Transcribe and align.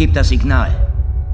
Gib 0.00 0.14
das 0.14 0.30
Signal, 0.30 0.70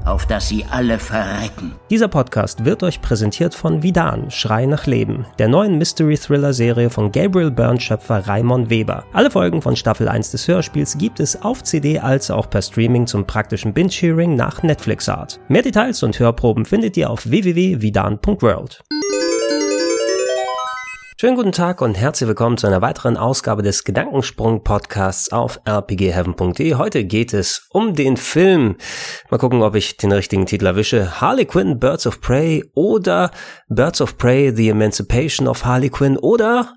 auf 0.03 0.25
das 0.25 0.49
sie 0.49 0.65
alle 0.69 0.99
verrecken. 0.99 1.71
Dieser 1.89 2.09
Podcast 2.09 2.65
wird 2.65 2.83
euch 2.83 3.01
präsentiert 3.01 3.55
von 3.55 3.81
Vidan, 3.81 4.29
Schrei 4.29 4.65
nach 4.65 4.87
Leben, 4.87 5.25
der 5.39 5.47
neuen 5.47 5.77
Mystery-Thriller-Serie 5.77 6.89
von 6.89 7.13
Gabriel 7.13 7.49
Byrne-Schöpfer 7.49 8.27
Raimon 8.27 8.69
Weber. 8.69 9.05
Alle 9.13 9.31
Folgen 9.31 9.61
von 9.61 9.77
Staffel 9.77 10.09
1 10.09 10.31
des 10.31 10.49
Hörspiels 10.49 10.97
gibt 10.97 11.21
es 11.21 11.41
auf 11.41 11.63
CD 11.63 11.99
als 11.99 12.29
auch 12.29 12.49
per 12.49 12.61
Streaming 12.61 13.07
zum 13.07 13.25
praktischen 13.25 13.73
Binge-Hearing 13.73 14.35
nach 14.35 14.61
Netflix-Art. 14.63 15.39
Mehr 15.47 15.61
Details 15.61 16.03
und 16.03 16.19
Hörproben 16.19 16.65
findet 16.65 16.97
ihr 16.97 17.09
auf 17.09 17.29
www.vidan.world. 17.29 18.83
Schönen 21.19 21.35
guten 21.35 21.51
Tag 21.51 21.81
und 21.81 21.95
herzlich 21.95 22.27
willkommen 22.27 22.59
zu 22.59 22.67
einer 22.67 22.83
weiteren 22.83 23.17
Ausgabe 23.17 23.63
des 23.63 23.83
Gedankensprung 23.83 24.63
Podcasts 24.63 25.31
auf 25.31 25.59
rpgheaven.de. 25.67 26.75
Heute 26.75 27.05
geht 27.05 27.33
es 27.33 27.65
um 27.71 27.95
den 27.95 28.17
Film. 28.17 28.77
Mal 29.31 29.39
gucken, 29.39 29.63
ob 29.63 29.73
ich 29.73 29.97
den 29.97 30.11
richtigen 30.11 30.45
Titel 30.45 30.67
erwische. 30.67 31.19
Harley 31.19 31.45
Quinn, 31.45 31.79
Birds 31.79 32.05
of 32.05 32.21
Prey 32.21 32.63
oder 32.75 33.31
Birds 33.67 33.99
of 33.99 34.19
Prey, 34.19 34.55
The 34.55 34.69
Emancipation 34.69 35.47
of 35.47 35.65
Harley 35.65 35.89
Quinn 35.89 36.17
oder 36.17 36.75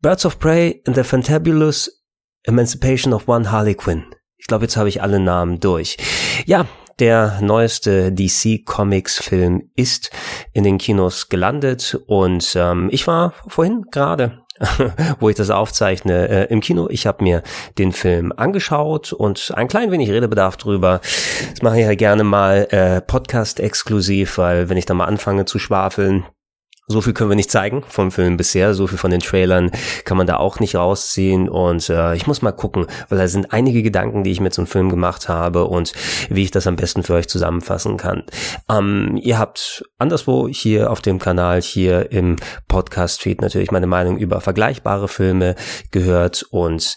Birds 0.00 0.24
of 0.24 0.38
Prey 0.38 0.82
and 0.86 0.96
the 0.96 1.04
Fantabulous 1.04 2.02
Emancipation 2.44 3.12
of 3.12 3.28
One 3.28 3.52
Harley 3.52 3.74
Quinn. 3.74 4.06
Ich 4.38 4.46
glaube, 4.46 4.64
jetzt 4.64 4.78
habe 4.78 4.88
ich 4.88 5.02
alle 5.02 5.20
Namen 5.20 5.60
durch. 5.60 5.98
Ja, 6.46 6.64
der 6.98 7.40
neueste 7.40 8.12
DC 8.12 8.64
Comics 8.64 9.18
Film 9.18 9.70
ist 9.76 10.10
in 10.52 10.64
den 10.64 10.78
Kinos 10.78 11.28
gelandet 11.28 11.98
und 12.06 12.54
ähm, 12.56 12.88
ich 12.90 13.06
war 13.06 13.34
vorhin 13.48 13.84
gerade 13.90 14.46
wo 15.20 15.28
ich 15.28 15.36
das 15.36 15.50
aufzeichne, 15.50 16.28
äh, 16.28 16.44
im 16.52 16.60
Kino. 16.60 16.88
Ich 16.90 17.06
habe 17.06 17.22
mir 17.22 17.42
den 17.78 17.92
Film 17.92 18.32
angeschaut 18.34 19.12
und 19.12 19.52
ein 19.54 19.68
klein 19.68 19.90
wenig 19.90 20.10
Redebedarf 20.10 20.56
drüber. 20.56 21.00
Das 21.50 21.62
mache 21.62 21.78
ich 21.80 21.86
ja 21.86 21.94
gerne 21.94 22.24
mal 22.24 22.66
äh, 22.70 23.00
Podcast-exklusiv, 23.00 24.38
weil 24.38 24.68
wenn 24.68 24.76
ich 24.76 24.86
da 24.86 24.94
mal 24.94 25.04
anfange 25.04 25.44
zu 25.44 25.58
schwafeln, 25.58 26.24
so 26.88 27.00
viel 27.00 27.12
können 27.12 27.30
wir 27.30 27.36
nicht 27.36 27.50
zeigen 27.50 27.82
vom 27.88 28.12
Film 28.12 28.36
bisher, 28.36 28.72
so 28.74 28.86
viel 28.86 28.98
von 28.98 29.10
den 29.10 29.20
Trailern 29.20 29.70
kann 30.04 30.16
man 30.16 30.26
da 30.26 30.36
auch 30.36 30.60
nicht 30.60 30.76
rausziehen 30.76 31.48
und 31.48 31.88
äh, 31.90 32.14
ich 32.14 32.26
muss 32.26 32.42
mal 32.42 32.52
gucken, 32.52 32.86
weil 33.08 33.18
da 33.18 33.26
sind 33.26 33.52
einige 33.52 33.82
Gedanken, 33.82 34.22
die 34.22 34.30
ich 34.30 34.40
so 34.50 34.62
einem 34.62 34.68
Film 34.68 34.88
gemacht 34.88 35.28
habe 35.28 35.64
und 35.64 35.92
wie 36.30 36.44
ich 36.44 36.52
das 36.52 36.66
am 36.68 36.76
besten 36.76 37.02
für 37.02 37.14
euch 37.14 37.28
zusammenfassen 37.28 37.96
kann. 37.96 38.22
Ähm, 38.70 39.18
ihr 39.20 39.38
habt 39.38 39.84
anderswo 39.98 40.46
hier 40.46 40.90
auf 40.92 41.00
dem 41.00 41.18
Kanal, 41.18 41.60
hier 41.60 42.12
im 42.12 42.36
Podcast-Feed 42.68 43.40
natürlich 43.40 43.72
meine 43.72 43.88
Meinung 43.88 44.16
über 44.16 44.40
vergleichbare 44.40 45.08
Filme 45.08 45.56
gehört 45.90 46.44
und 46.50 46.94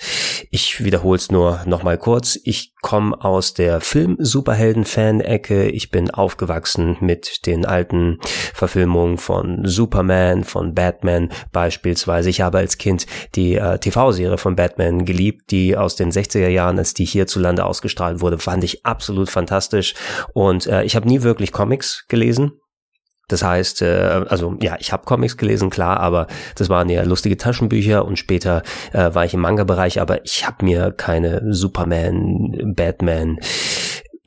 ich 0.51 0.83
wiederhole 0.83 1.17
es 1.17 1.31
nur 1.31 1.61
nochmal 1.65 1.97
kurz. 1.97 2.37
Ich 2.43 2.73
komme 2.81 3.23
aus 3.23 3.53
der 3.53 3.81
Film-Superhelden-Fan-Ecke. 3.81 5.69
Ich 5.69 5.91
bin 5.91 6.11
aufgewachsen 6.11 6.97
mit 7.01 7.45
den 7.45 7.65
alten 7.65 8.19
Verfilmungen 8.53 9.17
von 9.17 9.65
Superman, 9.65 10.43
von 10.43 10.73
Batman 10.73 11.29
beispielsweise. 11.51 12.29
Ich 12.29 12.41
habe 12.41 12.59
als 12.59 12.77
Kind 12.77 13.05
die 13.35 13.55
äh, 13.55 13.79
TV-Serie 13.79 14.37
von 14.37 14.55
Batman 14.55 15.05
geliebt, 15.05 15.51
die 15.51 15.75
aus 15.75 15.95
den 15.95 16.11
60er 16.11 16.47
Jahren, 16.47 16.77
als 16.77 16.93
die 16.93 17.05
hierzulande 17.05 17.65
ausgestrahlt 17.65 18.21
wurde, 18.21 18.37
fand 18.37 18.63
ich 18.63 18.85
absolut 18.85 19.29
fantastisch. 19.29 19.95
Und 20.33 20.67
äh, 20.67 20.83
ich 20.83 20.95
habe 20.95 21.07
nie 21.07 21.21
wirklich 21.21 21.51
Comics 21.51 22.05
gelesen. 22.07 22.53
Das 23.29 23.43
heißt, 23.43 23.81
äh, 23.81 24.25
also 24.27 24.57
ja, 24.61 24.75
ich 24.79 24.91
habe 24.91 25.05
Comics 25.05 25.37
gelesen, 25.37 25.69
klar, 25.69 25.99
aber 25.99 26.27
das 26.55 26.67
waren 26.67 26.89
ja 26.89 27.03
lustige 27.03 27.37
Taschenbücher 27.37 28.03
und 28.03 28.19
später 28.19 28.63
äh, 28.91 29.13
war 29.13 29.23
ich 29.23 29.33
im 29.33 29.39
Manga-Bereich, 29.39 30.01
aber 30.01 30.25
ich 30.25 30.45
habe 30.45 30.65
mir 30.65 30.91
keine 30.91 31.41
Superman, 31.53 32.73
Batman, 32.75 33.39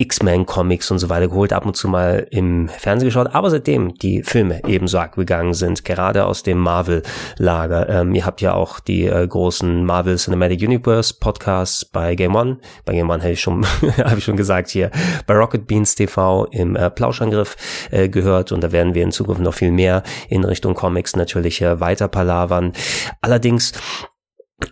X-Men-Comics 0.02 0.90
und 0.90 0.98
so 0.98 1.08
weiter 1.08 1.28
geholt, 1.28 1.52
ab 1.52 1.64
und 1.64 1.76
zu 1.76 1.88
mal 1.88 2.26
im 2.30 2.68
Fernsehen 2.68 3.08
geschaut, 3.08 3.28
aber 3.32 3.50
seitdem 3.50 3.94
die 3.94 4.22
Filme 4.22 4.60
ebenso 4.66 4.98
abgegangen 4.98 5.54
sind, 5.54 5.84
gerade 5.84 6.26
aus 6.26 6.42
dem 6.42 6.58
Marvel-Lager. 6.58 7.88
Ähm, 7.88 8.14
ihr 8.14 8.26
habt 8.26 8.40
ja 8.40 8.54
auch 8.54 8.80
die 8.80 9.06
äh, 9.06 9.26
großen 9.26 9.84
Marvel 9.84 10.16
Cinematic 10.16 10.60
Universe 10.60 11.14
Podcasts 11.18 11.84
bei 11.84 12.14
Game 12.14 12.34
One. 12.34 12.58
Bei 12.84 12.92
Game 12.92 13.10
One 13.10 13.22
habe 13.22 13.32
ich 13.32 13.40
schon, 13.40 13.64
habe 13.98 14.18
ich 14.18 14.24
schon 14.24 14.36
gesagt 14.36 14.70
hier, 14.70 14.90
bei 15.26 15.34
Rocket 15.34 15.66
Beans 15.66 15.94
TV 15.94 16.46
im 16.46 16.74
äh, 16.74 16.90
Plauschangriff 16.90 17.56
äh, 17.90 18.08
gehört 18.08 18.52
und 18.52 18.62
da 18.62 18.72
werden 18.72 18.94
wir 18.94 19.04
in 19.04 19.12
Zukunft 19.12 19.40
noch 19.40 19.54
viel 19.54 19.70
mehr 19.70 20.02
in 20.28 20.44
Richtung 20.44 20.74
Comics 20.74 21.14
natürlich 21.16 21.62
äh, 21.62 21.80
weiter 21.80 22.08
palavern. 22.08 22.72
Allerdings 23.20 23.72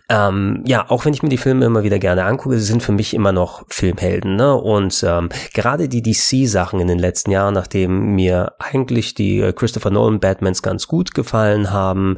ähm, 0.09 0.63
ja, 0.65 0.89
auch 0.89 1.05
wenn 1.05 1.13
ich 1.13 1.23
mir 1.23 1.29
die 1.29 1.37
Filme 1.37 1.65
immer 1.65 1.83
wieder 1.83 1.99
gerne 1.99 2.25
angucke, 2.25 2.57
sie 2.57 2.65
sind 2.65 2.83
für 2.83 2.91
mich 2.91 3.13
immer 3.13 3.31
noch 3.31 3.63
Filmhelden. 3.67 4.35
Ne? 4.35 4.55
Und 4.55 5.03
ähm, 5.07 5.29
gerade 5.53 5.87
die 5.87 6.01
DC-Sachen 6.01 6.79
in 6.79 6.87
den 6.87 6.99
letzten 6.99 7.31
Jahren, 7.31 7.53
nachdem 7.53 8.15
mir 8.15 8.53
eigentlich 8.59 9.13
die 9.13 9.39
äh, 9.39 9.53
Christopher 9.53 9.91
Nolan 9.91 10.19
Batmans 10.19 10.61
ganz 10.61 10.87
gut 10.87 11.13
gefallen 11.13 11.71
haben, 11.71 12.17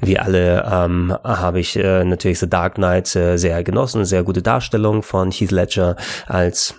wie 0.00 0.18
alle 0.18 0.64
ähm, 0.70 1.16
habe 1.24 1.60
ich 1.60 1.76
äh, 1.76 2.04
natürlich 2.04 2.38
The 2.38 2.48
Dark 2.48 2.74
Knight 2.74 3.14
äh, 3.16 3.36
sehr 3.36 3.62
genossen, 3.64 4.04
sehr 4.04 4.22
gute 4.22 4.42
Darstellung 4.42 5.02
von 5.02 5.30
Heath 5.30 5.50
Ledger 5.50 5.96
als 6.26 6.74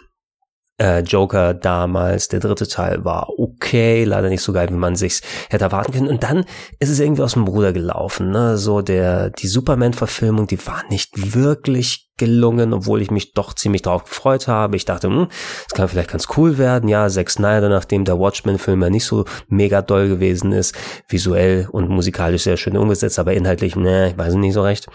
äh, 0.78 1.00
Joker 1.00 1.54
damals, 1.54 2.28
der 2.28 2.40
dritte 2.40 2.68
Teil 2.68 3.06
war 3.06 3.30
okay, 3.38 4.04
leider 4.04 4.30
nicht 4.30 4.42
so 4.42 4.52
geil, 4.52 4.70
wie 4.70 4.74
man 4.74 4.96
sich's 4.96 5.22
hätte 5.50 5.66
erwarten 5.66 5.94
können. 5.94 6.08
Und 6.08 6.24
dann 6.24 6.46
ist 6.80 6.90
es 6.90 7.00
irgendwie 7.00 7.24
aus 7.24 7.34
dem 7.34 7.48
Ruder 7.48 7.72
gelaufen. 7.72 8.32
Ne? 8.32 8.58
So 8.58 8.82
der 8.82 9.30
die 9.30 9.48
Superman-Verfilmung, 9.48 10.48
die 10.48 10.66
war 10.68 10.84
nicht 10.90 11.34
wirklich 11.34 12.10
gelungen, 12.18 12.74
obwohl 12.74 13.02
ich 13.02 13.12
mich 13.12 13.34
doch 13.34 13.54
ziemlich 13.54 13.82
drauf 13.82 14.06
gefreut 14.06 14.48
habe. 14.48 14.76
Ich 14.78 14.86
dachte, 14.86 15.08
hm, 15.08 15.28
das 15.28 15.74
kann 15.76 15.88
vielleicht 15.88 16.12
ganz 16.12 16.28
cool 16.38 16.58
werden. 16.58 16.88
Ja, 16.90 17.08
Zack 17.10 17.30
Snyder, 17.30 17.70
nachdem 17.70 18.06
der 18.06 18.20
Watchmen-Film 18.20 18.82
ja 18.84 18.90
nicht 18.90 19.06
so 19.06 19.26
mega 19.48 19.82
doll 19.82 20.08
gewesen 20.08 20.52
ist, 20.52 20.76
visuell 21.10 21.68
und 21.72 21.90
musikalisch 21.90 22.44
sehr 22.44 22.58
schön 22.58 22.78
umgesetzt, 22.78 23.20
aber 23.20 23.34
inhaltlich, 23.34 23.76
ne, 23.76 24.12
ich 24.12 24.18
weiß 24.18 24.34
nicht 24.36 24.54
so 24.54 24.62
recht. 24.62 24.88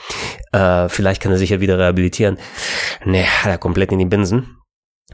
Äh, 0.52 0.88
vielleicht 0.88 1.22
kann 1.22 1.32
er 1.32 1.38
sich 1.38 1.50
ja 1.50 1.60
wieder 1.60 1.78
rehabilitieren. 1.78 2.38
Ne, 3.04 3.24
hat 3.24 3.50
er 3.50 3.58
komplett 3.58 3.92
in 3.92 3.98
die 3.98 4.06
Binsen 4.06 4.59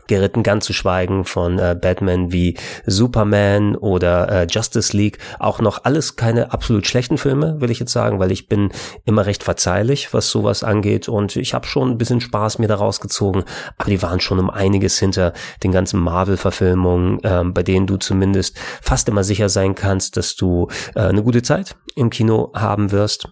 geritten, 0.07 0.43
ganz 0.43 0.65
zu 0.65 0.73
schweigen 0.73 1.25
von 1.25 1.59
äh, 1.59 1.77
Batman 1.81 2.33
wie 2.33 2.57
Superman 2.87 3.77
oder 3.77 4.29
äh, 4.29 4.47
Justice 4.49 4.97
League. 4.97 5.19
Auch 5.39 5.61
noch 5.61 5.85
alles 5.85 6.17
keine 6.17 6.53
absolut 6.53 6.87
schlechten 6.87 7.19
Filme, 7.19 7.61
will 7.61 7.71
ich 7.71 7.79
jetzt 7.79 7.93
sagen, 7.93 8.19
weil 8.19 8.33
ich 8.33 8.49
bin 8.49 8.71
immer 9.05 9.27
recht 9.27 9.43
verzeihlich, 9.43 10.13
was 10.13 10.31
sowas 10.31 10.63
angeht. 10.63 11.09
Und 11.09 11.37
ich 11.37 11.55
habe 11.55 11.67
schon 11.67 11.91
ein 11.91 11.99
bisschen 11.99 12.21
Spaß 12.21 12.59
mir 12.59 12.69
daraus 12.69 13.01
gezogen, 13.01 13.45
aber 13.79 13.91
die 13.91 14.03
waren 14.03 14.21
schon 14.21 14.39
um 14.39 14.51
einiges 14.51 14.99
hinter 14.99 15.33
den 15.63 15.73
ganzen 15.73 16.01
Marvel-Verfilmungen, 16.01 17.21
ähm, 17.25 17.55
bei 17.55 17.63
denen 17.63 17.87
du 17.87 17.97
zumindest 17.97 18.59
fast 18.83 19.09
immer 19.09 19.25
sicher 19.25 19.49
sein 19.49 19.75
kannst, 19.75 20.17
dass 20.17 20.37
du 20.37 20.69
äh, 20.95 21.01
eine 21.01 21.23
gute 21.23 21.43
Zeit 21.43 21.77
im 21.95 22.11
Kino 22.11 22.53
haben 22.55 22.93
wirst 22.93 23.29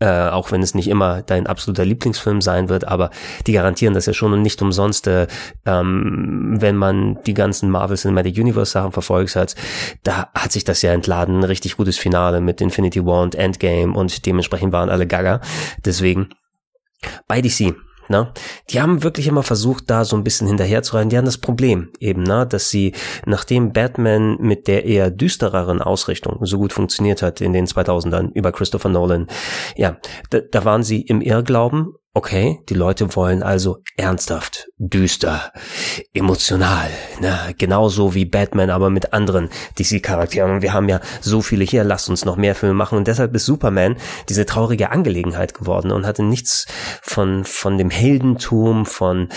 äh, 0.00 0.28
auch 0.28 0.52
wenn 0.52 0.62
es 0.62 0.74
nicht 0.74 0.88
immer 0.88 1.22
dein 1.22 1.46
absoluter 1.46 1.84
Lieblingsfilm 1.84 2.40
sein 2.40 2.68
wird, 2.68 2.86
aber 2.86 3.10
die 3.46 3.52
garantieren 3.52 3.94
das 3.94 4.06
ja 4.06 4.12
schon 4.12 4.32
und 4.32 4.42
nicht 4.42 4.60
umsonst, 4.60 5.06
äh, 5.06 5.26
ähm, 5.64 6.56
wenn 6.58 6.76
man 6.76 7.22
die 7.24 7.34
ganzen 7.34 7.70
Marvel 7.70 7.96
Cinematic 7.96 8.36
Universe 8.36 8.72
Sachen 8.72 8.92
verfolgt 8.92 9.36
hat, 9.36 9.54
da 10.02 10.28
hat 10.34 10.52
sich 10.52 10.64
das 10.64 10.82
ja 10.82 10.92
entladen, 10.92 11.40
ein 11.40 11.44
richtig 11.44 11.76
gutes 11.76 11.98
Finale 11.98 12.40
mit 12.40 12.60
Infinity 12.60 13.04
War 13.04 13.22
und 13.22 13.34
Endgame 13.34 13.96
und 13.96 14.26
dementsprechend 14.26 14.72
waren 14.72 14.90
alle 14.90 15.06
gaga. 15.06 15.40
Deswegen 15.84 16.30
bei 17.28 17.40
DC 17.40 17.74
Ne? 18.08 18.32
Die 18.70 18.80
haben 18.80 19.02
wirklich 19.02 19.26
immer 19.26 19.42
versucht, 19.42 19.90
da 19.90 20.04
so 20.04 20.16
ein 20.16 20.24
bisschen 20.24 20.46
hinterherzurennen. 20.46 21.08
Die 21.08 21.16
haben 21.16 21.24
das 21.24 21.38
Problem 21.38 21.90
eben, 22.00 22.22
ne? 22.22 22.46
dass 22.46 22.70
sie, 22.70 22.94
nachdem 23.24 23.72
Batman 23.72 24.36
mit 24.40 24.68
der 24.68 24.84
eher 24.84 25.10
düstereren 25.10 25.82
Ausrichtung 25.82 26.38
so 26.42 26.58
gut 26.58 26.72
funktioniert 26.72 27.22
hat 27.22 27.40
in 27.40 27.52
den 27.52 27.66
2000ern 27.66 28.32
über 28.32 28.52
Christopher 28.52 28.88
Nolan, 28.88 29.26
ja, 29.76 29.96
da, 30.30 30.40
da 30.40 30.64
waren 30.64 30.82
sie 30.82 31.02
im 31.02 31.20
Irrglauben 31.20 31.94
Okay, 32.16 32.60
die 32.70 32.74
Leute 32.74 33.14
wollen 33.14 33.42
also 33.42 33.82
ernsthaft, 33.98 34.68
düster, 34.78 35.52
emotional, 36.14 36.88
ne? 37.20 37.54
genauso 37.58 38.14
wie 38.14 38.24
Batman, 38.24 38.70
aber 38.70 38.88
mit 38.88 39.12
anderen 39.12 39.50
DC-Charakteren. 39.78 40.50
Und 40.50 40.62
wir 40.62 40.72
haben 40.72 40.88
ja 40.88 41.00
so 41.20 41.42
viele 41.42 41.62
hier, 41.62 41.84
lasst 41.84 42.08
uns 42.08 42.24
noch 42.24 42.36
mehr 42.36 42.54
Filme 42.54 42.74
machen. 42.74 42.96
Und 42.96 43.06
deshalb 43.06 43.34
ist 43.34 43.44
Superman 43.44 43.96
diese 44.30 44.46
traurige 44.46 44.92
Angelegenheit 44.92 45.52
geworden 45.52 45.92
und 45.92 46.06
hatte 46.06 46.22
nichts 46.22 46.64
von, 47.02 47.44
von 47.44 47.76
dem 47.76 47.90
Heldentum, 47.90 48.86
von 48.86 49.28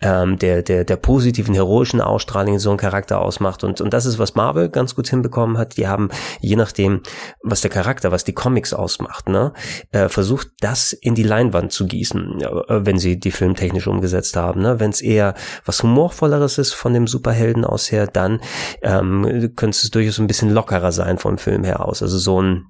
ähm, 0.00 0.36
der, 0.36 0.62
der, 0.62 0.82
der 0.82 0.96
positiven, 0.96 1.54
heroischen 1.54 2.00
Ausstrahlung, 2.00 2.54
die 2.54 2.58
so 2.58 2.72
ein 2.72 2.78
Charakter 2.78 3.20
ausmacht. 3.20 3.62
Und, 3.62 3.80
und 3.80 3.94
das 3.94 4.06
ist, 4.06 4.18
was 4.18 4.34
Marvel 4.34 4.70
ganz 4.70 4.96
gut 4.96 5.08
hinbekommen 5.08 5.56
hat. 5.56 5.76
Die 5.76 5.86
haben, 5.86 6.08
je 6.40 6.56
nachdem, 6.56 7.00
was 7.44 7.60
der 7.60 7.70
Charakter, 7.70 8.10
was 8.10 8.24
die 8.24 8.34
Comics 8.34 8.74
ausmacht, 8.74 9.28
ne, 9.28 9.52
äh, 9.92 10.08
versucht, 10.08 10.48
das 10.58 10.92
in 10.92 11.14
die 11.14 11.22
Leinwand 11.22 11.70
zu 11.70 11.86
gießen 11.86 12.23
wenn 12.68 12.98
sie 12.98 13.18
die 13.18 13.30
filmtechnisch 13.30 13.86
umgesetzt 13.86 14.36
haben. 14.36 14.62
Ne? 14.62 14.80
Wenn 14.80 14.90
es 14.90 15.00
eher 15.00 15.34
was 15.64 15.82
humorvolleres 15.82 16.58
ist 16.58 16.72
von 16.74 16.94
dem 16.94 17.06
Superhelden 17.06 17.64
aus 17.64 17.90
her, 17.90 18.06
dann 18.06 18.40
ähm, 18.82 19.52
könnte 19.56 19.76
es 19.76 19.90
durchaus 19.90 20.18
ein 20.18 20.26
bisschen 20.26 20.50
lockerer 20.50 20.92
sein 20.92 21.18
vom 21.18 21.38
Film 21.38 21.64
her 21.64 21.86
aus. 21.86 22.02
Also 22.02 22.18
so 22.18 22.40
ein 22.40 22.66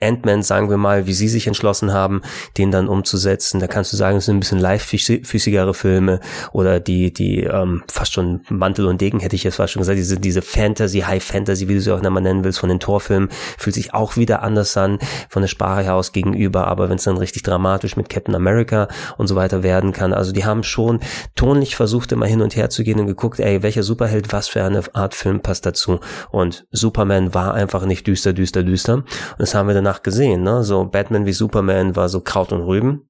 Ant-Man, 0.00 0.42
sagen 0.42 0.70
wir 0.70 0.76
mal, 0.76 1.06
wie 1.06 1.12
sie 1.12 1.28
sich 1.28 1.46
entschlossen 1.46 1.92
haben, 1.92 2.22
den 2.56 2.70
dann 2.70 2.88
umzusetzen. 2.88 3.58
Da 3.58 3.66
kannst 3.66 3.92
du 3.92 3.96
sagen, 3.96 4.18
es 4.18 4.26
sind 4.26 4.36
ein 4.36 4.40
bisschen 4.40 4.60
leichtfüßigere 4.60 5.74
Filme 5.74 6.20
oder 6.52 6.78
die, 6.78 7.12
die 7.12 7.42
ähm, 7.42 7.82
fast 7.90 8.12
schon 8.12 8.42
Mantel 8.48 8.86
und 8.86 9.00
Degen, 9.00 9.18
hätte 9.18 9.34
ich 9.34 9.44
jetzt 9.44 9.56
fast 9.56 9.72
schon 9.72 9.80
gesagt, 9.80 9.98
diese, 9.98 10.18
diese 10.18 10.42
Fantasy, 10.42 11.00
High 11.00 11.22
Fantasy, 11.22 11.68
wie 11.68 11.74
du 11.74 11.80
sie 11.80 11.92
auch 11.92 12.02
immer 12.02 12.20
nennen 12.20 12.44
willst, 12.44 12.60
von 12.60 12.68
den 12.68 12.78
Torfilmen, 12.78 13.28
fühlt 13.58 13.74
sich 13.74 13.92
auch 13.92 14.16
wieder 14.16 14.42
anders 14.42 14.76
an, 14.76 14.98
von 15.28 15.42
der 15.42 15.48
Sprache 15.48 15.82
her 15.82 15.94
aus 15.94 16.12
gegenüber, 16.12 16.68
aber 16.68 16.88
wenn 16.88 16.96
es 16.96 17.04
dann 17.04 17.16
richtig 17.16 17.42
dramatisch 17.42 17.96
mit 17.96 18.08
Captain 18.08 18.34
America 18.34 18.88
und 19.16 19.26
so 19.26 19.34
weiter 19.34 19.62
werden 19.62 19.92
kann, 19.92 20.12
also 20.12 20.32
die 20.32 20.44
haben 20.44 20.62
schon 20.62 21.00
tonlich 21.34 21.74
versucht, 21.74 22.12
immer 22.12 22.26
hin 22.26 22.40
und 22.40 22.54
her 22.54 22.70
zu 22.70 22.84
gehen 22.84 23.00
und 23.00 23.06
geguckt, 23.06 23.40
ey, 23.40 23.62
welcher 23.62 23.82
Superheld, 23.82 24.32
was 24.32 24.48
für 24.48 24.62
eine 24.62 24.82
Art 24.94 25.14
Film 25.14 25.40
passt 25.40 25.66
dazu. 25.66 26.00
Und 26.30 26.66
Superman 26.70 27.34
war 27.34 27.54
einfach 27.54 27.84
nicht 27.84 28.06
düster, 28.06 28.32
düster, 28.32 28.62
düster. 28.62 28.94
Und 28.94 29.06
das 29.38 29.54
haben 29.54 29.66
wir 29.66 29.74
dann 29.74 29.87
danach 29.88 30.02
gesehen, 30.02 30.42
ne? 30.42 30.62
So 30.62 30.84
Batman 30.84 31.26
wie 31.26 31.32
Superman 31.32 31.96
war 31.96 32.08
so 32.08 32.20
Kraut 32.20 32.52
und 32.52 32.62
Rüben. 32.62 33.08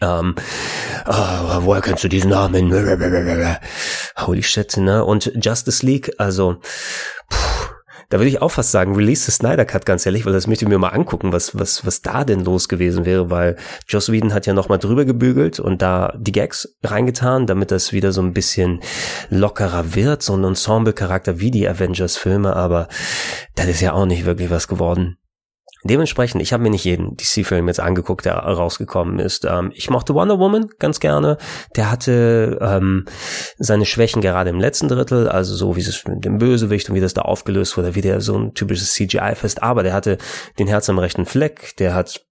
Ähm, 0.00 0.34
oh, 1.06 1.60
woher 1.60 1.80
kennst 1.80 2.04
du 2.04 2.08
diesen 2.08 2.30
Namen? 2.30 2.70
Holy 4.18 4.42
shit, 4.42 4.76
ne? 4.76 5.04
Und 5.04 5.32
Justice 5.40 5.86
League, 5.86 6.12
also, 6.18 6.56
puh, 7.30 7.36
da 8.10 8.18
würde 8.18 8.28
ich 8.28 8.42
auch 8.42 8.50
fast 8.50 8.72
sagen, 8.72 8.96
release 8.96 9.24
the 9.24 9.30
Snyder 9.30 9.64
Cut, 9.64 9.86
ganz 9.86 10.04
ehrlich, 10.04 10.26
weil 10.26 10.32
das 10.32 10.46
möchte 10.46 10.64
ich 10.64 10.68
mir 10.68 10.78
mal 10.78 10.88
angucken, 10.88 11.32
was, 11.32 11.58
was, 11.58 11.86
was 11.86 12.02
da 12.02 12.24
denn 12.24 12.44
los 12.44 12.68
gewesen 12.68 13.06
wäre, 13.06 13.30
weil 13.30 13.56
Joss 13.88 14.10
Whedon 14.10 14.34
hat 14.34 14.46
ja 14.46 14.52
nochmal 14.52 14.78
drüber 14.78 15.04
gebügelt 15.04 15.60
und 15.60 15.80
da 15.80 16.12
die 16.18 16.32
Gags 16.32 16.76
reingetan, 16.82 17.46
damit 17.46 17.70
das 17.70 17.92
wieder 17.92 18.12
so 18.12 18.20
ein 18.20 18.34
bisschen 18.34 18.80
lockerer 19.30 19.94
wird, 19.94 20.22
so 20.22 20.36
ein 20.36 20.44
Ensemble-Charakter 20.44 21.38
wie 21.38 21.50
die 21.52 21.68
Avengers-Filme, 21.68 22.54
aber 22.54 22.88
das 23.54 23.68
ist 23.68 23.80
ja 23.80 23.92
auch 23.92 24.06
nicht 24.06 24.26
wirklich 24.26 24.50
was 24.50 24.68
geworden. 24.68 25.16
Dementsprechend, 25.84 26.40
ich 26.40 26.52
habe 26.54 26.62
mir 26.62 26.70
nicht 26.70 26.84
jeden 26.84 27.16
DC-Film 27.16 27.68
jetzt 27.68 27.80
angeguckt, 27.80 28.24
der 28.24 28.36
rausgekommen 28.36 29.18
ist. 29.18 29.44
Ähm, 29.44 29.70
ich 29.74 29.90
mochte 29.90 30.14
Wonder 30.14 30.38
Woman 30.38 30.68
ganz 30.78 30.98
gerne. 30.98 31.36
Der 31.76 31.90
hatte 31.90 32.58
ähm, 32.62 33.04
seine 33.58 33.84
Schwächen 33.84 34.22
gerade 34.22 34.48
im 34.48 34.58
letzten 34.58 34.88
Drittel, 34.88 35.28
also 35.28 35.54
so 35.54 35.76
wie 35.76 35.80
es 35.80 36.04
mit 36.06 36.24
dem 36.24 36.38
Bösewicht 36.38 36.88
und 36.88 36.94
wie 36.96 37.00
das 37.00 37.12
da 37.12 37.22
aufgelöst 37.22 37.76
wurde, 37.76 37.94
wie 37.94 38.00
der 38.00 38.22
so 38.22 38.36
ein 38.38 38.54
typisches 38.54 38.94
CGI-Fest. 38.94 39.62
Aber 39.62 39.82
der 39.82 39.92
hatte 39.92 40.16
den 40.58 40.68
Herz 40.68 40.88
am 40.88 40.98
rechten 40.98 41.26
Fleck. 41.26 41.76
Der 41.78 41.94
hat 41.94 42.24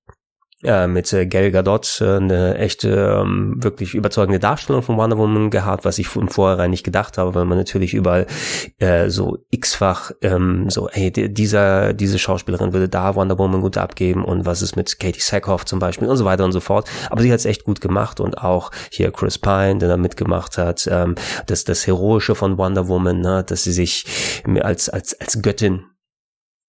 äh, 0.64 0.88
mit 0.88 1.12
äh, 1.14 1.26
Gal 1.26 1.52
Gadot 1.52 2.00
äh, 2.02 2.18
eine 2.18 2.58
echte, 2.58 3.22
ähm, 3.22 3.56
wirklich 3.64 3.94
überzeugende 3.94 4.40
Darstellung 4.40 4.82
von 4.82 4.98
Wonder 4.98 5.18
Woman 5.18 5.50
gehabt, 5.50 5.86
was 5.86 6.00
ich 6.00 6.16
im 6.16 6.28
Vorhinein 6.28 6.72
nicht 6.72 6.84
gedacht 6.84 7.18
habe, 7.18 7.36
weil 7.36 7.46
man 7.46 7.58
natürlich 7.58 7.94
überall 7.94 8.28
äh, 8.80 9.10
so 9.10 9.38
x-fach 9.52 10.12
ähm, 10.22 10.70
so, 10.70 10.90
hey, 10.92 11.12
dieser, 11.12 11.94
diese 11.94 12.20
Schauspielerin 12.20 12.74
würde 12.74 12.90
da 12.90 13.16
Wonder 13.16 13.38
Woman 13.38 13.62
gut 13.62 13.78
abgeben 13.78 14.24
und 14.24 14.46
was 14.46 14.62
ist 14.62 14.76
mit 14.76 15.00
Katie 15.00 15.20
Sackhoff 15.20 15.66
zum 15.66 15.80
Beispiel 15.80 16.08
und 16.08 16.18
so 16.18 16.26
weiter 16.26 16.46
und 16.46 16.52
so 16.52 16.60
fort. 16.60 16.90
Aber 17.10 17.22
sie 17.22 17.32
hat 17.32 17.40
es 17.40 17.46
echt 17.46 17.64
gut 17.64 17.82
gemacht 17.82 18.20
und 18.20 18.38
auch 18.38 18.72
hier 18.92 19.12
Chris 19.12 19.38
Pine, 19.38 19.80
der 19.80 19.90
da 19.90 19.98
mitgemacht 19.98 20.58
hat, 20.58 20.88
ähm, 20.92 21.16
das, 21.46 21.64
das 21.64 21.86
Heroische 21.88 22.36
von 22.36 22.58
Wonder 22.58 22.88
Woman, 22.88 23.20
ne, 23.20 23.44
dass 23.46 23.64
sie 23.64 23.72
sich 23.72 24.06
als, 24.62 24.90
als, 24.90 25.20
als 25.20 25.42
Göttin 25.42 25.86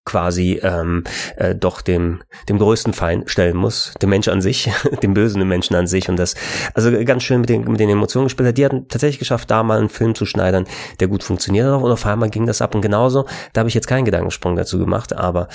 quasi 0.04 0.60
ähm, 0.62 1.04
äh, 1.36 1.54
doch 1.54 1.80
dem 1.80 2.22
dem 2.48 2.58
größten 2.58 2.92
Feind 2.92 3.30
stellen 3.30 3.56
muss, 3.56 3.94
dem 4.02 4.10
Mensch 4.10 4.28
an 4.28 4.40
sich, 4.40 4.70
dem 5.02 5.14
bösen 5.14 5.46
Menschen 5.46 5.74
an 5.76 5.86
sich 5.86 6.08
und 6.08 6.16
das 6.16 6.34
also 6.74 6.90
ganz 7.04 7.22
schön 7.22 7.40
mit 7.40 7.48
den 7.48 7.64
mit 7.64 7.80
den 7.80 7.88
Emotionen 7.88 8.26
gespielt 8.26 8.48
hat. 8.48 8.58
Die 8.58 8.64
hatten 8.64 8.88
tatsächlich 8.88 9.18
geschafft, 9.18 9.50
da 9.50 9.62
mal 9.62 9.78
einen 9.78 9.88
Film 9.88 10.14
zu 10.14 10.26
schneidern, 10.26 10.66
der 11.00 11.08
gut 11.08 11.22
funktioniert 11.22 11.66
hat 11.66 11.82
und 11.82 11.90
auf 11.90 12.04
einmal 12.06 12.30
ging 12.30 12.46
das 12.46 12.60
ab 12.60 12.74
und 12.74 12.82
genauso. 12.82 13.26
Da 13.52 13.60
habe 13.60 13.68
ich 13.68 13.74
jetzt 13.74 13.86
keinen 13.86 14.04
Gedankensprung 14.04 14.56
dazu 14.56 14.78
gemacht, 14.78 15.12
aber 15.14 15.48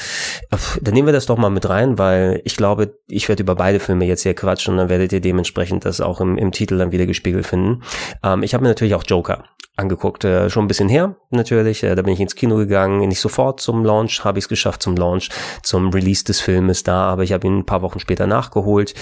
dann 0.82 0.94
nehmen 0.94 1.08
wir 1.08 1.14
das 1.14 1.26
doch 1.26 1.38
mal 1.38 1.50
mit 1.50 1.70
rein, 1.70 1.98
weil 1.98 2.42
ich 2.44 2.56
glaube, 2.56 2.96
ich 3.08 3.30
werde 3.30 3.44
über 3.44 3.56
beide 3.56 3.80
Filme 3.80 4.06
jetzt 4.06 4.24
hier 4.24 4.34
quatschen 4.34 4.74
und 4.74 4.78
dann 4.78 4.90
werdet 4.90 5.14
ihr 5.14 5.22
dementsprechend 5.22 5.86
das 5.86 6.02
auch 6.02 6.22
im, 6.22 6.38
im 6.38 6.52
Titel 6.52 6.78
dann 6.78 6.92
wieder 6.92 7.06
gespiegelt 7.06 7.46
finden. 7.46 7.84
Ähm, 8.24 8.44
ich 8.44 8.54
habe 8.54 8.64
mir 8.64 8.70
natürlich 8.70 8.96
auch 8.96 9.04
Joker 9.06 9.44
angeguckt, 9.80 10.24
äh, 10.24 10.50
schon 10.50 10.66
ein 10.66 10.68
bisschen 10.68 10.90
her 10.90 11.16
natürlich. 11.30 11.84
Äh, 11.84 11.96
da 11.96 12.02
bin 12.02 12.14
ich 12.14 12.20
ins 12.20 12.36
Kino 12.36 12.58
gegangen, 12.58 13.08
nicht 13.08 13.20
sofort 13.20 13.60
zum 13.60 13.84
Launch, 13.84 14.24
habe 14.24 14.38
ich 14.38 14.46
es 14.46 14.50
geschafft 14.50 14.84
zum 14.84 14.96
Launch, 14.96 15.30
zum 15.64 15.90
Release 15.90 16.24
des 16.24 16.42
Filmes 16.42 16.84
da, 16.84 17.04
aber 17.04 17.24
ich 17.24 17.34
habe 17.34 17.48
ihn 17.48 17.60
ein 17.60 17.66
paar 17.66 17.82
Wochen 17.82 18.00
später 18.00 18.28
nachgeholt 18.28 18.94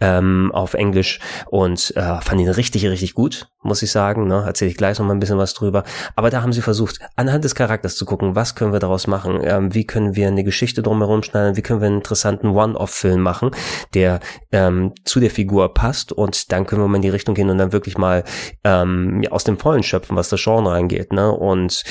ähm, 0.00 0.50
auf 0.52 0.74
Englisch 0.74 1.20
und 1.46 1.92
äh, 1.96 2.20
fand 2.20 2.40
ihn 2.40 2.48
richtig, 2.48 2.86
richtig 2.86 3.14
gut, 3.14 3.48
muss 3.62 3.82
ich 3.82 3.90
sagen. 3.90 4.26
Ne? 4.26 4.44
Erzähle 4.46 4.70
ich 4.70 4.76
gleich 4.76 4.98
noch 4.98 5.06
mal 5.06 5.14
ein 5.14 5.20
bisschen 5.20 5.38
was 5.38 5.54
drüber. 5.54 5.84
Aber 6.14 6.30
da 6.30 6.42
haben 6.42 6.52
sie 6.52 6.62
versucht, 6.62 7.00
anhand 7.16 7.44
des 7.44 7.54
Charakters 7.54 7.96
zu 7.96 8.04
gucken, 8.04 8.34
was 8.34 8.54
können 8.54 8.72
wir 8.72 8.80
daraus 8.80 9.06
machen, 9.06 9.40
ähm, 9.42 9.74
wie 9.74 9.86
können 9.86 10.16
wir 10.16 10.28
eine 10.28 10.44
Geschichte 10.44 10.82
drumherum 10.82 11.22
schneiden, 11.22 11.56
wie 11.56 11.62
können 11.62 11.80
wir 11.80 11.86
einen 11.86 11.96
interessanten 11.96 12.48
One-Off-Film 12.48 13.20
machen, 13.20 13.50
der 13.94 14.20
ähm, 14.52 14.92
zu 15.04 15.20
der 15.20 15.30
Figur 15.30 15.72
passt 15.74 16.12
und 16.12 16.52
dann 16.52 16.66
können 16.66 16.82
wir 16.82 16.88
mal 16.88 16.96
in 16.96 17.02
die 17.02 17.08
Richtung 17.08 17.34
gehen 17.34 17.50
und 17.50 17.58
dann 17.58 17.72
wirklich 17.72 17.98
mal 17.98 18.24
ähm, 18.64 19.22
aus 19.30 19.44
dem 19.44 19.58
Vollen 19.58 19.82
schöpfen, 19.82 20.16
was 20.16 20.25
was 20.26 20.40
das 20.40 20.42
Genre 20.42 20.72
angeht. 20.72 21.12
Ne? 21.12 21.30
Und 21.30 21.82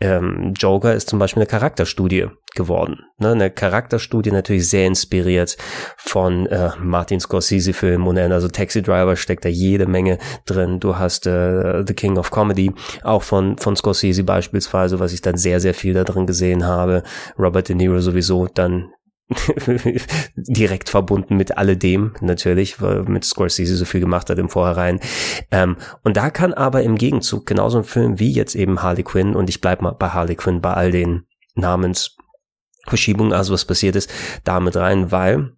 ähm, 0.00 0.52
Joker 0.56 0.94
ist 0.94 1.08
zum 1.08 1.18
Beispiel 1.18 1.42
eine 1.42 1.48
Charakterstudie 1.48 2.26
geworden. 2.54 3.00
Ne? 3.18 3.32
Eine 3.32 3.50
Charakterstudie 3.50 4.30
natürlich 4.30 4.68
sehr 4.68 4.86
inspiriert 4.86 5.56
von 5.96 6.46
äh, 6.46 6.70
Martin 6.80 7.20
Scorsese-Filmen 7.20 8.06
und 8.06 8.18
also 8.18 8.48
Taxi 8.48 8.82
Driver 8.82 9.16
steckt 9.16 9.44
da 9.44 9.48
jede 9.48 9.86
Menge 9.86 10.18
drin. 10.46 10.80
Du 10.80 10.96
hast 10.96 11.26
äh, 11.26 11.84
The 11.86 11.94
King 11.94 12.18
of 12.18 12.30
Comedy, 12.30 12.72
auch 13.02 13.22
von, 13.22 13.58
von 13.58 13.76
Scorsese 13.76 14.24
beispielsweise, 14.24 15.00
was 15.00 15.12
ich 15.12 15.20
dann 15.20 15.36
sehr, 15.36 15.60
sehr 15.60 15.74
viel 15.74 15.94
da 15.94 16.04
drin 16.04 16.26
gesehen 16.26 16.64
habe. 16.64 17.02
Robert 17.38 17.68
De 17.68 17.76
Niro 17.76 18.00
sowieso 18.00 18.46
dann 18.46 18.90
direkt 20.36 20.90
verbunden 20.90 21.36
mit 21.36 21.56
alledem 21.56 22.12
natürlich, 22.20 22.80
weil 22.82 23.04
mit 23.04 23.24
Scorsese 23.24 23.76
so 23.76 23.84
viel 23.84 24.00
gemacht 24.00 24.28
hat 24.28 24.38
im 24.38 24.50
Vorhinein. 24.50 25.00
Ähm, 25.50 25.76
und 26.02 26.16
da 26.16 26.30
kann 26.30 26.52
aber 26.52 26.82
im 26.82 26.96
Gegenzug 26.96 27.46
genauso 27.46 27.78
ein 27.78 27.84
Film 27.84 28.18
wie 28.18 28.32
jetzt 28.32 28.54
eben 28.54 28.82
Harley 28.82 29.02
Quinn 29.02 29.34
und 29.34 29.48
ich 29.48 29.60
bleib 29.60 29.80
mal 29.80 29.92
bei 29.92 30.10
Harley 30.10 30.36
Quinn 30.36 30.60
bei 30.60 30.74
all 30.74 30.90
den 30.90 31.26
Namensverschiebungen, 31.54 33.32
also 33.32 33.54
was 33.54 33.64
passiert 33.64 33.96
ist, 33.96 34.12
damit 34.44 34.76
rein, 34.76 35.10
weil 35.10 35.52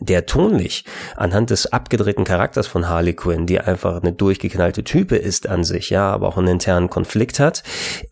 der 0.00 0.26
tonlich 0.26 0.84
anhand 1.16 1.50
des 1.50 1.72
abgedrehten 1.72 2.24
Charakters 2.24 2.66
von 2.66 2.88
Harley 2.88 3.14
Quinn, 3.14 3.46
die 3.46 3.60
einfach 3.60 4.02
eine 4.02 4.12
durchgeknallte 4.12 4.84
Type 4.84 5.16
ist 5.16 5.46
an 5.46 5.64
sich, 5.64 5.90
ja, 5.90 6.10
aber 6.10 6.28
auch 6.28 6.36
einen 6.36 6.48
internen 6.48 6.90
Konflikt 6.90 7.38
hat, 7.38 7.62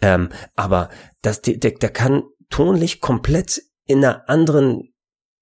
ähm, 0.00 0.30
aber 0.54 0.88
das, 1.20 1.42
der, 1.42 1.56
der 1.56 1.90
kann 1.90 2.22
tonlich 2.48 3.00
komplett 3.00 3.60
in 3.86 4.04
einer 4.04 4.28
anderen 4.28 4.92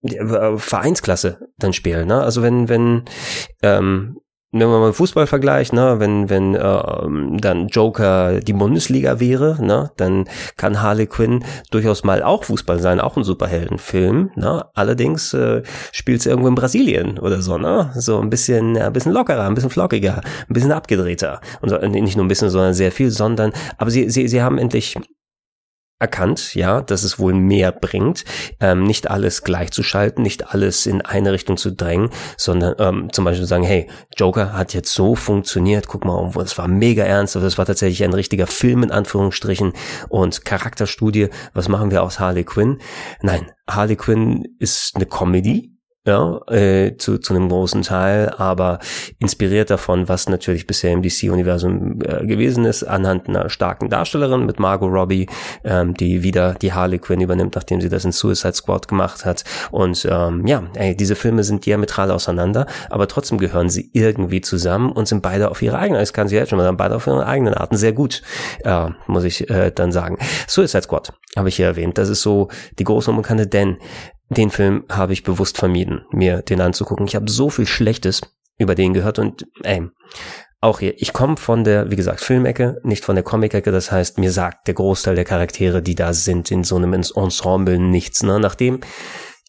äh, 0.03 0.57
Vereinsklasse 0.57 1.49
dann 1.59 1.73
spielen. 1.73 2.09
Ne? 2.09 2.21
Also 2.21 2.43
wenn, 2.43 2.69
wenn, 2.69 3.05
ähm, 3.63 4.17
nehmen 4.53 4.71
wir 4.71 4.81
mal 4.81 4.93
Fußball 4.93 5.27
vergleich, 5.27 5.73
ne, 5.73 5.99
wenn 5.99 6.29
wenn 6.29 6.55
ähm, 6.55 7.39
dann 7.41 7.69
Joker 7.69 8.41
die 8.41 8.53
Bundesliga 8.53 9.19
wäre, 9.19 9.57
ne, 9.65 9.91
dann 9.97 10.29
kann 10.57 10.83
Harley 10.83 11.07
Quinn 11.07 11.45
durchaus 11.71 12.05
mal 12.05 12.23
auch 12.23 12.45
Fußball 12.45 12.79
sein, 12.79 13.01
auch 13.01 13.17
ein 13.17 13.25
Superheldenfilm, 13.25 14.31
ne. 14.37 14.67
Allerdings 14.75 15.33
äh, 15.33 15.63
spielt 15.91 16.21
es 16.21 16.27
irgendwo 16.27 16.49
in 16.49 16.55
Brasilien 16.55 17.19
oder 17.19 17.41
so, 17.41 17.57
ne, 17.57 17.91
so 17.97 18.21
ein 18.21 18.29
bisschen 18.29 18.77
ja, 18.77 18.87
ein 18.87 18.93
bisschen 18.93 19.13
lockerer, 19.13 19.47
ein 19.47 19.55
bisschen 19.55 19.71
flockiger, 19.71 20.21
ein 20.49 20.53
bisschen 20.53 20.73
abgedrehter 20.73 21.41
und 21.63 21.71
so, 21.71 21.79
nicht 21.79 22.17
nur 22.17 22.25
ein 22.27 22.29
bisschen, 22.29 22.51
sondern 22.51 22.75
sehr 22.75 22.93
viel, 22.93 23.11
sondern 23.11 23.53
aber 23.79 23.91
sie 23.91 24.11
sie 24.11 24.29
sie 24.29 24.43
haben 24.43 24.59
endlich 24.59 24.97
erkannt, 26.03 26.55
ja, 26.55 26.83
dass 26.83 27.05
es 27.05 27.19
wohl 27.19 27.33
mehr 27.33 27.73
bringt, 27.73 28.25
ähm, 28.61 28.83
nicht 28.83 29.09
alles 29.11 29.45
gleichzuschalten, 29.45 30.23
nicht 30.23 30.53
alles 30.53 30.85
in 30.85 31.01
eine 31.01 31.33
Richtung 31.33 31.57
zu 31.57 31.71
drängen, 31.71 32.11
sondern 32.37 32.75
ähm, 32.79 33.13
zum 33.13 33.25
Beispiel 33.25 33.47
sagen, 33.47 33.63
hey, 33.63 33.89
Joker 34.17 34.53
hat 34.53 34.75
jetzt 34.75 34.93
so 34.93 35.15
funktioniert, 35.15 35.87
guck 35.87 36.05
mal, 36.05 36.31
es 36.43 36.59
war 36.59 36.69
mega 36.69 37.05
ernst, 37.05 37.37
das 37.37 37.57
war 37.57 37.67
tatsächlich 37.67 38.03
ein 38.05 38.13
richtiger 38.13 38.49
Film 38.49 38.83
in 38.83 38.91
Anführungsstrichen 38.91 39.73
und 40.09 40.45
Charakterstudie, 40.45 41.29
was 41.55 41.69
machen 41.69 41.93
wir 41.93 42.03
aus 42.03 42.19
Harley 42.19 42.45
Quinn? 42.45 42.79
Nein, 43.23 43.53
Harley 43.71 43.97
Quinn 43.97 44.45
ist 44.59 44.97
eine 44.97 45.07
Comedy, 45.07 45.72
ja, 46.05 46.41
äh, 46.49 46.97
zu, 46.97 47.19
zu 47.19 47.33
einem 47.33 47.49
großen 47.49 47.83
Teil, 47.83 48.31
aber 48.37 48.81
inspiriert 49.21 49.71
davon, 49.71 50.09
was 50.09 50.29
natürlich 50.29 50.67
bisher 50.67 50.93
im 50.93 51.01
DC-Universum 51.01 52.01
äh, 52.03 52.27
gewesen 52.27 52.65
ist, 52.65 52.83
anhand 52.83 53.29
einer 53.29 53.49
starken 53.51 53.89
Darstellerin 53.89 54.45
mit 54.45 54.59
Margot 54.59 54.93
Robbie, 54.93 55.29
ähm, 55.63 55.95
die 55.95 56.25
wieder 56.25 56.55
die 56.55 56.73
Harley 56.73 56.99
Quinn 56.99 57.21
übernimmt, 57.21 57.55
nachdem 57.55 57.81
sie 57.81 57.89
das 57.89 58.05
in 58.05 58.11
Suicide 58.11 58.55
Squad 58.55 58.89
gemacht 58.89 59.25
hat. 59.25 59.45
Und 59.71 60.05
ähm, 60.11 60.45
ja, 60.45 60.65
ey, 60.75 60.97
diese 60.97 61.15
Filme 61.15 61.45
sind 61.45 61.67
diametral 61.67 62.11
auseinander, 62.11 62.67
aber 62.91 63.07
trotzdem 63.07 63.39
gehören 63.39 63.71
sie 63.71 63.89
irgendwie 63.93 64.41
zusammen 64.41 64.91
und 64.91 65.07
sind 65.07 65.23
beide 65.23 65.53
auf 65.53 65.63
ihre 65.63 65.79
eigene, 65.79 66.03
ich 66.03 66.13
kann 66.13 66.27
sie 66.27 66.35
jetzt 66.35 66.51
schon 66.51 66.59
mal 66.59 66.73
beide 66.73 66.97
auf 66.97 67.07
ihre 67.07 67.27
eigenen 67.27 67.55
Arten 67.55 67.77
sehr 67.77 67.93
gut, 67.93 68.23
äh, 68.65 68.89
muss 69.07 69.23
ich 69.23 69.49
äh, 69.51 69.71
dann 69.71 69.93
sagen. 69.93 70.19
Suicide 70.49 70.83
Squad 70.83 71.13
habe 71.37 71.49
ich 71.49 71.57
hier 71.57 71.67
erwähnt, 71.67 71.97
das 71.97 72.09
ist 72.09 72.23
so 72.23 72.49
die 72.81 72.85
große 72.85 73.09
und 73.09 73.19
bekannte, 73.19 73.47
denn 73.47 73.79
den 74.35 74.51
Film 74.51 74.85
habe 74.91 75.13
ich 75.13 75.23
bewusst 75.23 75.59
vermieden, 75.59 76.05
mir 76.11 76.43
den 76.43 76.61
anzugucken. 76.61 77.07
Ich 77.07 77.15
habe 77.15 77.31
so 77.31 77.51
viel 77.51 77.67
Schlechtes 77.67 78.21
über 78.59 78.75
den 78.75 78.95
gehört 78.95 79.19
und 79.19 79.47
ey, 79.63 79.89
auch 80.61 80.79
hier, 80.79 80.95
ich 81.03 81.13
komme 81.13 81.37
von 81.37 81.65
der, 81.65 81.91
wie 81.91 81.97
gesagt, 81.97 82.21
Filmecke, 82.21 82.81
nicht 82.85 83.05
von 83.05 83.17
der 83.17 83.25
Comic-Ecke. 83.25 83.73
Das 83.73 83.91
heißt, 83.91 84.19
mir 84.19 84.31
sagt 84.31 84.69
der 84.69 84.75
Großteil 84.75 85.17
der 85.17 85.25
Charaktere, 85.25 85.83
die 85.83 85.97
da 85.97 86.13
sind, 86.13 86.53
in 86.53 86.63
so 86.63 86.77
einem 86.77 86.93
Ensemble 86.93 87.81
nichts. 87.81 88.23
Ne? 88.23 88.39
Nachdem 88.39 88.81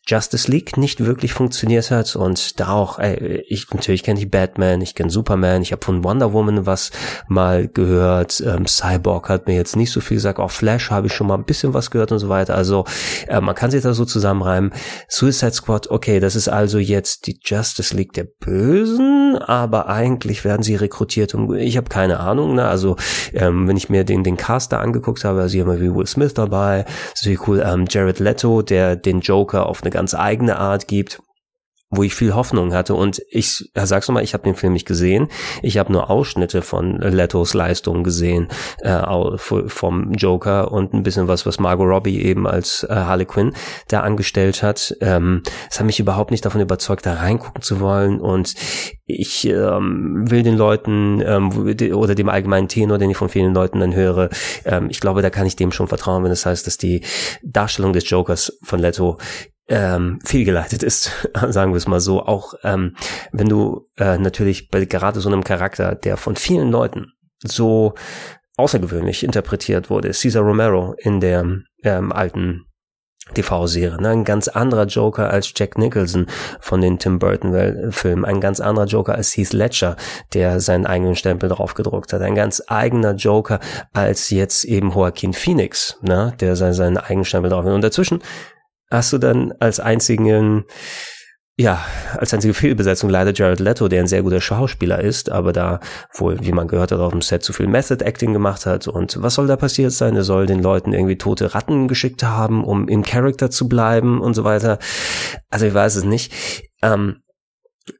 Justice 0.06 0.52
League 0.52 0.76
nicht 0.76 1.06
wirklich 1.06 1.34
funktioniert 1.34 1.90
hat 1.90 2.18
und 2.18 2.60
da 2.60 2.74
auch, 2.74 3.00
ey, 3.00 3.46
ich 3.48 3.70
natürlich 3.72 4.04
kenne 4.04 4.20
ich 4.20 4.30
Batman, 4.30 4.82
ich 4.82 4.96
kenne 4.96 5.10
Superman, 5.10 5.62
ich 5.62 5.72
habe 5.72 5.84
von 5.84 6.04
Wonder 6.04 6.34
Woman 6.34 6.66
was 6.66 6.92
mal 7.30 7.70
gehört, 7.70 8.44
ähm, 8.46 8.68
Cyborg 8.68 9.30
hat 9.30 9.48
mir 9.48 9.56
jetzt 9.56 9.78
nicht 9.78 9.92
so 9.92 10.02
viel 10.02 10.18
gesagt, 10.18 10.40
auch 10.40 10.52
Flash 10.52 10.92
habe 10.92 11.08
ich 11.08 11.14
schon 11.14 11.28
mal 11.28 11.36
ein 11.36 11.46
bisschen 11.46 11.74
was 11.74 11.90
gehört 11.90 12.12
und 12.12 12.20
so 12.20 12.28
weiter, 12.28 12.54
also 12.54 12.84
äh, 13.28 13.40
man 13.40 13.56
kann 13.56 13.72
sich 13.72 13.82
da 13.82 13.94
so 13.94 14.04
zusammenreimen. 14.04 14.74
Suicide 15.08 15.54
Squad, 15.54 15.90
okay, 15.90 16.20
das 16.20 16.36
ist 16.36 16.50
also 16.50 16.80
jetzt 16.80 17.26
die 17.28 17.40
Justice 17.42 17.96
League 17.96 18.12
der 18.12 18.26
Bösen, 18.26 19.38
aber 19.38 19.88
eigentlich 19.88 20.44
werden 20.44 20.64
sie 20.64 20.76
rekrutiert 20.76 21.34
und 21.34 21.56
ich 21.56 21.78
habe 21.78 21.88
keine 21.88 22.20
Ahnung, 22.20 22.56
ne? 22.56 22.68
also 22.68 22.98
ähm, 23.32 23.70
wenn 23.70 23.78
ich 23.78 23.88
mir 23.88 24.04
den, 24.04 24.26
den 24.26 24.36
Cast 24.36 24.74
da 24.74 24.80
angeguckt 24.80 25.24
habe, 25.24 25.40
also 25.40 25.54
hier 25.54 25.64
mal 25.64 25.80
wie 25.80 25.96
Will 25.96 26.08
Smith 26.08 26.34
dabei, 26.34 26.84
ist 27.14 27.48
cool, 27.48 27.64
ähm, 27.66 27.86
Jared 27.90 28.20
Leto, 28.20 28.62
der 28.62 28.98
den 28.98 29.22
Joker 29.22 29.68
auf 29.68 29.82
eine 29.82 29.93
ganz 29.94 30.14
eigene 30.14 30.58
Art 30.58 30.90
gibt 30.90 31.22
wo 31.96 32.04
ich 32.04 32.16
viel 32.16 32.34
Hoffnung 32.34 32.74
hatte 32.74 32.96
und 32.96 33.22
ich 33.30 33.70
sag's 33.76 34.08
nochmal, 34.08 34.24
ich 34.24 34.34
habe 34.34 34.44
den 34.44 34.56
Film 34.56 34.74
nicht 34.74 34.88
gesehen. 34.88 35.28
Ich 35.62 35.78
habe 35.78 35.92
nur 35.92 36.10
Ausschnitte 36.10 36.62
von 36.62 36.98
Letos 36.98 37.54
Leistung 37.54 38.04
gesehen 38.04 38.48
äh, 38.80 39.00
vom 39.38 40.14
Joker 40.14 40.72
und 40.72 40.94
ein 40.94 41.04
bisschen 41.04 41.28
was, 41.28 41.46
was 41.46 41.60
Margot 41.60 41.88
Robbie 41.88 42.22
eben 42.24 42.48
als 42.48 42.86
äh, 42.90 42.96
Harley 42.96 43.26
Quinn 43.26 43.54
da 43.90 44.02
angestellt 44.02 44.64
hat. 44.64 44.96
Ähm, 45.02 45.44
es 45.70 45.80
hat 45.80 45.86
mich 45.86 46.00
überhaupt 46.00 46.32
nicht 46.32 46.46
davon 46.46 46.62
überzeugt, 46.62 47.06
da 47.06 47.14
reingucken 47.14 47.62
zu 47.62 47.80
wollen 47.80 48.20
und 48.20 48.56
ich 49.06 49.46
ähm, 49.46 50.24
will 50.30 50.44
den 50.44 50.58
Leuten 50.58 51.22
ähm, 51.22 51.52
oder 51.94 52.16
dem 52.16 52.30
allgemeinen 52.30 52.70
Tenor, 52.70 52.98
den 52.98 53.10
ich 53.10 53.18
von 53.18 53.30
vielen 53.30 53.54
Leuten 53.54 53.80
dann 53.80 53.94
höre, 53.94 54.30
ähm, 54.66 54.90
ich 54.90 55.00
glaube, 55.00 55.22
da 55.22 55.30
kann 55.30 55.46
ich 55.46 55.56
dem 55.56 55.72
schon 55.72 55.88
vertrauen, 55.88 56.24
wenn 56.24 56.32
es 56.32 56.42
das 56.42 56.52
heißt, 56.52 56.68
dass 56.68 56.78
die 56.78 57.04
Darstellung 57.44 57.94
des 57.94 58.10
Jokers 58.10 58.58
von 58.64 58.80
Leto 58.80 59.18
ähm, 59.68 60.20
fehlgeleitet 60.24 60.84
ist, 60.84 61.12
sagen 61.50 61.72
wir 61.72 61.78
es 61.78 61.88
mal 61.88 62.00
so. 62.00 62.24
Auch 62.24 62.54
ähm, 62.64 62.96
wenn 63.32 63.50
du 63.50 63.90
äh, 63.98 64.18
natürlich 64.18 64.70
bei 64.70 64.86
gerade 64.86 65.20
so 65.20 65.30
einem 65.30 65.44
Charakter, 65.44 65.96
der 65.96 66.18
von 66.18 66.36
vielen 66.36 66.72
Leuten 66.72 67.14
so 67.44 67.94
außergewöhnlich 68.58 69.24
interpretiert 69.24 69.90
wurde, 69.90 70.12
Cesar 70.14 70.44
Romero 70.44 70.94
in 70.98 71.20
der 71.20 71.46
ähm, 71.84 72.12
alten 72.12 72.66
TV-Serie. 73.34 74.02
Ne? 74.02 74.10
Ein 74.10 74.24
ganz 74.26 74.48
anderer 74.48 74.86
Joker 74.86 75.30
als 75.30 75.54
Jack 75.56 75.78
Nicholson 75.78 76.28
von 76.60 76.82
den 76.82 77.00
Tim 77.00 77.20
Burton-Filmen. 77.20 78.26
Ein 78.26 78.42
ganz 78.42 78.60
anderer 78.60 78.86
Joker 78.86 79.16
als 79.16 79.36
Heath 79.36 79.54
Ledger, 79.54 79.96
der 80.34 80.60
seinen 80.60 80.86
eigenen 80.86 81.16
Stempel 81.16 81.50
drauf 81.50 81.74
gedruckt 81.74 82.12
hat. 82.12 82.22
Ein 82.22 82.36
ganz 82.36 82.62
eigener 82.68 83.14
Joker 83.14 83.60
als 83.94 84.30
jetzt 84.30 84.66
eben 84.66 84.92
Joaquin 84.92 85.34
Phoenix, 85.34 85.98
ne? 86.02 86.34
der 86.40 86.56
seinen, 86.56 86.98
eigenen 86.98 87.26
Stempel 87.26 87.50
drauf 87.50 87.66
hat. 87.66 87.74
Und 87.74 87.84
dazwischen 87.84 88.22
hast 88.94 89.12
du 89.12 89.18
dann 89.18 89.54
als 89.60 89.80
einzigen, 89.80 90.64
ja, 91.58 91.84
als 92.18 92.34
einzige 92.34 92.54
Fehlbesetzung 92.54 93.10
leider 93.10 93.34
Jared 93.34 93.60
Leto, 93.60 93.88
der 93.88 94.02
ein 94.02 94.08
sehr 94.08 94.24
guter 94.24 94.42
Schauspieler 94.42 95.02
ist, 95.02 95.30
aber 95.30 95.54
da 95.54 95.80
wohl, 96.16 96.40
wie 96.42 96.52
man 96.52 96.68
gehört 96.68 96.92
hat, 96.92 97.00
auf 97.00 97.12
dem 97.12 97.22
Set 97.22 97.44
zu 97.44 97.54
viel 97.54 97.68
Method 97.68 98.04
Acting 98.04 98.34
gemacht 98.34 98.66
hat. 98.66 98.88
Und 98.88 99.22
was 99.22 99.36
soll 99.36 99.48
da 99.48 99.56
passiert 99.56 99.92
sein? 99.92 100.16
Er 100.16 100.24
soll 100.24 100.46
den 100.46 100.62
Leuten 100.64 100.94
irgendwie 100.94 101.18
tote 101.18 101.54
Ratten 101.54 101.88
geschickt 101.88 102.24
haben, 102.24 102.64
um 102.64 102.88
im 102.88 103.04
Character 103.04 103.52
zu 103.52 103.68
bleiben 103.68 104.22
und 104.22 104.34
so 104.34 104.44
weiter. 104.44 104.80
Also 105.50 105.66
ich 105.66 105.74
weiß 105.74 105.96
es 105.96 106.06
nicht. 106.06 106.34
Ähm, 106.82 107.18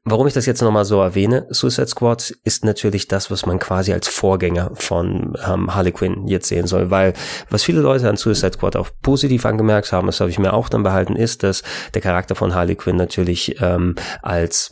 Warum 0.04 0.26
ich 0.26 0.32
das 0.32 0.46
jetzt 0.46 0.62
nochmal 0.62 0.86
so 0.86 1.00
erwähne, 1.00 1.46
Suicide 1.50 1.88
Squad 1.88 2.30
ist 2.42 2.64
natürlich 2.64 3.06
das, 3.06 3.30
was 3.30 3.44
man 3.44 3.58
quasi 3.58 3.92
als 3.92 4.08
Vorgänger 4.08 4.70
von 4.74 5.36
ähm, 5.46 5.74
Harley 5.74 5.92
Quinn 5.92 6.26
jetzt 6.26 6.48
sehen 6.48 6.66
soll, 6.66 6.90
weil 6.90 7.12
was 7.50 7.64
viele 7.64 7.82
Leute 7.82 8.08
an 8.08 8.16
Suicide 8.16 8.54
Squad 8.54 8.76
auch 8.76 8.88
positiv 9.02 9.44
angemerkt 9.44 9.92
haben, 9.92 10.06
das 10.06 10.20
habe 10.20 10.30
ich 10.30 10.38
mir 10.38 10.54
auch 10.54 10.70
dann 10.70 10.84
behalten, 10.84 11.16
ist, 11.16 11.42
dass 11.42 11.62
der 11.92 12.00
Charakter 12.00 12.34
von 12.34 12.54
Harley 12.54 12.76
Quinn 12.76 12.96
natürlich 12.96 13.60
ähm, 13.60 13.94
als 14.22 14.70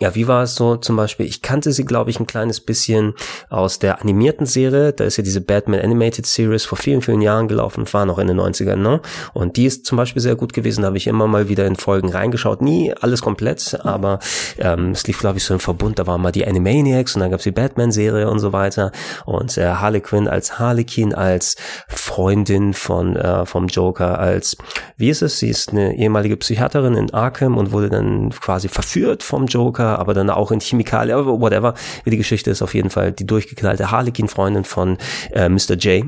ja, 0.00 0.14
wie 0.14 0.26
war 0.26 0.42
es 0.42 0.54
so 0.54 0.76
zum 0.76 0.96
Beispiel? 0.96 1.26
Ich 1.26 1.42
kannte 1.42 1.72
sie, 1.72 1.84
glaube 1.84 2.08
ich, 2.08 2.18
ein 2.18 2.26
kleines 2.26 2.60
bisschen 2.60 3.12
aus 3.50 3.78
der 3.78 4.00
animierten 4.00 4.46
Serie. 4.46 4.94
Da 4.94 5.04
ist 5.04 5.18
ja 5.18 5.22
diese 5.22 5.42
Batman 5.42 5.80
Animated 5.80 6.24
Series 6.24 6.64
vor 6.64 6.78
vielen, 6.78 7.02
vielen 7.02 7.20
Jahren 7.20 7.48
gelaufen, 7.48 7.84
war 7.92 8.06
noch 8.06 8.18
in 8.18 8.26
den 8.26 8.40
90ern, 8.40 8.76
ne? 8.76 9.00
Und 9.34 9.58
die 9.58 9.66
ist 9.66 9.84
zum 9.84 9.98
Beispiel 9.98 10.22
sehr 10.22 10.36
gut 10.36 10.54
gewesen. 10.54 10.82
Da 10.82 10.86
habe 10.86 10.96
ich 10.96 11.06
immer 11.06 11.26
mal 11.26 11.50
wieder 11.50 11.66
in 11.66 11.76
Folgen 11.76 12.08
reingeschaut. 12.08 12.62
Nie 12.62 12.94
alles 12.98 13.20
komplett, 13.20 13.78
aber 13.84 14.20
ähm, 14.58 14.92
es 14.92 15.06
lief, 15.06 15.18
glaube 15.18 15.36
ich, 15.36 15.44
so 15.44 15.52
im 15.52 15.60
Verbund. 15.60 15.98
Da 15.98 16.06
waren 16.06 16.22
mal 16.22 16.32
die 16.32 16.46
Animaniacs 16.46 17.14
und 17.14 17.20
dann 17.20 17.30
gab's 17.30 17.44
die 17.44 17.50
Batman-Serie 17.50 18.30
und 18.30 18.38
so 18.38 18.54
weiter. 18.54 18.92
Und 19.26 19.58
äh, 19.58 19.66
Harley 19.66 20.00
Quinn 20.00 20.28
als 20.28 20.58
Harlequin, 20.58 21.14
als 21.14 21.56
Freundin 21.88 22.72
von 22.72 23.16
äh, 23.16 23.44
vom 23.44 23.66
Joker, 23.66 24.18
als, 24.18 24.56
wie 24.96 25.10
ist 25.10 25.20
es? 25.20 25.38
Sie 25.38 25.50
ist 25.50 25.72
eine 25.72 25.94
ehemalige 25.94 26.38
Psychiaterin 26.38 26.94
in 26.94 27.12
Arkham 27.12 27.58
und 27.58 27.72
wurde 27.72 27.90
dann 27.90 28.30
quasi 28.30 28.68
verführt 28.68 29.22
vom 29.22 29.44
Joker 29.44 29.89
Aber 29.98 30.14
dann 30.14 30.30
auch 30.30 30.50
in 30.50 30.60
Chemikalien, 30.60 31.26
whatever. 31.26 31.74
Wie 32.04 32.10
die 32.10 32.16
Geschichte 32.16 32.50
ist 32.50 32.62
auf 32.62 32.74
jeden 32.74 32.90
Fall 32.90 33.12
die 33.12 33.26
durchgeknallte 33.26 33.90
Harlequin-Freundin 33.90 34.64
von 34.64 34.98
äh, 35.32 35.48
Mr. 35.48 35.74
J 35.74 36.04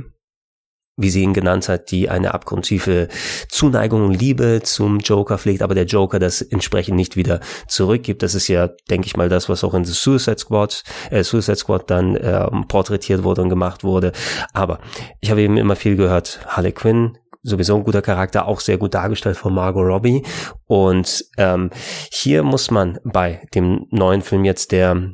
wie 0.96 1.10
sie 1.10 1.22
ihn 1.22 1.32
genannt 1.32 1.68
hat, 1.68 1.90
die 1.90 2.10
eine 2.10 2.34
abgrundtiefe 2.34 3.08
Zuneigung 3.48 4.04
und 4.04 4.14
Liebe 4.14 4.60
zum 4.62 4.98
Joker 4.98 5.38
pflegt, 5.38 5.62
aber 5.62 5.74
der 5.74 5.86
Joker 5.86 6.18
das 6.18 6.42
entsprechend 6.42 6.96
nicht 6.96 7.16
wieder 7.16 7.40
zurückgibt. 7.66 8.22
Das 8.22 8.34
ist 8.34 8.48
ja, 8.48 8.68
denke 8.90 9.06
ich 9.06 9.16
mal, 9.16 9.28
das, 9.28 9.48
was 9.48 9.64
auch 9.64 9.74
in 9.74 9.84
The 9.84 9.92
Suicide 9.92 10.38
Squad, 10.38 10.82
äh, 11.10 11.24
Suicide 11.24 11.56
Squad 11.56 11.90
dann 11.90 12.16
äh, 12.16 12.46
porträtiert 12.68 13.24
wurde 13.24 13.42
und 13.42 13.48
gemacht 13.48 13.84
wurde. 13.84 14.12
Aber 14.52 14.80
ich 15.20 15.30
habe 15.30 15.40
eben 15.40 15.56
immer 15.56 15.76
viel 15.76 15.96
gehört, 15.96 16.40
Harley 16.46 16.72
Quinn 16.72 17.16
sowieso 17.42 17.76
ein 17.76 17.84
guter 17.84 18.02
Charakter, 18.02 18.46
auch 18.46 18.60
sehr 18.60 18.78
gut 18.78 18.94
dargestellt 18.94 19.36
von 19.36 19.54
Margot 19.54 19.86
Robbie. 19.86 20.22
Und 20.66 21.24
ähm, 21.38 21.70
hier 22.10 22.42
muss 22.42 22.70
man 22.70 22.98
bei 23.04 23.46
dem 23.54 23.86
neuen 23.90 24.22
Film 24.22 24.44
jetzt, 24.44 24.72
der 24.72 25.12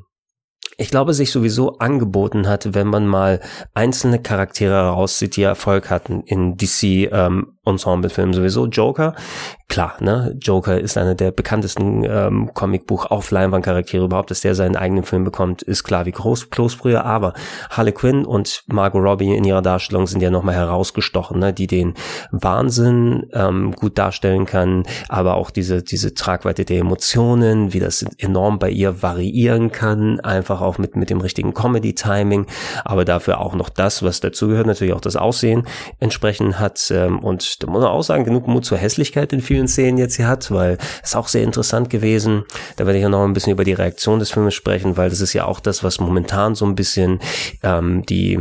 ich 0.81 0.91
glaube, 0.91 1.13
sich 1.13 1.33
sowieso 1.33 1.79
angeboten 1.79 2.47
hat, 2.47 2.73
wenn 2.73 2.87
man 2.87 3.05
mal 3.05 3.41
einzelne 3.75 4.23
Charaktere 4.23 4.91
rauszieht, 4.91 5.37
die 5.37 5.43
Erfolg 5.43 5.91
hatten 5.91 6.21
in 6.21 6.57
DC 6.57 7.11
ähm, 7.11 7.57
Ensemble-Filmen 7.65 8.33
sowieso. 8.33 8.67
Joker, 8.67 9.17
klar, 9.69 9.97
ne? 10.01 10.35
Joker 10.41 10.81
ist 10.81 10.97
einer 10.97 11.15
der 11.15 11.31
bekanntesten 11.31 12.03
ähm, 12.05 12.51
Comicbuch 12.55 13.07
auf 13.07 13.31
Leinwandcharaktere 13.31 14.07
überhaupt, 14.07 14.31
dass 14.31 14.41
der 14.41 14.55
seinen 14.55 14.77
eigenen 14.77 15.05
Film 15.05 15.25
bekommt, 15.25 15.63
ist 15.63 15.85
klar 15.85 16.07
wie 16.07 16.13
groß 16.13 16.51
Kloßbrühe, 16.51 17.05
aber 17.05 17.35
Harley 17.71 17.93
Quinn 17.93 18.25
und 18.25 18.65
Margot 18.67 19.03
Robbie 19.03 19.35
in 19.35 19.45
ihrer 19.45 19.63
Darstellung 19.63 20.07
sind 20.07 20.23
ja 20.23 20.31
nochmal 20.31 20.55
herausgestochen, 20.55 21.39
ne? 21.39 21.53
die 21.53 21.67
den 21.67 21.95
Wahnsinn 22.31 23.27
ähm, 23.35 23.73
gut 23.73 23.99
darstellen 23.99 24.47
kann, 24.47 24.85
aber 25.09 25.35
auch 25.35 25.51
diese, 25.51 25.83
diese 25.83 26.15
Tragweite 26.15 26.65
der 26.65 26.79
Emotionen, 26.79 27.73
wie 27.75 27.81
das 27.81 28.05
enorm 28.19 28.59
bei 28.59 28.71
ihr 28.71 29.03
variieren 29.03 29.71
kann, 29.71 30.19
einfach 30.21 30.63
auch 30.63 30.79
mit, 30.79 30.97
mit 30.97 31.11
dem 31.11 31.21
richtigen 31.21 31.53
Comedy-Timing, 31.53 32.47
aber 32.85 33.05
dafür 33.05 33.39
auch 33.39 33.55
noch 33.55 33.69
das, 33.69 34.03
was 34.03 34.21
dazugehört, 34.21 34.67
natürlich 34.67 34.95
auch 34.95 35.01
das 35.03 35.17
Aussehen 35.17 35.67
entsprechend 36.01 36.59
hat 36.59 36.91
ähm, 36.91 37.19
und 37.19 37.63
da 37.63 37.67
muss 37.67 37.83
man 37.83 37.91
auch 37.91 38.03
sagen, 38.03 38.25
genug 38.25 38.49
Mut 38.49 38.65
zur 38.65 38.79
Hässlichkeit 38.79 39.33
in 39.33 39.41
vielen 39.41 39.58
Szenen 39.67 39.99
jetzt 39.99 40.17
hier 40.17 40.29
hat, 40.29 40.51
weil 40.51 40.79
es 41.03 41.17
auch 41.17 41.27
sehr 41.27 41.43
interessant 41.43 41.91
gewesen. 41.91 42.45
Da 42.77 42.87
werde 42.87 42.99
ich 42.99 43.03
ja 43.03 43.09
noch 43.09 43.25
ein 43.25 43.33
bisschen 43.33 43.53
über 43.53 43.65
die 43.65 43.73
Reaktion 43.73 44.19
des 44.19 44.31
Filmes 44.31 44.55
sprechen, 44.55 44.97
weil 44.97 45.11
das 45.11 45.21
ist 45.21 45.33
ja 45.33 45.47
auch 45.47 45.59
das, 45.59 45.83
was 45.83 45.99
momentan 45.99 46.55
so 46.55 46.67
ein 46.67 46.75
bisschen 46.75 47.19
ähm, 47.63 48.05
die 48.07 48.41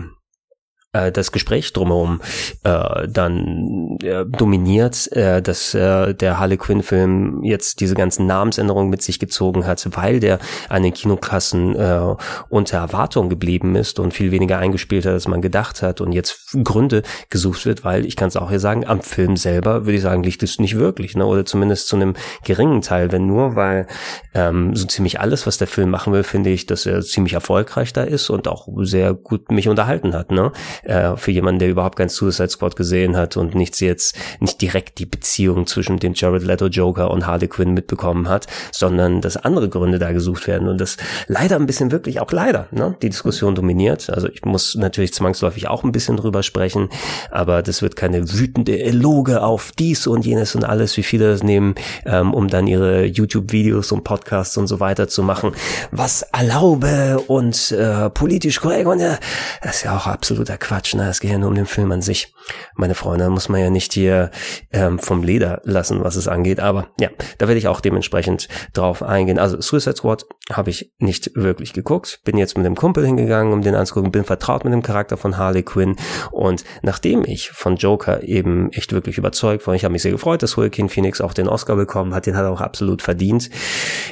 äh, 0.93 1.11
das 1.11 1.31
Gespräch 1.31 1.73
drumherum 1.73 2.21
äh, 2.63 3.07
dann 3.07 3.97
äh, 4.01 4.25
dominiert, 4.25 5.11
äh, 5.11 5.41
dass 5.41 5.73
äh, 5.73 6.13
der 6.13 6.39
Harley 6.39 6.57
Quinn 6.57 6.83
Film 6.83 7.43
jetzt 7.43 7.79
diese 7.79 7.95
ganzen 7.95 8.25
Namensänderungen 8.25 8.89
mit 8.89 9.01
sich 9.01 9.19
gezogen 9.19 9.65
hat, 9.65 9.87
weil 9.95 10.19
der 10.19 10.39
an 10.69 10.83
den 10.83 10.93
Kinokassen 10.93 11.75
äh, 11.75 12.15
unter 12.49 12.77
Erwartung 12.77 13.29
geblieben 13.29 13.75
ist 13.75 13.99
und 13.99 14.13
viel 14.13 14.31
weniger 14.31 14.59
eingespielt 14.59 15.05
hat, 15.05 15.13
als 15.13 15.27
man 15.27 15.41
gedacht 15.41 15.81
hat 15.81 16.01
und 16.01 16.13
jetzt 16.13 16.55
Gründe 16.63 17.03
gesucht 17.29 17.65
wird, 17.65 17.83
weil 17.83 18.05
ich 18.05 18.15
kann 18.15 18.29
es 18.29 18.37
auch 18.37 18.49
hier 18.49 18.59
sagen, 18.59 18.85
am 18.85 19.01
Film 19.01 19.37
selber 19.37 19.85
würde 19.85 19.97
ich 19.97 20.01
sagen, 20.01 20.23
liegt 20.23 20.43
es 20.43 20.59
nicht 20.59 20.77
wirklich, 20.77 21.15
ne? 21.15 21.25
oder 21.25 21.45
zumindest 21.45 21.87
zu 21.87 21.95
einem 21.95 22.15
geringen 22.43 22.81
Teil, 22.81 23.11
wenn 23.11 23.27
nur, 23.27 23.55
weil 23.55 23.87
ähm, 24.33 24.75
so 24.75 24.87
ziemlich 24.87 25.19
alles, 25.19 25.45
was 25.45 25.57
der 25.57 25.67
Film 25.67 25.89
machen 25.89 26.13
will, 26.13 26.23
finde 26.23 26.49
ich, 26.49 26.65
dass 26.65 26.85
er 26.85 27.01
ziemlich 27.01 27.33
erfolgreich 27.33 27.93
da 27.93 28.03
ist 28.03 28.29
und 28.29 28.47
auch 28.47 28.67
sehr 28.81 29.13
gut 29.13 29.51
mich 29.51 29.67
unterhalten 29.67 30.13
hat, 30.13 30.31
ne? 30.31 30.51
Äh, 30.83 31.15
für 31.15 31.31
jemanden, 31.31 31.59
der 31.59 31.69
überhaupt 31.69 31.97
kein 31.97 32.09
Suicide 32.09 32.49
Squad 32.49 32.75
gesehen 32.75 33.15
hat 33.15 33.37
und 33.37 33.55
nichts 33.55 33.79
jetzt, 33.79 34.15
nicht 34.39 34.61
direkt 34.61 34.99
die 34.99 35.05
Beziehung 35.05 35.67
zwischen 35.67 35.99
dem 35.99 36.13
Jared 36.13 36.43
Leto 36.43 36.67
Joker 36.67 37.11
und 37.11 37.27
Harley 37.27 37.47
Quinn 37.47 37.73
mitbekommen 37.73 38.29
hat, 38.29 38.47
sondern 38.71 39.21
dass 39.21 39.37
andere 39.37 39.69
Gründe 39.69 39.99
da 39.99 40.11
gesucht 40.11 40.47
werden 40.47 40.67
und 40.67 40.79
das 40.79 40.97
leider 41.27 41.55
ein 41.55 41.65
bisschen 41.65 41.91
wirklich 41.91 42.19
auch 42.19 42.31
leider, 42.31 42.67
ne, 42.71 42.95
die 43.01 43.09
Diskussion 43.09 43.55
dominiert. 43.55 44.09
Also 44.09 44.27
ich 44.29 44.45
muss 44.45 44.75
natürlich 44.75 45.13
zwangsläufig 45.13 45.67
auch 45.67 45.83
ein 45.83 45.91
bisschen 45.91 46.17
drüber 46.17 46.43
sprechen, 46.43 46.89
aber 47.31 47.61
das 47.61 47.81
wird 47.81 47.95
keine 47.95 48.31
wütende 48.33 48.79
Eloge 48.79 49.41
auf 49.41 49.71
dies 49.77 50.07
und 50.07 50.25
jenes 50.25 50.55
und 50.55 50.63
alles, 50.63 50.97
wie 50.97 51.03
viele 51.03 51.31
das 51.31 51.43
nehmen, 51.43 51.75
ähm, 52.05 52.33
um 52.33 52.47
dann 52.47 52.67
ihre 52.67 53.05
YouTube-Videos 53.05 53.91
und 53.91 54.03
Podcasts 54.03 54.57
und 54.57 54.67
so 54.67 54.79
weiter 54.79 55.07
zu 55.07 55.23
machen, 55.23 55.53
was 55.91 56.21
erlaube 56.21 57.19
und 57.27 57.71
äh, 57.71 58.09
politisch 58.09 58.59
korrekt 58.59 58.87
und 58.87 58.99
ja, 58.99 59.17
das 59.61 59.77
ist 59.77 59.83
ja 59.83 59.95
auch 59.95 60.07
absoluter 60.07 60.57
Quatsch, 60.57 60.66
na, 60.93 61.09
es 61.09 61.19
geht 61.19 61.31
ja 61.31 61.37
nur 61.37 61.49
um 61.49 61.55
den 61.55 61.65
Film 61.65 61.91
an 61.91 62.01
sich. 62.01 62.33
Meine 62.75 62.95
Freunde, 62.95 63.29
muss 63.29 63.49
man 63.49 63.61
ja 63.61 63.69
nicht 63.69 63.93
hier 63.93 64.31
ähm, 64.71 64.99
vom 64.99 65.23
Leder 65.23 65.61
lassen, 65.63 66.03
was 66.03 66.15
es 66.15 66.27
angeht. 66.27 66.59
Aber 66.59 66.87
ja, 66.99 67.09
da 67.37 67.47
werde 67.47 67.57
ich 67.57 67.67
auch 67.67 67.81
dementsprechend 67.81 68.47
drauf 68.73 69.03
eingehen. 69.03 69.39
Also 69.39 69.59
Suicide 69.59 69.95
Squad 69.95 70.25
habe 70.51 70.69
ich 70.69 70.93
nicht 70.99 71.31
wirklich 71.35 71.73
geguckt. 71.73 72.21
Bin 72.23 72.37
jetzt 72.37 72.57
mit 72.57 72.65
dem 72.65 72.75
Kumpel 72.75 73.05
hingegangen, 73.05 73.53
um 73.53 73.61
den 73.61 73.75
anzugucken. 73.75 74.11
Bin 74.11 74.23
vertraut 74.23 74.63
mit 74.63 74.73
dem 74.73 74.81
Charakter 74.81 75.17
von 75.17 75.37
Harley 75.37 75.63
Quinn. 75.63 75.95
Und 76.31 76.63
nachdem 76.81 77.23
ich 77.25 77.49
von 77.49 77.75
Joker 77.75 78.23
eben 78.23 78.71
echt 78.71 78.93
wirklich 78.93 79.17
überzeugt 79.17 79.67
war, 79.67 79.75
ich 79.75 79.83
habe 79.83 79.91
mich 79.91 80.01
sehr 80.01 80.11
gefreut, 80.11 80.43
dass 80.43 80.55
Joaquin 80.55 80.89
Phoenix 80.89 81.21
auch 81.21 81.33
den 81.33 81.47
Oscar 81.47 81.75
bekommen 81.75 82.13
hat. 82.13 82.25
Den 82.25 82.37
hat 82.37 82.43
er 82.43 82.51
auch 82.51 82.61
absolut 82.61 83.01
verdient. 83.01 83.49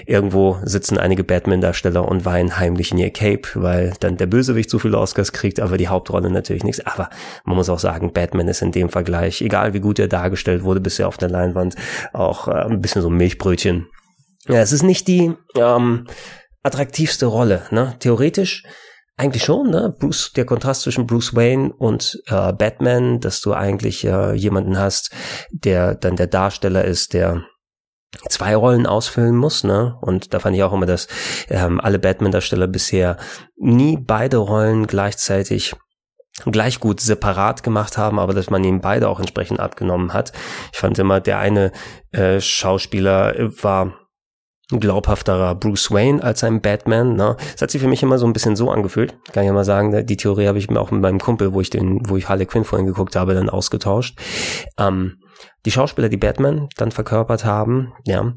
Irgendwo 0.06 0.58
sitzen 0.64 0.98
einige 0.98 1.24
Batman-Darsteller 1.24 2.08
und 2.08 2.26
weinen 2.26 2.58
heimlich 2.58 2.92
in 2.92 2.98
ihr 2.98 3.12
Cape, 3.12 3.50
weil 3.56 3.94
dann 4.00 4.18
der 4.18 4.28
Bösewicht 4.28 4.70
zu 4.70 4.80
viele 4.80 4.98
Oscars 4.98 5.32
kriegt, 5.32 5.60
aber 5.60 5.78
die 5.78 5.88
Hauptrolle 5.88 6.30
natürlich 6.30 6.45
nichts. 6.50 6.86
Aber 6.86 7.10
man 7.44 7.56
muss 7.56 7.70
auch 7.70 7.80
sagen, 7.80 8.14
Batman 8.14 8.48
ist 8.48 8.62
in 8.62 8.72
dem 8.72 8.90
Vergleich, 8.90 9.42
egal 9.42 9.74
wie 9.74 9.80
gut 9.80 10.00
er 10.00 10.08
dargestellt 10.08 10.64
wurde 10.64 10.82
bisher 10.82 11.08
auf 11.08 11.18
der 11.18 11.30
Leinwand, 11.30 11.76
auch 12.14 12.48
äh, 12.48 12.52
ein 12.52 12.82
bisschen 12.82 13.02
so 13.02 13.10
ein 13.10 13.18
Milchbrötchen. 13.18 13.88
Ja, 14.48 14.60
es 14.60 14.72
ist 14.72 14.84
nicht 14.84 15.08
die 15.08 15.34
ähm, 15.56 16.08
attraktivste 16.64 17.26
Rolle. 17.26 17.64
Ne? 17.72 17.96
Theoretisch 18.00 18.64
eigentlich 19.18 19.44
schon, 19.44 19.70
ne? 19.70 19.96
Bruce, 19.98 20.34
der 20.34 20.46
Kontrast 20.46 20.82
zwischen 20.82 21.08
Bruce 21.08 21.34
Wayne 21.36 21.72
und 21.78 22.22
äh, 22.28 22.52
Batman, 22.52 23.22
dass 23.22 23.40
du 23.40 23.54
eigentlich 23.54 24.04
äh, 24.04 24.34
jemanden 24.34 24.78
hast, 24.78 25.12
der 25.52 25.96
dann 25.96 26.18
der 26.18 26.28
Darsteller 26.28 26.84
ist, 26.84 27.14
der 27.14 27.46
zwei 28.30 28.56
Rollen 28.56 28.86
ausfüllen 28.86 29.36
muss, 29.36 29.64
ne? 29.64 29.98
Und 30.02 30.34
da 30.34 30.40
fand 30.40 30.56
ich 30.56 30.64
auch 30.64 30.74
immer, 30.74 30.86
dass 30.86 31.08
ähm, 31.50 31.80
alle 31.80 32.00
Batman-Darsteller 32.00 32.68
bisher 32.68 33.18
nie 33.58 33.98
beide 33.98 34.38
Rollen 34.38 34.88
gleichzeitig 34.88 35.76
gleich 36.44 36.80
gut 36.80 37.00
separat 37.00 37.64
gemacht 37.64 37.98
haben, 37.98 38.20
aber 38.20 38.34
dass 38.34 38.50
man 38.50 38.64
ihnen 38.64 38.82
beide 38.82 39.08
auch 39.08 39.20
entsprechend 39.20 39.60
abgenommen 39.60 40.14
hat. 40.14 40.34
Ich 40.74 40.80
fand 40.80 41.00
immer, 41.00 41.22
der 41.22 41.40
eine 41.40 41.72
äh, 42.12 42.42
Schauspieler 42.42 43.34
war 43.62 43.94
glaubhafterer 44.72 45.56
Bruce 45.56 45.92
Wayne 45.92 46.24
als 46.24 46.44
ein 46.44 46.62
Batman. 46.62 47.16
Ne? 47.16 47.38
Das 47.54 47.62
hat 47.62 47.72
sich 47.72 47.82
für 47.82 47.88
mich 47.88 48.02
immer 48.02 48.18
so 48.18 48.26
ein 48.26 48.34
bisschen 48.34 48.56
so 48.56 48.72
angefühlt. 48.72 49.16
Kann 49.32 49.44
ich 49.44 49.48
ja 49.48 49.54
mal 49.54 49.64
sagen, 49.64 49.92
ne? 49.92 50.04
die 50.04 50.18
Theorie 50.18 50.48
habe 50.48 50.58
ich 50.58 50.70
mir 50.70 50.80
auch 50.80 50.92
mit 50.92 51.02
meinem 51.02 51.20
Kumpel, 51.20 51.54
wo 51.54 51.62
ich 51.62 51.70
den, 51.70 52.02
wo 52.10 52.18
ich 52.18 52.28
Harley 52.28 52.46
Quinn 52.46 52.64
vorhin 52.64 52.88
geguckt 52.88 53.16
habe, 53.16 53.36
dann 53.36 53.50
ausgetauscht. 53.50 54.18
Ähm, 54.80 55.20
die 55.66 55.72
Schauspieler, 55.72 56.10
die 56.10 56.18
Batman 56.18 56.68
dann 56.78 56.92
verkörpert 56.92 57.46
haben, 57.46 57.94
ja, 58.06 58.34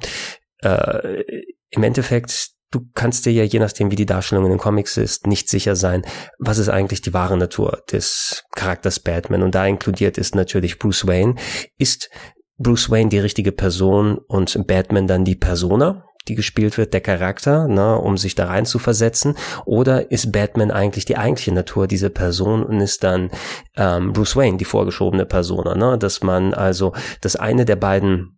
äh, 0.63 1.23
im 1.71 1.83
Endeffekt 1.83 2.51
du 2.71 2.89
kannst 2.95 3.27
dir 3.27 3.33
ja, 3.33 3.45
je 3.45 3.59
nachdem, 3.59 3.91
wie 3.91 3.97
die 3.97 4.07
Darstellung 4.07 4.45
in 4.45 4.51
den 4.51 4.59
Comics 4.59 4.97
ist, 4.97 5.27
nicht 5.27 5.49
sicher 5.49 5.77
sein, 5.77 6.03
was 6.39 6.59
ist 6.59 6.69
eigentlich 6.69 7.03
die 7.03 7.15
wahre 7.15 7.37
Natur 7.37 7.83
des 7.91 8.45
Charakters 8.55 9.01
Batman. 9.01 9.43
Und 9.43 9.55
da 9.55 9.67
inkludiert 9.67 10.19
ist 10.19 10.35
natürlich 10.35 10.79
Bruce 10.79 11.07
Wayne. 11.07 11.35
Ist 11.79 12.11
Bruce 12.59 12.91
Wayne 12.91 13.09
die 13.09 13.19
richtige 13.19 13.53
Person 13.53 14.19
und 14.27 14.67
Batman 14.67 15.07
dann 15.07 15.25
die 15.25 15.37
Persona? 15.37 16.05
die 16.29 16.35
gespielt 16.35 16.79
wird, 16.79 16.93
der 16.93 17.01
Charakter, 17.01 17.67
ne, 17.69 17.97
um 17.97 18.17
sich 18.17 18.35
da 18.35 18.47
rein 18.47 18.67
zu 18.67 18.79
versetzen? 18.79 19.35
Oder 19.65 20.11
ist 20.11 20.31
Batman 20.31 20.71
eigentlich 20.71 21.05
die 21.05 21.17
eigentliche 21.17 21.53
Natur 21.53 21.87
dieser 21.87 22.11
Person 22.11 22.63
und 22.63 22.81
ist 22.81 23.03
dann 23.03 23.31
ähm, 23.77 24.13
Bruce 24.13 24.37
Wayne 24.37 24.59
die 24.59 24.65
vorgeschobene 24.65 25.27
Persona? 25.27 25.75
Ne? 25.75 25.99
Dass 25.99 26.23
man 26.23 26.55
also, 26.55 26.93
dass 27.21 27.37
eine 27.37 27.65
der 27.65 27.77
beiden 27.77 28.38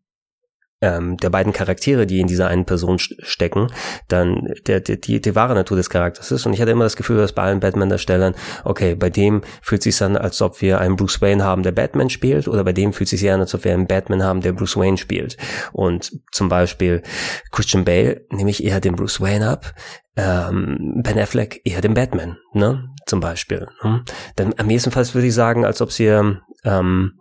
ähm, 0.81 1.17
der 1.19 1.31
beiden 1.31 1.53
Charaktere, 1.53 2.07
die 2.07 2.21
in 2.21 2.27
dieser 2.27 2.49
einen 2.49 2.65
Person 2.65 2.99
stecken, 2.99 3.69
dann 4.09 4.53
der, 4.67 4.81
der, 4.81 4.97
die, 4.97 5.21
die 5.21 5.35
wahre 5.35 5.55
Natur 5.55 5.77
des 5.77 5.91
Charakters 5.91 6.31
ist. 6.31 6.47
Und 6.47 6.55
ich 6.55 6.61
hatte 6.61 6.71
immer 6.71 6.85
das 6.85 6.97
Gefühl, 6.97 7.19
dass 7.19 7.33
bei 7.33 7.43
allen 7.43 7.61
Batman-Darstellern, 7.61 8.35
okay, 8.65 8.95
bei 8.95 9.11
dem 9.11 9.43
fühlt 9.63 9.83
sich 9.83 10.03
an, 10.03 10.17
als 10.17 10.41
ob 10.41 10.61
wir 10.63 10.81
einen 10.81 10.97
Bruce 10.97 11.21
Wayne 11.21 11.45
haben, 11.45 11.63
der 11.63 11.73
Batman 11.73 12.11
spielt, 12.11 12.49
oder 12.49 12.65
bei 12.65 12.73
dem 12.73 12.93
fühlt 12.93 13.09
sich 13.09 13.31
an, 13.31 13.41
als 13.41 13.55
ob 13.55 13.65
wir 13.65 13.75
einen 13.75 13.87
Batman 13.87 14.23
haben, 14.23 14.41
der 14.41 14.53
Bruce 14.53 14.77
Wayne 14.77 14.97
spielt. 14.97 15.37
Und 15.73 16.13
zum 16.33 16.49
Beispiel 16.49 17.03
Christian 17.51 17.85
Bale 17.85 18.23
nehme 18.31 18.51
ich 18.51 18.65
eher 18.65 18.81
den 18.81 18.97
Bruce 18.97 19.21
Wayne 19.21 19.49
ab, 19.49 19.75
ähm, 20.17 21.01
Ben 21.03 21.19
Affleck 21.19 21.61
eher 21.65 21.81
den 21.81 21.95
Batman, 21.95 22.39
ne? 22.53 22.91
Zum 23.11 23.19
Beispiel. 23.19 23.67
Hm? 23.81 24.05
Dann 24.37 24.55
am 24.57 24.71
ehesten 24.71 24.93
Fall 24.93 25.05
würde 25.14 25.26
ich 25.26 25.35
sagen, 25.35 25.64
als 25.64 25.83
ob 25.83 25.90
sie 25.90 26.07
ähm, 26.07 27.19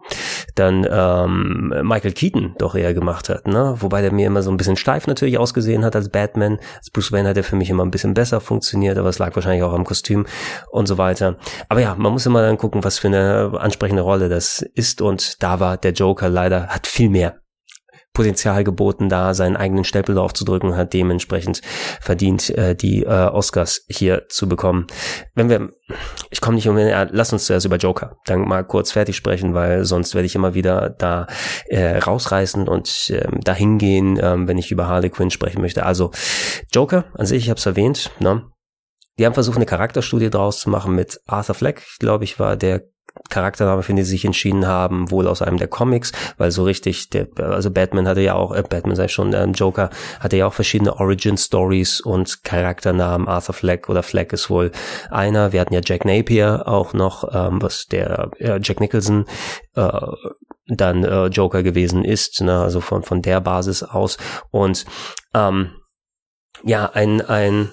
dann 0.54 0.86
ähm, 0.88 1.74
Michael 1.82 2.12
Keaton 2.12 2.54
doch 2.60 2.76
eher 2.76 2.94
gemacht 2.94 3.28
hat, 3.28 3.48
ne? 3.48 3.76
Wobei 3.80 4.04
der 4.04 4.14
mir 4.14 4.28
immer 4.28 4.44
so 4.44 4.52
ein 4.52 4.58
bisschen 4.58 4.76
steif 4.76 5.08
natürlich 5.08 5.40
ausgesehen 5.40 5.84
hat 5.84 5.96
als 5.96 6.10
Batman. 6.10 6.60
Als 6.78 6.92
Bruce 6.92 7.12
Wayne 7.12 7.28
hat 7.28 7.38
er 7.38 7.44
für 7.44 7.56
mich 7.56 7.72
immer 7.72 7.84
ein 7.84 7.90
bisschen 7.90 8.14
besser 8.14 8.40
funktioniert, 8.40 9.00
aber 9.00 9.10
es 9.10 9.18
lag 9.18 9.36
wahrscheinlich 9.36 9.64
auch 9.64 9.74
am 9.74 9.84
Kostüm 9.84 10.28
und 10.70 10.86
so 10.86 11.00
weiter. 11.00 11.38
Aber 11.70 11.82
ja, 11.82 11.96
man 11.96 12.12
muss 12.12 12.28
immer 12.28 12.44
dann 12.44 12.60
gucken, 12.60 12.84
was 12.84 13.00
für 13.00 13.08
eine 13.08 13.60
ansprechende 13.60 14.04
Rolle 14.04 14.30
das 14.30 14.62
ist 14.62 15.02
und 15.02 15.42
da 15.42 15.60
war 15.60 15.78
der 15.78 15.94
Joker 15.94 16.30
leider, 16.30 16.68
hat 16.68 16.86
viel 16.86 17.10
mehr 17.10 17.40
Potenzial 18.14 18.64
geboten, 18.64 19.08
da 19.08 19.34
seinen 19.34 19.56
eigenen 19.56 19.84
Stempel 19.84 20.16
drauf 20.16 20.34
zu 20.34 20.44
drücken, 20.44 20.76
hat 20.76 20.94
dementsprechend 20.94 21.62
verdient, 22.02 22.50
äh, 22.50 22.76
die 22.76 23.04
äh, 23.04 23.08
Oscars 23.08 23.86
hier 23.88 24.28
zu 24.30 24.50
bekommen. 24.50 24.88
Wenn 25.36 25.50
wir, 25.50 25.70
ich 26.30 26.42
komme 26.42 26.56
nicht 26.56 26.68
um, 26.68 26.78
äh, 26.78 27.08
lass 27.12 27.32
uns 27.32 27.46
zuerst 27.46 27.66
über 27.66 27.78
Joker 27.78 28.18
dann 28.26 28.42
mal 28.42 28.66
kurz 28.66 28.92
fertig 28.92 29.16
sprechen, 29.16 29.54
weil 29.54 29.86
sonst 29.86 30.16
werde 30.16 30.26
ich 30.26 30.36
immer 30.36 30.54
wieder 30.54 30.90
da 30.90 31.28
äh, 31.68 31.98
rausreißen 32.00 32.68
und 32.68 33.10
äh, 33.10 33.28
dahin 33.44 33.78
gehen, 33.78 34.18
äh, 34.18 34.36
wenn 34.48 34.58
ich 34.58 34.72
über 34.72 34.88
Harley 34.88 35.10
Quinn 35.10 35.32
sprechen 35.32 35.62
möchte. 35.62 35.86
Also 35.86 36.12
Joker 36.74 37.06
an 37.14 37.26
sich, 37.26 37.44
ich 37.44 37.50
habe 37.50 37.60
es 37.60 37.66
erwähnt, 37.66 38.12
ne? 38.20 38.44
Die 39.18 39.26
haben 39.26 39.34
versucht, 39.34 39.58
eine 39.58 39.66
Charakterstudie 39.66 40.30
draus 40.30 40.62
zu 40.62 40.70
machen 40.70 40.96
mit 40.96 41.20
Arthur 41.28 41.54
Fleck, 41.54 41.86
glaube 42.00 42.24
ich, 42.24 42.40
war 42.40 42.56
der 42.56 42.84
Charaktername, 43.30 43.84
für 43.84 43.94
den 43.94 44.04
sie 44.04 44.12
sich 44.12 44.26
entschieden 44.26 44.66
haben, 44.66 45.12
wohl 45.12 45.28
aus 45.28 45.42
einem 45.42 45.58
der 45.58 45.68
Comics, 45.68 46.12
weil 46.38 46.52
so 46.52 46.64
richtig, 46.64 47.10
der, 47.10 47.28
also 47.38 47.72
Batman 47.72 48.08
hatte 48.08 48.22
ja 48.22 48.36
auch, 48.36 48.54
äh, 48.54 48.64
Batman 48.68 48.96
sei 48.96 49.08
schon, 49.08 49.34
äh, 49.34 49.46
Joker 49.46 49.90
hatte 50.20 50.38
ja 50.38 50.48
auch 50.48 50.54
verschiedene 50.54 50.96
Origin 50.96 51.38
Stories 51.38 52.02
und 52.02 52.44
Charakternamen. 52.44 53.28
Arthur 53.28 53.54
Fleck 53.54 53.90
oder 53.90 54.04
Fleck 54.04 54.34
ist 54.34 54.50
wohl 54.50 54.72
einer. 55.10 55.52
Wir 55.52 55.62
hatten 55.62 55.74
ja 55.74 55.82
Jack 55.84 56.06
Napier 56.06 56.64
auch 56.68 56.94
noch, 56.94 57.24
ähm, 57.34 57.62
was 57.62 57.86
der 57.86 58.32
äh, 58.40 58.60
Jack 58.62 58.80
Nicholson 58.80 59.26
äh, 59.76 59.90
dann 60.68 61.04
äh, 61.04 61.26
Joker 61.28 61.64
gewesen 61.64 62.04
ist, 62.04 62.42
ne? 62.42 62.60
also 62.60 62.80
von 62.82 63.04
von 63.04 63.22
der 63.22 63.42
Basis 63.42 63.84
aus 63.84 64.18
und 64.52 64.86
ähm, 65.34 65.72
ja 66.64 66.92
ein 66.94 67.22
ein 67.22 67.72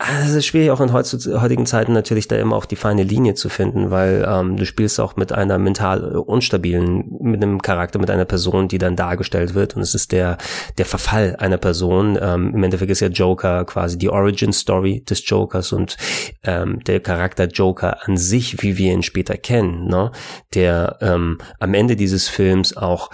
es 0.00 0.32
ist 0.32 0.46
schwierig 0.46 0.70
auch 0.70 0.80
in 0.80 0.92
heutigen 0.92 1.66
Zeiten 1.66 1.92
natürlich 1.92 2.28
da 2.28 2.36
immer 2.36 2.54
auch 2.54 2.66
die 2.66 2.76
feine 2.76 3.02
Linie 3.02 3.34
zu 3.34 3.48
finden, 3.48 3.90
weil 3.90 4.24
ähm, 4.28 4.56
du 4.56 4.64
spielst 4.64 5.00
auch 5.00 5.16
mit 5.16 5.32
einer 5.32 5.58
mental 5.58 6.16
unstabilen, 6.16 7.16
mit 7.20 7.42
einem 7.42 7.60
Charakter, 7.60 7.98
mit 7.98 8.08
einer 8.08 8.24
Person, 8.24 8.68
die 8.68 8.78
dann 8.78 8.94
dargestellt 8.94 9.54
wird 9.54 9.74
und 9.74 9.82
es 9.82 9.96
ist 9.96 10.12
der 10.12 10.38
der 10.78 10.86
Verfall 10.86 11.34
einer 11.40 11.56
Person. 11.56 12.16
Ähm, 12.20 12.54
Im 12.54 12.62
Endeffekt 12.62 12.92
ist 12.92 13.00
ja 13.00 13.08
Joker 13.08 13.64
quasi 13.64 13.98
die 13.98 14.08
Origin 14.08 14.52
Story 14.52 15.02
des 15.04 15.28
Jokers 15.28 15.72
und 15.72 15.96
ähm, 16.44 16.78
der 16.84 17.00
Charakter 17.00 17.46
Joker 17.46 18.06
an 18.06 18.16
sich, 18.16 18.62
wie 18.62 18.78
wir 18.78 18.92
ihn 18.92 19.02
später 19.02 19.36
kennen, 19.36 19.88
ne, 19.88 20.12
der 20.54 20.98
ähm, 21.00 21.38
am 21.58 21.74
Ende 21.74 21.96
dieses 21.96 22.28
Films 22.28 22.76
auch 22.76 23.10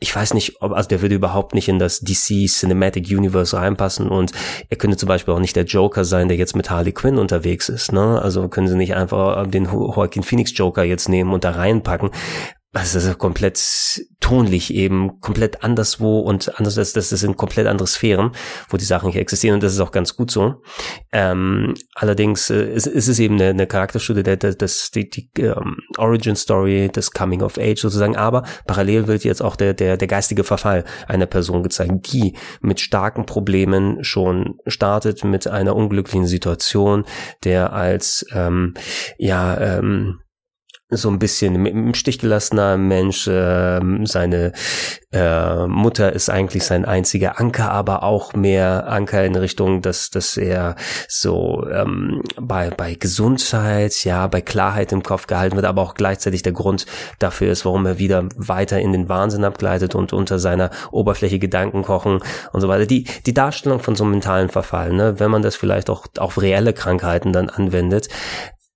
ich 0.00 0.14
weiß 0.14 0.34
nicht, 0.34 0.60
ob, 0.60 0.72
also 0.72 0.88
der 0.88 1.02
würde 1.02 1.14
überhaupt 1.14 1.54
nicht 1.54 1.68
in 1.68 1.78
das 1.78 2.00
DC 2.00 2.46
Cinematic 2.46 3.08
Universe 3.08 3.56
reinpassen 3.56 4.08
und 4.08 4.32
er 4.68 4.76
könnte 4.76 4.96
zum 4.96 5.08
Beispiel 5.08 5.32
auch 5.32 5.40
nicht 5.40 5.56
der 5.56 5.64
Joker 5.64 6.04
sein, 6.04 6.28
der 6.28 6.36
jetzt 6.36 6.56
mit 6.56 6.70
Harley 6.70 6.92
Quinn 6.92 7.18
unterwegs 7.18 7.68
ist, 7.68 7.92
ne? 7.92 8.20
Also 8.20 8.48
können 8.48 8.68
sie 8.68 8.76
nicht 8.76 8.94
einfach 8.94 9.46
den 9.46 9.64
Joaquin 9.64 10.22
Phoenix 10.22 10.56
Joker 10.56 10.84
jetzt 10.84 11.08
nehmen 11.08 11.32
und 11.32 11.44
da 11.44 11.52
reinpacken. 11.52 12.10
Also 12.74 12.98
das 12.98 13.06
ist 13.06 13.18
komplett 13.18 14.04
tonlich 14.18 14.74
eben, 14.74 15.20
komplett 15.20 15.62
anderswo 15.62 16.18
und 16.18 16.58
anders, 16.58 16.74
das, 16.74 16.92
das 16.92 17.08
sind 17.08 17.36
komplett 17.36 17.68
andere 17.68 17.86
Sphären, 17.86 18.32
wo 18.68 18.76
die 18.76 18.84
Sachen 18.84 19.12
hier 19.12 19.20
existieren 19.20 19.54
und 19.54 19.62
das 19.62 19.74
ist 19.74 19.80
auch 19.80 19.92
ganz 19.92 20.16
gut 20.16 20.32
so. 20.32 20.56
Ähm, 21.12 21.74
allerdings 21.94 22.50
äh, 22.50 22.64
ist, 22.74 22.88
ist 22.88 23.06
es 23.06 23.20
eben 23.20 23.36
eine, 23.36 23.50
eine 23.50 23.68
Charakterstudie, 23.68 24.24
der, 24.24 24.36
der, 24.36 24.54
das, 24.54 24.90
die, 24.90 25.08
die 25.08 25.30
ähm, 25.38 25.76
Origin 25.98 26.34
Story, 26.34 26.90
das 26.92 27.12
Coming 27.12 27.42
of 27.42 27.58
Age 27.58 27.80
sozusagen, 27.80 28.16
aber 28.16 28.42
parallel 28.66 29.06
wird 29.06 29.22
jetzt 29.22 29.40
auch 29.40 29.54
der, 29.54 29.72
der, 29.72 29.96
der 29.96 30.08
geistige 30.08 30.42
Verfall 30.42 30.84
einer 31.06 31.26
Person 31.26 31.62
gezeigt, 31.62 32.12
die 32.12 32.36
mit 32.60 32.80
starken 32.80 33.24
Problemen 33.24 34.02
schon 34.02 34.58
startet, 34.66 35.22
mit 35.22 35.46
einer 35.46 35.76
unglücklichen 35.76 36.26
Situation, 36.26 37.04
der 37.44 37.72
als 37.72 38.26
ähm, 38.32 38.74
ja 39.16 39.56
ähm, 39.60 40.23
so 40.90 41.08
ein 41.08 41.18
bisschen 41.18 41.64
im 41.66 41.94
Stich 41.94 42.18
gelassener 42.18 42.76
Mensch. 42.76 43.26
Äh, 43.26 43.80
seine 44.04 44.52
äh, 45.12 45.66
Mutter 45.66 46.12
ist 46.12 46.28
eigentlich 46.28 46.64
sein 46.64 46.84
einziger 46.84 47.40
Anker, 47.40 47.70
aber 47.70 48.02
auch 48.02 48.34
mehr 48.34 48.88
Anker 48.88 49.24
in 49.24 49.34
Richtung, 49.34 49.80
dass, 49.80 50.10
dass 50.10 50.36
er 50.36 50.76
so 51.08 51.66
ähm, 51.72 52.22
bei, 52.40 52.70
bei 52.70 52.94
Gesundheit, 52.94 54.04
ja, 54.04 54.26
bei 54.26 54.40
Klarheit 54.40 54.92
im 54.92 55.02
Kopf 55.02 55.26
gehalten 55.26 55.56
wird, 55.56 55.66
aber 55.66 55.82
auch 55.82 55.94
gleichzeitig 55.94 56.42
der 56.42 56.52
Grund 56.52 56.86
dafür 57.18 57.50
ist, 57.50 57.64
warum 57.64 57.86
er 57.86 57.98
wieder 57.98 58.28
weiter 58.36 58.78
in 58.78 58.92
den 58.92 59.08
Wahnsinn 59.08 59.44
abgleitet 59.44 59.94
und 59.94 60.12
unter 60.12 60.38
seiner 60.38 60.70
Oberfläche 60.90 61.38
Gedanken 61.38 61.82
kochen 61.82 62.20
und 62.52 62.60
so 62.60 62.68
weiter. 62.68 62.86
Die, 62.86 63.04
die 63.26 63.34
Darstellung 63.34 63.80
von 63.80 63.96
so 63.96 64.04
einem 64.04 64.12
mentalen 64.12 64.50
Verfall, 64.50 64.92
ne, 64.92 65.18
wenn 65.18 65.30
man 65.30 65.42
das 65.42 65.56
vielleicht 65.56 65.88
auch 65.88 66.06
auf 66.18 66.40
reelle 66.40 66.72
Krankheiten 66.72 67.32
dann 67.32 67.48
anwendet, 67.48 68.08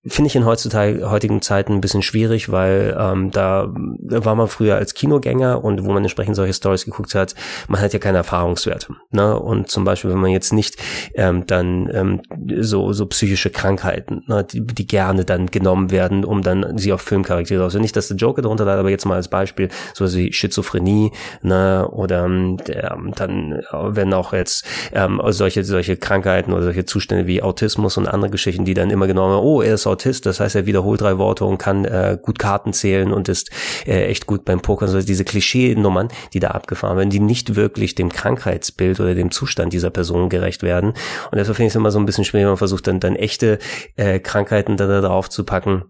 finde 0.09 0.29
ich 0.29 0.37
in 0.37 0.44
heutzutage 0.44 1.11
heutigen 1.11 1.42
Zeiten 1.42 1.75
ein 1.75 1.81
bisschen 1.81 2.03
schwierig, 2.03 2.51
weil 2.51 2.97
ähm, 2.99 3.31
da 3.31 3.68
war 3.75 4.35
man 4.35 4.49
früher 4.49 4.77
als 4.77 4.94
Kinogänger 4.94 5.62
und 5.62 5.85
wo 5.85 5.92
man 5.92 6.03
entsprechend 6.03 6.37
solche 6.37 6.55
Stories 6.55 6.85
geguckt 6.85 7.14
hat, 7.14 7.35
man 7.68 7.81
hat 7.81 7.92
ja 7.92 7.99
keine 7.99 8.18
Erfahrungswerte. 8.18 8.94
Ne? 9.11 9.38
Und 9.38 9.71
zum 9.71 9.85
Beispiel, 9.85 10.11
wenn 10.11 10.18
man 10.18 10.31
jetzt 10.31 10.53
nicht 10.53 10.77
ähm, 11.14 11.47
dann 11.47 11.88
ähm, 11.92 12.23
so 12.61 12.92
so 12.92 13.07
psychische 13.07 13.51
Krankheiten, 13.51 14.25
ne, 14.27 14.44
die, 14.44 14.66
die 14.66 14.87
gerne 14.87 15.25
dann 15.25 15.47
genommen 15.47 15.90
werden, 15.90 16.25
um 16.25 16.42
dann 16.42 16.79
sie 16.79 16.92
auf 16.92 17.03
Filmcharaktere 17.03 17.62
also 17.62 17.79
nicht, 17.79 17.97
dass 17.97 18.09
der 18.09 18.16
Joker 18.16 18.42
darunter 18.42 18.64
leidet, 18.64 18.81
aber 18.81 18.90
jetzt 18.90 19.05
mal 19.05 19.16
als 19.16 19.29
Beispiel 19.29 19.68
so 19.94 20.12
wie 20.14 20.33
Schizophrenie, 20.33 21.12
ne, 21.42 21.88
oder 21.90 22.25
ähm, 22.25 22.57
der, 22.66 22.99
dann 23.14 23.62
werden 23.73 24.14
auch 24.14 24.33
jetzt 24.33 24.64
ähm, 24.92 25.21
solche 25.29 25.64
solche 25.64 25.97
Krankheiten 25.97 26.53
oder 26.53 26.62
solche 26.62 26.85
Zustände 26.85 27.27
wie 27.27 27.42
Autismus 27.42 27.97
und 27.97 28.09
andere 28.09 28.31
Geschichten, 28.31 28.64
die 28.64 28.75
dann 28.75 28.90
immer 28.90 29.07
genommen, 29.07 29.38
oh, 29.42 29.62
er 29.62 29.75
ist 29.75 29.87
Autist, 29.87 29.97
das 30.26 30.40
heißt, 30.40 30.54
er 30.56 30.66
wiederholt 30.66 31.00
drei 31.00 31.18
Worte 31.18 31.44
und 31.44 31.58
kann 31.58 31.84
äh, 31.84 32.18
gut 32.20 32.38
Karten 32.38 32.72
zählen 32.72 33.12
und 33.12 33.28
ist 33.28 33.50
äh, 33.87 34.06
echt 34.06 34.26
gut 34.26 34.44
beim 34.44 34.61
Pokern. 34.61 34.88
Also 34.88 35.06
diese 35.06 35.24
Klischee-Nummern, 35.24 36.08
die 36.32 36.40
da 36.40 36.48
abgefahren 36.48 36.96
werden, 36.96 37.11
die 37.11 37.20
nicht 37.20 37.56
wirklich 37.56 37.94
dem 37.94 38.11
Krankheitsbild 38.11 39.00
oder 39.00 39.14
dem 39.14 39.30
Zustand 39.30 39.72
dieser 39.72 39.90
Person 39.90 40.28
gerecht 40.28 40.62
werden. 40.62 40.90
Und 40.90 41.37
deshalb 41.37 41.56
finde 41.56 41.68
ich 41.68 41.72
es 41.72 41.76
immer 41.76 41.90
so 41.90 41.98
ein 41.98 42.06
bisschen 42.06 42.24
schwer, 42.24 42.42
wenn 42.42 42.48
man 42.48 42.56
versucht, 42.56 42.87
dann, 42.87 43.00
dann 43.00 43.16
echte 43.16 43.58
äh, 43.96 44.20
Krankheiten 44.20 44.76
da, 44.76 44.87
da 44.87 45.00
drauf 45.00 45.28
zu 45.28 45.44
packen. 45.44 45.84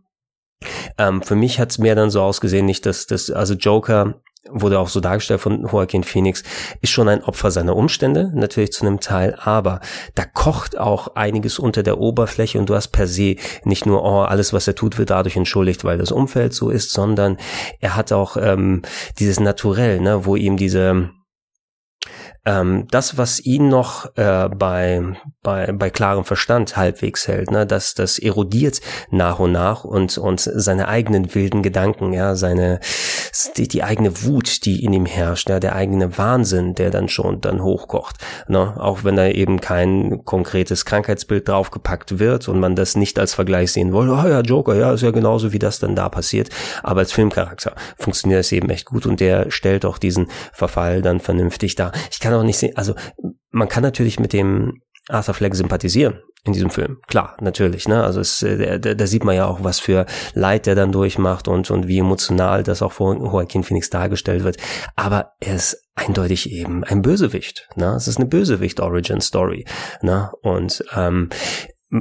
Ähm, 0.98 1.22
für 1.22 1.36
mich 1.36 1.60
hat 1.60 1.70
es 1.70 1.78
mehr 1.78 1.94
dann 1.94 2.10
so 2.10 2.22
ausgesehen, 2.22 2.66
nicht, 2.66 2.86
dass 2.86 3.06
das, 3.06 3.30
also 3.30 3.54
Joker 3.54 4.20
wurde 4.50 4.78
auch 4.78 4.88
so 4.88 5.00
dargestellt 5.00 5.40
von 5.40 5.62
Joaquin 5.62 6.04
Phoenix, 6.04 6.42
ist 6.80 6.90
schon 6.90 7.08
ein 7.08 7.22
Opfer 7.24 7.50
seiner 7.50 7.76
Umstände, 7.76 8.30
natürlich 8.34 8.72
zu 8.72 8.86
einem 8.86 9.00
Teil, 9.00 9.36
aber 9.40 9.80
da 10.14 10.24
kocht 10.24 10.78
auch 10.78 11.14
einiges 11.14 11.58
unter 11.58 11.82
der 11.82 11.98
Oberfläche 11.98 12.58
und 12.58 12.68
du 12.68 12.74
hast 12.74 12.88
per 12.88 13.06
se 13.06 13.36
nicht 13.64 13.86
nur, 13.86 14.02
oh, 14.02 14.22
alles, 14.22 14.52
was 14.52 14.66
er 14.66 14.74
tut, 14.74 14.98
wird 14.98 15.10
dadurch 15.10 15.36
entschuldigt, 15.36 15.84
weil 15.84 15.98
das 15.98 16.12
Umfeld 16.12 16.54
so 16.54 16.70
ist, 16.70 16.92
sondern 16.92 17.36
er 17.80 17.96
hat 17.96 18.12
auch 18.12 18.36
ähm, 18.36 18.82
dieses 19.18 19.40
Naturell, 19.40 20.00
ne, 20.00 20.24
wo 20.24 20.36
ihm 20.36 20.56
diese 20.56 21.10
ähm, 22.48 22.86
das, 22.90 23.18
was 23.18 23.40
ihn 23.40 23.68
noch 23.68 24.16
äh, 24.16 24.48
bei, 24.48 25.02
bei, 25.42 25.70
bei 25.72 25.90
klarem 25.90 26.24
Verstand 26.24 26.76
halbwegs 26.76 27.28
hält, 27.28 27.50
ne, 27.50 27.66
das, 27.66 27.94
das 27.94 28.18
erodiert 28.18 28.80
nach 29.10 29.38
und 29.38 29.52
nach 29.52 29.84
und, 29.84 30.16
und 30.16 30.40
seine 30.40 30.88
eigenen 30.88 31.34
wilden 31.34 31.62
Gedanken, 31.62 32.12
ja, 32.14 32.36
seine, 32.36 32.80
die, 33.56 33.68
die 33.68 33.82
eigene 33.82 34.22
Wut, 34.24 34.64
die 34.64 34.84
in 34.84 34.92
ihm 34.92 35.06
herrscht, 35.06 35.48
ja, 35.48 35.60
der 35.60 35.74
eigene 35.74 36.18
Wahnsinn, 36.18 36.74
der 36.74 36.90
dann 36.90 37.08
schon 37.08 37.40
dann 37.40 37.62
hochkocht, 37.62 38.16
ne, 38.48 38.74
auch 38.78 39.04
wenn 39.04 39.16
da 39.16 39.28
eben 39.28 39.60
kein 39.60 40.24
konkretes 40.24 40.84
Krankheitsbild 40.84 41.48
draufgepackt 41.48 42.18
wird 42.18 42.48
und 42.48 42.60
man 42.60 42.76
das 42.76 42.96
nicht 42.96 43.18
als 43.18 43.34
Vergleich 43.34 43.72
sehen 43.72 43.92
will, 43.92 44.10
oh 44.10 44.28
ja, 44.28 44.40
Joker, 44.40 44.74
ja, 44.74 44.92
ist 44.92 45.02
ja 45.02 45.10
genauso 45.10 45.52
wie 45.52 45.58
das 45.58 45.78
dann 45.78 45.94
da 45.94 46.08
passiert, 46.08 46.50
aber 46.82 47.00
als 47.00 47.12
Filmcharakter 47.12 47.74
funktioniert 47.96 48.40
es 48.40 48.52
eben 48.52 48.70
echt 48.70 48.86
gut 48.86 49.06
und 49.06 49.20
der 49.20 49.50
stellt 49.50 49.84
auch 49.84 49.98
diesen 49.98 50.28
Verfall 50.52 51.02
dann 51.02 51.20
vernünftig 51.20 51.74
dar. 51.74 51.92
Ich 52.10 52.20
kann 52.20 52.34
auch 52.34 52.42
nicht 52.42 52.58
sehen, 52.58 52.76
also 52.76 52.94
man 53.50 53.68
kann 53.68 53.82
natürlich 53.82 54.20
mit 54.20 54.32
dem 54.32 54.82
Arthur 55.08 55.34
Fleck 55.34 55.54
sympathisieren 55.54 56.20
in 56.44 56.52
diesem 56.52 56.70
Film. 56.70 56.98
Klar, 57.06 57.36
natürlich, 57.40 57.88
ne? 57.88 58.02
Also 58.02 58.20
es, 58.20 58.42
äh, 58.42 58.78
da, 58.78 58.94
da 58.94 59.06
sieht 59.06 59.24
man 59.24 59.34
ja 59.34 59.46
auch, 59.46 59.64
was 59.64 59.80
für 59.80 60.06
Leid 60.34 60.66
der 60.66 60.74
dann 60.74 60.92
durchmacht 60.92 61.48
und, 61.48 61.70
und 61.70 61.88
wie 61.88 61.98
emotional 61.98 62.62
das 62.62 62.82
auch 62.82 62.92
von 62.92 63.18
Joaquin 63.18 63.64
Phoenix 63.64 63.90
dargestellt 63.90 64.44
wird. 64.44 64.56
Aber 64.96 65.32
er 65.40 65.56
ist 65.56 65.88
eindeutig 65.94 66.50
eben 66.50 66.84
ein 66.84 67.02
Bösewicht. 67.02 67.68
Ne? 67.76 67.94
Es 67.96 68.08
ist 68.08 68.18
eine 68.18 68.26
Bösewicht-Origin-Story. 68.26 69.64
Ne? 70.02 70.30
Und 70.42 70.84
ähm, 70.96 71.28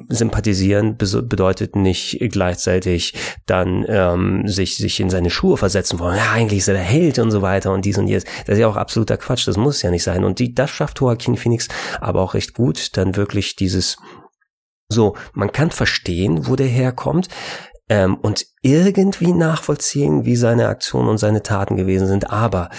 sympathisieren 0.10 0.97
bedeutet 0.97 1.76
nicht 1.76 2.17
gleichzeitig 2.19 3.13
dann 3.45 3.86
ähm, 3.88 4.45
sich 4.45 4.76
sich 4.78 5.00
in 5.00 5.10
seine 5.10 5.30
Schuhe 5.30 5.56
versetzen 5.56 6.00
wollen. 6.00 6.17
Ja, 6.17 6.32
eigentlich 6.32 6.60
ist 6.60 6.67
er 6.67 6.73
der 6.73 6.84
Held 6.84 7.19
und 7.19 7.32
so 7.32 7.41
weiter 7.41 7.71
und 7.71 7.86
dies 7.86 7.97
und 7.97 8.08
jenes. 8.08 8.26
Das 8.45 8.56
ist 8.56 8.60
ja 8.60 8.67
auch 8.67 8.76
absoluter 8.76 9.17
Quatsch. 9.17 9.47
Das 9.47 9.56
muss 9.56 9.82
ja 9.82 9.89
nicht 9.89 10.04
sein. 10.04 10.26
Und 10.26 10.39
die, 10.39 10.54
das 10.54 10.69
schafft 10.69 11.00
Joaquin 11.00 11.38
Phoenix 11.38 11.69
aber 12.02 12.21
auch 12.21 12.34
recht 12.34 12.54
gut, 12.54 12.97
dann 12.97 13.15
wirklich 13.15 13.56
dieses 13.56 13.97
so, 14.89 15.15
man 15.34 15.52
kann 15.52 15.71
verstehen, 15.71 16.47
wo 16.47 16.56
der 16.56 16.67
herkommt 16.67 17.28
ähm, 17.89 18.15
und 18.15 18.45
irgendwie 18.73 19.34
nachvollziehen, 19.34 20.25
wie 20.25 20.36
seine 20.36 20.67
Aktionen 20.67 21.10
und 21.10 21.17
seine 21.17 21.43
Taten 21.43 21.75
gewesen 21.75 22.08
sind, 22.08 22.30
aber 22.32 22.69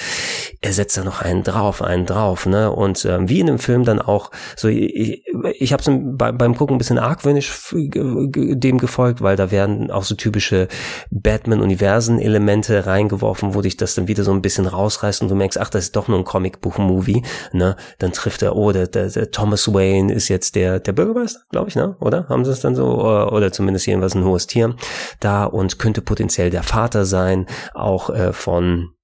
er 0.61 0.72
setzt 0.72 0.96
da 0.96 1.05
noch 1.05 1.20
einen 1.20 1.44
drauf, 1.44 1.83
einen 1.83 2.07
drauf, 2.07 2.46
ne? 2.46 2.72
Und 2.72 3.05
ähm, 3.05 3.29
wie 3.29 3.40
in 3.40 3.46
dem 3.46 3.59
Film 3.59 3.85
dann 3.85 4.01
auch, 4.01 4.31
so 4.57 4.68
ich, 4.68 5.24
ich 5.59 5.72
habe 5.72 5.83
bei, 6.16 6.33
beim 6.33 6.57
Gucken 6.57 6.77
ein 6.77 6.79
bisschen 6.79 6.98
argwöhnisch 6.98 7.53
dem 7.72 8.79
gefolgt, 8.79 9.22
weil 9.22 9.37
da 9.37 9.51
werden 9.51 9.90
auch 9.90 10.05
so 10.05 10.14
typische 10.14 10.68
Batman-Universen-Elemente 11.11 12.87
reingeworfen, 12.87 13.55
wo 13.55 13.61
dich 13.61 13.77
das 13.77 13.94
dann 13.94 14.09
wieder 14.09 14.24
so 14.24 14.33
ein 14.33 14.42
bisschen 14.42 14.66
rausreißt 14.66 15.22
und 15.22 15.29
du 15.29 15.35
merkst, 15.35 15.59
ach, 15.61 15.70
das 15.70 15.85
ist 15.85 15.96
doch 15.96 16.09
nur 16.09 16.18
ein 16.18 16.24
Comicbuch-Movie, 16.24 17.22
ne? 17.53 17.77
Dann 17.98 18.12
trifft 18.12 18.42
er, 18.42 18.57
oh, 18.57 18.72
der, 18.72 18.87
der, 18.87 19.09
der 19.11 19.31
Thomas 19.31 19.72
Wayne 19.72 20.12
ist 20.12 20.29
jetzt 20.29 20.57
der 20.57 20.81
der 20.88 20.92
Bürgermeister, 20.92 21.40
glaube 21.51 21.68
ich, 21.68 21.77
ne? 21.77 21.96
Oder 22.01 22.29
haben 22.29 22.44
sie 22.44 22.51
es 22.51 22.61
dann 22.61 22.74
so 22.74 22.87
oder, 22.87 23.33
oder 23.33 23.53
zumindest 23.53 23.87
jedenfalls 23.87 24.14
ein 24.14 24.24
hohes 24.24 24.46
Tier 24.46 24.74
da 25.20 25.44
und 25.44 25.77
könnte 25.78 26.02
potenziell 26.02 26.50
der 26.50 26.62
Vater 26.62 27.04
sein, 27.04 27.46
auch 27.74 28.10
äh, 28.10 28.32
von 28.32 28.94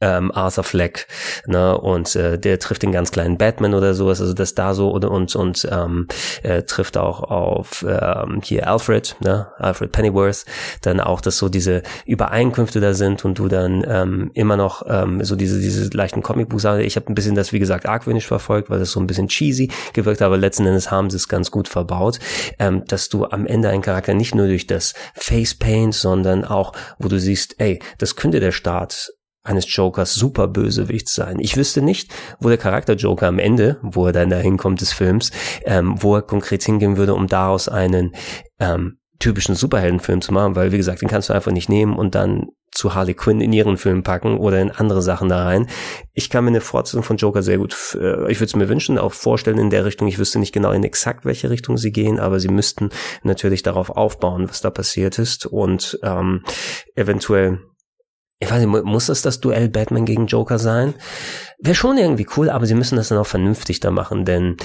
ähm, 0.00 0.32
Arthur 0.32 0.64
Fleck, 0.64 1.06
ne, 1.46 1.78
und 1.78 2.14
äh, 2.16 2.38
der 2.38 2.58
trifft 2.58 2.82
den 2.82 2.92
ganz 2.92 3.10
kleinen 3.10 3.38
Batman 3.38 3.74
oder 3.74 3.94
sowas, 3.94 4.20
also 4.20 4.34
das 4.34 4.54
da 4.54 4.74
so 4.74 4.90
und 4.90 5.04
und, 5.04 5.34
und 5.34 5.68
ähm, 5.70 6.08
äh, 6.42 6.62
trifft 6.62 6.96
auch 6.96 7.22
auf 7.22 7.84
ähm, 7.88 8.40
hier 8.42 8.68
Alfred, 8.68 9.16
ne, 9.20 9.48
Alfred 9.58 9.92
Pennyworth, 9.92 10.44
dann 10.82 11.00
auch, 11.00 11.20
dass 11.20 11.38
so 11.38 11.48
diese 11.48 11.82
Übereinkünfte 12.06 12.80
da 12.80 12.94
sind 12.94 13.24
und 13.24 13.38
du 13.38 13.48
dann 13.48 13.84
ähm, 13.88 14.30
immer 14.34 14.56
noch 14.56 14.82
ähm, 14.88 15.24
so 15.24 15.36
diese 15.36 15.60
diese 15.60 15.88
leichten 15.96 16.22
Comicbuchsachen. 16.22 16.80
Ich 16.80 16.96
habe 16.96 17.06
ein 17.10 17.14
bisschen 17.14 17.34
das 17.34 17.52
wie 17.52 17.58
gesagt 17.58 17.86
argwöhnisch 17.86 18.26
verfolgt, 18.26 18.70
weil 18.70 18.78
das 18.78 18.90
so 18.90 19.00
ein 19.00 19.06
bisschen 19.06 19.28
cheesy 19.28 19.70
gewirkt, 19.92 20.22
aber 20.22 20.36
letzten 20.36 20.66
Endes 20.66 20.90
haben 20.90 21.10
sie 21.10 21.16
es 21.16 21.28
ganz 21.28 21.50
gut 21.50 21.68
verbaut, 21.68 22.18
ähm, 22.58 22.84
dass 22.86 23.08
du 23.08 23.24
am 23.26 23.46
Ende 23.46 23.68
einen 23.68 23.82
Charakter 23.82 24.14
nicht 24.14 24.34
nur 24.34 24.46
durch 24.46 24.66
das 24.66 24.94
Face 25.14 25.54
Paint, 25.54 25.94
sondern 25.94 26.44
auch, 26.44 26.72
wo 26.98 27.08
du 27.08 27.18
siehst, 27.18 27.56
ey, 27.58 27.80
das 27.98 28.16
könnte 28.16 28.40
der 28.40 28.52
Staat 28.52 29.12
eines 29.44 29.72
Jokers 29.74 30.14
super 30.14 30.48
Bösewicht 30.48 31.08
sein. 31.08 31.38
Ich 31.38 31.56
wüsste 31.56 31.82
nicht, 31.82 32.12
wo 32.40 32.48
der 32.48 32.58
Charakter 32.58 32.94
Joker 32.94 33.28
am 33.28 33.38
Ende, 33.38 33.78
wo 33.82 34.06
er 34.06 34.12
dann 34.12 34.30
dahin 34.30 34.56
kommt 34.56 34.80
des 34.80 34.92
Films, 34.92 35.30
ähm, 35.64 35.94
wo 36.02 36.16
er 36.16 36.22
konkret 36.22 36.62
hingehen 36.62 36.96
würde, 36.96 37.14
um 37.14 37.28
daraus 37.28 37.68
einen 37.68 38.14
ähm, 38.58 38.98
typischen 39.18 39.54
Superheldenfilm 39.54 40.22
zu 40.22 40.32
machen, 40.32 40.56
weil 40.56 40.72
wie 40.72 40.78
gesagt, 40.78 41.02
den 41.02 41.08
kannst 41.08 41.28
du 41.28 41.34
einfach 41.34 41.52
nicht 41.52 41.68
nehmen 41.68 41.94
und 41.94 42.14
dann 42.14 42.48
zu 42.72 42.94
Harley 42.94 43.14
Quinn 43.14 43.40
in 43.40 43.52
ihren 43.52 43.76
Film 43.76 44.02
packen 44.02 44.36
oder 44.36 44.60
in 44.60 44.70
andere 44.70 45.00
Sachen 45.00 45.28
da 45.28 45.44
rein. 45.44 45.68
Ich 46.12 46.28
kann 46.28 46.44
mir 46.44 46.50
eine 46.50 46.60
Fortsetzung 46.60 47.04
von 47.04 47.16
Joker 47.18 47.42
sehr 47.42 47.58
gut, 47.58 47.96
äh, 48.00 48.30
ich 48.30 48.40
würde 48.40 48.46
es 48.46 48.56
mir 48.56 48.68
wünschen, 48.68 48.98
auch 48.98 49.12
vorstellen 49.12 49.58
in 49.58 49.70
der 49.70 49.84
Richtung. 49.84 50.08
Ich 50.08 50.18
wüsste 50.18 50.40
nicht 50.40 50.52
genau 50.52 50.72
in 50.72 50.82
exakt 50.82 51.24
welche 51.24 51.50
Richtung 51.50 51.76
sie 51.76 51.92
gehen, 51.92 52.18
aber 52.18 52.40
sie 52.40 52.48
müssten 52.48 52.90
natürlich 53.22 53.62
darauf 53.62 53.90
aufbauen, 53.90 54.48
was 54.48 54.60
da 54.60 54.70
passiert 54.70 55.18
ist 55.18 55.46
und 55.46 55.98
ähm, 56.02 56.42
eventuell 56.96 57.60
ich 58.44 58.50
weiß 58.50 58.64
nicht, 58.64 58.84
muss 58.84 59.06
das 59.06 59.22
das 59.22 59.40
Duell 59.40 59.68
Batman 59.68 60.04
gegen 60.04 60.26
Joker 60.26 60.58
sein? 60.58 60.94
Wäre 61.58 61.74
schon 61.74 61.96
irgendwie 61.96 62.26
cool, 62.36 62.50
aber 62.50 62.66
sie 62.66 62.74
müssen 62.74 62.96
das 62.96 63.08
dann 63.08 63.18
auch 63.18 63.26
vernünftig 63.26 63.80
da 63.80 63.90
machen, 63.90 64.24
denn 64.24 64.56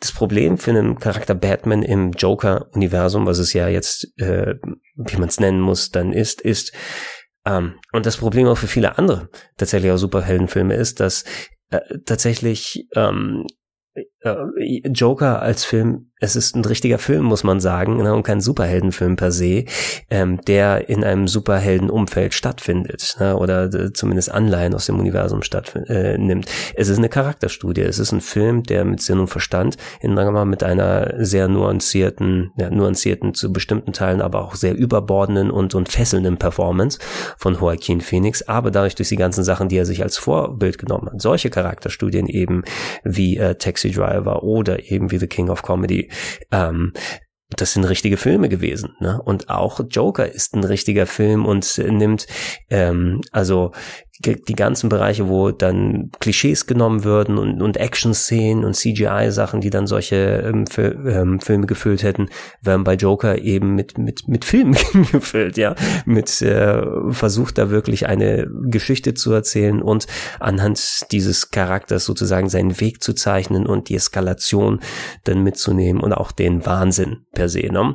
das 0.00 0.12
Problem 0.12 0.58
für 0.58 0.70
einen 0.70 0.98
Charakter 0.98 1.34
Batman 1.34 1.82
im 1.82 2.10
Joker-Universum, 2.12 3.26
was 3.26 3.38
es 3.38 3.52
ja 3.52 3.68
jetzt, 3.68 4.08
äh, 4.18 4.54
wie 4.96 5.16
man 5.16 5.28
es 5.28 5.38
nennen 5.38 5.60
muss, 5.60 5.90
dann 5.90 6.12
ist, 6.12 6.40
ist, 6.40 6.72
ähm, 7.46 7.74
und 7.92 8.04
das 8.04 8.16
Problem 8.16 8.46
auch 8.48 8.58
für 8.58 8.66
viele 8.66 8.98
andere 8.98 9.28
tatsächlich 9.56 9.92
auch 9.92 9.96
Superheldenfilme 9.96 10.74
ist, 10.74 11.00
dass 11.00 11.24
äh, 11.70 11.80
tatsächlich 12.04 12.88
ähm, 12.96 13.46
äh, 13.94 14.04
Joker 14.22 15.40
als 15.42 15.64
Film 15.64 16.10
es 16.20 16.36
ist 16.36 16.54
ein 16.54 16.64
richtiger 16.64 16.98
Film, 16.98 17.24
muss 17.24 17.44
man 17.44 17.60
sagen, 17.60 17.96
ne, 17.96 18.14
und 18.14 18.22
kein 18.22 18.40
Superheldenfilm 18.40 19.16
per 19.16 19.32
se, 19.32 19.64
ähm, 20.10 20.40
der 20.42 20.88
in 20.90 21.02
einem 21.02 21.26
Superheldenumfeld 21.26 22.34
stattfindet, 22.34 23.16
ne, 23.18 23.36
oder 23.36 23.72
äh, 23.72 23.92
zumindest 23.92 24.30
Anleihen 24.30 24.74
aus 24.74 24.86
dem 24.86 25.00
Universum 25.00 25.42
stattnimmt. 25.42 26.46
Äh, 26.46 26.50
es 26.74 26.88
ist 26.88 26.98
eine 26.98 27.08
Charakterstudie, 27.08 27.80
es 27.80 27.98
ist 27.98 28.12
ein 28.12 28.20
Film, 28.20 28.62
der 28.62 28.84
mit 28.84 29.00
Sinn 29.00 29.18
und 29.18 29.28
Verstand 29.28 29.76
in 30.00 30.20
mit 30.20 30.62
einer 30.62 31.14
sehr 31.24 31.48
nuancierten, 31.48 32.52
ja, 32.58 32.68
nuancierten 32.68 33.32
zu 33.32 33.52
bestimmten 33.52 33.94
Teilen, 33.94 34.20
aber 34.20 34.42
auch 34.42 34.54
sehr 34.54 34.76
überbordenden 34.76 35.50
und, 35.50 35.74
und 35.74 35.88
fesselnden 35.88 36.36
Performance 36.36 36.98
von 37.38 37.54
Joaquin 37.54 38.02
Phoenix, 38.02 38.42
aber 38.42 38.70
dadurch 38.70 38.94
durch 38.96 39.08
die 39.08 39.16
ganzen 39.16 39.44
Sachen, 39.44 39.68
die 39.68 39.78
er 39.78 39.86
sich 39.86 40.02
als 40.02 40.18
Vorbild 40.18 40.76
genommen 40.76 41.08
hat. 41.10 41.22
Solche 41.22 41.48
Charakterstudien 41.48 42.26
eben 42.26 42.64
wie 43.02 43.38
äh, 43.38 43.54
Taxi 43.54 43.90
Driver 43.90 44.09
oder 44.42 44.90
eben 44.90 45.10
wie 45.10 45.18
The 45.18 45.26
King 45.26 45.50
of 45.50 45.62
Comedy 45.62 46.10
ähm, 46.50 46.92
das 47.56 47.72
sind 47.72 47.84
richtige 47.84 48.16
Filme 48.16 48.48
gewesen. 48.48 48.94
Ne? 49.00 49.20
Und 49.20 49.50
auch 49.50 49.80
Joker 49.90 50.30
ist 50.30 50.54
ein 50.54 50.64
richtiger 50.64 51.06
Film 51.06 51.44
und 51.44 51.78
nimmt, 51.78 52.26
ähm, 52.70 53.20
also 53.32 53.72
die 54.20 54.54
ganzen 54.54 54.90
Bereiche, 54.90 55.28
wo 55.28 55.50
dann 55.50 56.10
Klischees 56.20 56.66
genommen 56.66 57.04
würden 57.04 57.38
und, 57.38 57.62
und 57.62 57.78
Action-Szenen 57.78 58.64
und 58.64 58.74
CGI-Sachen, 58.74 59.62
die 59.62 59.70
dann 59.70 59.86
solche 59.86 60.44
ähm, 60.46 60.66
Fil 60.66 60.98
ähm, 61.06 61.40
Filme 61.40 61.66
gefüllt 61.66 62.02
hätten, 62.02 62.28
werden 62.60 62.84
bei 62.84 62.94
Joker 62.94 63.38
eben 63.38 63.74
mit, 63.74 63.96
mit, 63.96 64.28
mit 64.28 64.44
Filmen 64.44 64.76
gefüllt, 65.12 65.56
ja, 65.56 65.74
mit 66.04 66.42
äh, 66.42 66.82
versucht 67.10 67.56
da 67.56 67.70
wirklich 67.70 68.06
eine 68.06 68.46
Geschichte 68.66 69.14
zu 69.14 69.32
erzählen 69.32 69.80
und 69.80 70.06
anhand 70.38 71.10
dieses 71.12 71.50
Charakters 71.50 72.04
sozusagen 72.04 72.50
seinen 72.50 72.78
Weg 72.80 73.02
zu 73.02 73.14
zeichnen 73.14 73.66
und 73.66 73.88
die 73.88 73.94
Eskalation 73.94 74.80
dann 75.24 75.42
mitzunehmen 75.42 76.02
und 76.02 76.12
auch 76.12 76.32
den 76.32 76.66
Wahnsinn 76.66 77.24
per 77.32 77.48
se, 77.48 77.72
ne, 77.72 77.94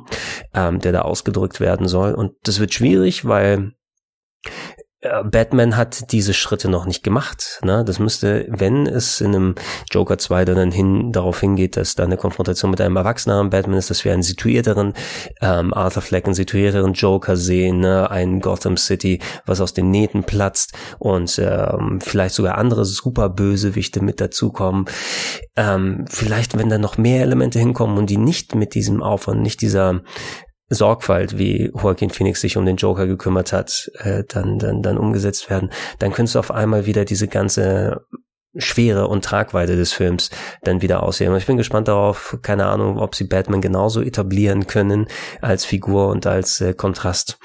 ähm, 0.56 0.80
der 0.80 0.92
da 0.92 1.02
ausgedrückt 1.02 1.60
werden 1.60 1.88
soll. 1.88 2.14
Und 2.14 2.34
das 2.44 2.60
wird 2.60 2.74
schwierig, 2.74 3.26
weil 3.26 3.74
Batman 5.24 5.78
hat 5.78 6.12
diese 6.12 6.34
Schritte 6.34 6.70
noch 6.70 6.86
nicht 6.86 7.04
gemacht. 7.04 7.60
Ne? 7.64 7.84
Das 7.86 8.00
müsste, 8.00 8.46
wenn 8.50 8.88
es 8.88 9.22
in 9.22 9.36
einem 9.36 9.56
Joker 9.92 10.18
2 10.18 10.46
dann 10.46 10.72
hin, 10.72 11.12
darauf 11.12 11.40
hingeht, 11.40 11.78
dass 11.78 11.96
da 11.96 12.04
eine 12.04 12.18
Konfrontation 12.18 12.72
mit 12.72 12.82
einem 12.82 12.96
erwachseneren 12.96 13.50
Batman 13.50 13.78
ist, 13.78 13.90
dass 13.90 14.06
wir 14.06 14.14
einen 14.14 14.24
situierteren 14.24 14.94
ähm, 15.42 15.74
Arthur 15.74 16.02
Fleck, 16.02 16.26
einen 16.26 16.34
situierteren 16.34 16.94
Joker 16.94 17.36
sehen, 17.38 17.80
ne? 17.80 18.10
ein 18.10 18.40
Gotham 18.40 18.78
City, 18.78 19.20
was 19.46 19.62
aus 19.62 19.74
den 19.74 19.92
Nähten 19.92 20.24
platzt 20.24 20.74
und 21.00 21.40
ähm, 21.40 22.00
vielleicht 22.02 22.36
sogar 22.36 22.58
andere 22.58 22.86
super 22.86 23.30
Bösewichte 23.30 24.02
mit 24.02 24.22
dazukommen. 24.22 24.86
Ähm, 25.56 26.06
vielleicht, 26.10 26.58
wenn 26.58 26.70
da 26.70 26.78
noch 26.78 26.98
mehr 26.98 27.22
Elemente 27.22 27.60
hinkommen 27.60 27.98
und 27.98 28.10
die 28.10 28.18
nicht 28.18 28.56
mit 28.56 28.76
diesem 28.76 29.02
Aufwand, 29.02 29.42
nicht 29.42 29.62
dieser 29.62 30.02
Sorgfalt, 30.70 31.38
wie 31.38 31.72
Joaquin 31.76 32.10
Phoenix 32.10 32.42
sich 32.42 32.58
um 32.58 32.66
den 32.66 32.78
Joker 32.78 33.06
gekümmert 33.06 33.54
hat, 33.54 33.92
äh, 34.00 34.24
dann, 34.28 34.58
dann, 34.58 34.82
dann 34.82 34.98
umgesetzt 34.98 35.50
werden, 35.50 35.72
dann 36.00 36.12
könntest 36.12 36.36
du 36.36 36.40
auf 36.40 36.52
einmal 36.52 36.86
wieder 36.86 37.06
diese 37.06 37.28
ganze 37.28 38.06
Schwere 38.58 39.08
und 39.08 39.26
Tragweite 39.26 39.76
des 39.76 39.92
Films 39.92 40.32
dann 40.64 40.82
wieder 40.82 41.04
aussehen. 41.04 41.36
Ich 41.36 41.46
bin 41.46 41.58
gespannt 41.58 41.88
darauf, 41.88 42.38
keine 42.42 42.68
Ahnung, 42.68 42.98
ob 43.00 43.16
sie 43.16 43.26
Batman 43.26 43.62
genauso 43.62 44.02
etablieren 44.02 44.66
können 44.66 45.08
als 45.42 45.66
Figur 45.66 46.08
und 46.08 46.26
als 46.26 46.62
äh, 46.62 46.74
Kontrast 46.74 47.38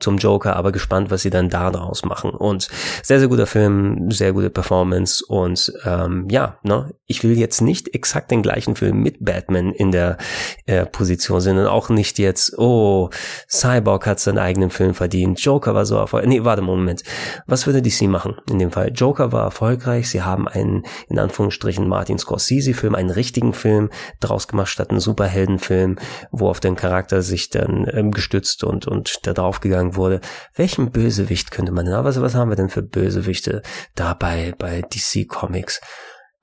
zum 0.00 0.18
Joker, 0.18 0.56
aber 0.56 0.72
gespannt, 0.72 1.10
was 1.10 1.22
sie 1.22 1.30
dann 1.30 1.48
da 1.48 1.70
draus 1.70 2.04
machen. 2.04 2.30
Und 2.30 2.68
sehr, 3.02 3.20
sehr 3.20 3.28
guter 3.28 3.46
Film, 3.46 4.10
sehr 4.10 4.32
gute 4.32 4.50
Performance 4.50 5.24
und 5.26 5.72
ähm, 5.84 6.26
ja, 6.30 6.58
ne, 6.62 6.94
ich 7.06 7.22
will 7.22 7.38
jetzt 7.38 7.60
nicht 7.60 7.94
exakt 7.94 8.30
den 8.30 8.42
gleichen 8.42 8.74
Film 8.74 9.02
mit 9.02 9.24
Batman 9.24 9.72
in 9.72 9.92
der 9.92 10.18
äh, 10.66 10.84
Position 10.84 11.40
sehen 11.40 11.58
und 11.58 11.66
auch 11.66 11.88
nicht 11.90 12.18
jetzt, 12.18 12.58
oh, 12.58 13.10
Cyborg 13.48 14.06
hat 14.06 14.18
seinen 14.18 14.38
eigenen 14.38 14.70
Film 14.70 14.94
verdient, 14.94 15.40
Joker 15.40 15.74
war 15.74 15.86
so 15.86 15.96
erfolgreich. 15.96 16.28
Nee, 16.28 16.44
warte 16.44 16.62
mal, 16.62 16.76
Moment. 16.76 17.02
Was 17.46 17.66
würde 17.66 17.80
DC 17.80 18.02
machen 18.02 18.36
in 18.50 18.58
dem 18.58 18.72
Fall? 18.72 18.90
Joker 18.94 19.32
war 19.32 19.44
erfolgreich, 19.44 20.10
sie 20.10 20.22
haben 20.22 20.48
einen, 20.48 20.82
in 21.08 21.18
Anführungsstrichen, 21.18 21.86
Martin 21.86 22.18
Scorsese-Film, 22.18 22.94
einen 22.94 23.10
richtigen 23.10 23.54
Film 23.54 23.90
draus 24.20 24.48
gemacht, 24.48 24.68
statt 24.68 24.90
einen 24.90 25.00
Superheldenfilm, 25.00 25.98
wo 26.32 26.48
auf 26.48 26.60
den 26.60 26.74
Charakter 26.74 27.22
sich 27.22 27.50
dann 27.50 27.88
ähm, 27.92 28.10
gestützt 28.10 28.64
und, 28.64 28.86
und 28.86 29.26
da 29.26 29.32
draufgegangen 29.32 29.83
gegangen 29.83 29.83
wurde, 29.92 30.20
welchen 30.54 30.90
Bösewicht 30.90 31.50
könnte 31.50 31.72
man 31.72 31.84
denn, 31.84 31.94
was, 32.04 32.20
was 32.20 32.34
haben 32.34 32.50
wir 32.50 32.56
denn 32.56 32.68
für 32.68 32.82
Bösewichte 32.82 33.62
da 33.94 34.14
bei, 34.14 34.54
bei 34.58 34.82
DC 34.82 35.28
Comics? 35.28 35.80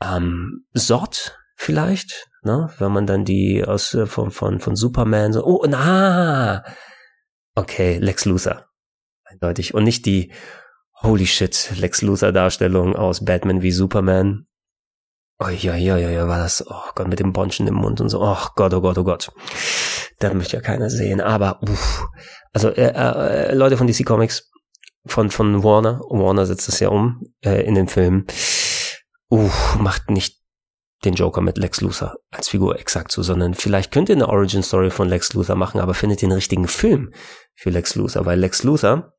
Ähm, 0.04 0.66
Sort 0.74 1.40
vielleicht, 1.56 2.30
ne? 2.44 2.70
Wenn 2.78 2.92
man 2.92 3.06
dann 3.06 3.26
die 3.26 3.64
aus, 3.66 3.94
äh, 3.94 4.06
von, 4.06 4.32
von, 4.32 4.60
von 4.60 4.76
Superman 4.76 5.34
so, 5.34 5.44
oh, 5.44 5.66
na! 5.68 6.64
Okay, 7.56 7.98
Lex 7.98 8.26
Luthor. 8.26 8.66
Eindeutig. 9.26 9.74
Und 9.74 9.84
nicht 9.84 10.06
die 10.06 10.32
Holy 11.02 11.26
shit, 11.26 11.72
Lex 11.78 12.02
Luthor 12.02 12.32
Darstellung 12.32 12.96
aus 12.96 13.26
Batman 13.26 13.62
wie 13.62 13.72
Superman. 13.72 14.46
Oh 15.40 15.50
ja, 15.50 15.76
ja, 15.76 15.98
ja, 15.98 16.10
ja, 16.10 16.28
war 16.28 16.38
das, 16.38 16.64
oh 16.68 16.92
Gott, 16.94 17.08
mit 17.08 17.20
dem 17.20 17.34
Bonschen 17.34 17.66
im 17.66 17.74
Mund 17.74 18.00
und 18.00 18.10
so, 18.10 18.22
oh 18.22 18.48
Gott, 18.56 18.74
oh 18.76 18.82
Gott, 18.82 19.00
oh 19.00 19.04
Gott. 19.04 19.32
Das 20.22 20.34
möchte 20.34 20.58
ja 20.58 20.62
keiner 20.62 20.90
sehen, 20.90 21.20
aber, 21.20 21.62
uff, 21.64 22.06
also 22.54 22.70
äh, 22.70 22.94
äh, 22.94 23.56
Leute 23.56 23.76
von 23.76 23.88
DC 23.88 24.06
Comics, 24.06 24.52
von, 25.06 25.32
von 25.32 25.64
Warner, 25.64 26.00
Warner 26.10 26.46
setzt 26.46 26.70
es 26.70 26.80
ja 26.80 26.90
um 26.90 27.22
äh, 27.44 27.64
in 27.64 27.74
dem 27.76 27.88
Film, 27.88 28.28
uh, 29.32 29.50
macht 29.80 30.12
nicht 30.12 30.40
den 31.04 31.16
Joker 31.16 31.42
mit 31.42 31.58
Lex 31.58 31.82
Luthor 31.82 32.18
als 32.30 32.50
Figur 32.50 32.80
exakt 32.80 33.12
so, 33.12 33.24
sondern 33.24 33.56
vielleicht 33.56 33.92
könnt 33.92 34.10
ihr 34.10 34.16
eine 34.16 34.30
Origin 34.30 34.62
Story 34.62 34.92
von 34.92 35.10
Lex 35.10 35.34
Luthor 35.34 35.56
machen, 35.56 35.82
aber 35.82 35.96
findet 35.96 36.22
den 36.22 36.32
richtigen 36.32 36.68
Film 36.68 37.12
für 37.56 37.72
Lex 37.72 37.96
Luthor, 37.96 38.26
weil 38.26 38.40
Lex 38.40 38.62
Luthor 38.62 39.14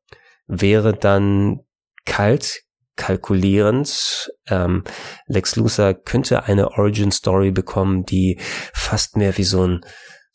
wäre 0.47 0.93
dann 0.93 1.59
kalt, 2.05 2.61
kalkulierend. 2.95 4.31
Ähm, 4.47 4.83
Lex 5.27 5.57
Luthor 5.57 5.93
könnte 5.93 6.43
eine 6.45 6.71
Origin 6.71 7.11
Story 7.11 7.51
bekommen, 7.51 8.05
die 8.05 8.39
fast 8.73 9.17
mehr 9.17 9.37
wie 9.37 9.43
so 9.43 9.67
ein 9.67 9.81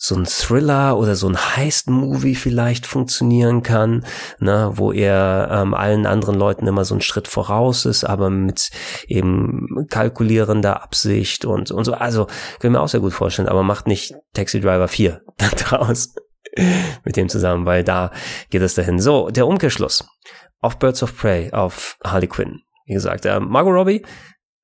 so 0.00 0.14
ein 0.14 0.26
Thriller 0.26 0.96
oder 0.96 1.16
so 1.16 1.28
ein 1.28 1.36
Heist-Movie 1.36 2.36
vielleicht 2.36 2.86
funktionieren 2.86 3.64
kann, 3.64 4.06
ne, 4.38 4.70
wo 4.74 4.92
er 4.92 5.48
ähm, 5.50 5.74
allen 5.74 6.06
anderen 6.06 6.36
Leuten 6.36 6.68
immer 6.68 6.84
so 6.84 6.94
einen 6.94 7.02
Schritt 7.02 7.26
voraus 7.26 7.84
ist, 7.84 8.04
aber 8.04 8.30
mit 8.30 8.70
eben 9.08 9.86
kalkulierender 9.90 10.82
Absicht 10.84 11.44
und, 11.44 11.72
und 11.72 11.84
so. 11.84 11.94
Also, 11.94 12.28
können 12.60 12.74
wir 12.74 12.80
auch 12.80 12.88
sehr 12.88 13.00
gut 13.00 13.12
vorstellen, 13.12 13.48
aber 13.48 13.64
macht 13.64 13.88
nicht 13.88 14.14
Taxi 14.34 14.60
Driver 14.60 14.86
4 14.86 15.20
daraus 15.68 16.14
mit 17.04 17.16
dem 17.16 17.28
zusammen, 17.28 17.66
weil 17.66 17.82
da 17.82 18.12
geht 18.50 18.62
es 18.62 18.74
dahin. 18.74 19.00
So, 19.00 19.30
der 19.30 19.48
Umkehrschluss. 19.48 20.08
Auf 20.60 20.78
Birds 20.78 21.02
of 21.02 21.16
Prey, 21.16 21.52
auf 21.52 21.96
Harley 22.04 22.28
Quinn. 22.28 22.60
Wie 22.86 22.94
gesagt, 22.94 23.26
äh, 23.26 23.40
Margot 23.40 23.74
Robbie 23.74 24.04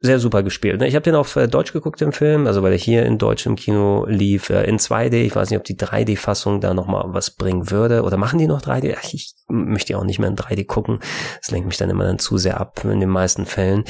sehr 0.05 0.19
super 0.19 0.43
gespielt. 0.43 0.81
Ne? 0.81 0.87
Ich 0.87 0.95
habe 0.95 1.03
den 1.03 1.15
auf 1.15 1.35
äh, 1.37 1.49
Deutsch 1.49 1.73
geguckt 1.73 2.03
im 2.03 2.13
Film, 2.13 2.47
also 2.47 2.63
weil 2.63 2.73
er 2.73 2.79
hier 2.79 3.07
in 3.07 3.17
Deutsch 3.17 3.47
im 3.47 3.57
Kino 3.57 4.05
lief, 4.07 4.51
äh, 4.51 4.65
in 4.65 4.79
2D. 4.79 5.15
Ich 5.23 5.35
weiß 5.35 5.49
nicht, 5.49 5.59
ob 5.59 5.65
die 5.65 5.79
3D-Fassung 5.79 6.61
da 6.61 6.75
nochmal 6.75 7.05
was 7.09 7.31
bringen 7.31 7.71
würde. 7.71 8.03
Oder 8.03 8.19
machen 8.19 8.39
die 8.39 8.47
noch 8.47 8.61
3D? 8.61 8.97
Ach, 8.99 9.13
ich 9.13 9.35
möchte 9.49 9.95
ja 9.95 9.99
auch 9.99 10.05
nicht 10.05 10.19
mehr 10.19 10.29
in 10.29 10.37
3D 10.37 10.67
gucken. 10.67 10.99
Das 11.41 11.51
lenkt 11.51 11.67
mich 11.67 11.79
dann 11.79 11.89
immer 11.89 12.05
dann 12.05 12.19
zu 12.19 12.37
sehr 12.37 12.61
ab 12.61 12.85
in 12.85 13.01
den 13.01 13.09
meisten 13.09 13.47
Fällen. 13.47 13.85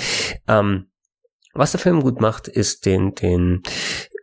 Ähm, 0.47 0.87
was 1.53 1.73
der 1.73 1.81
Film 1.81 2.01
gut 2.01 2.21
macht, 2.21 2.47
ist 2.47 2.87
den, 2.87 3.15
den 3.17 3.63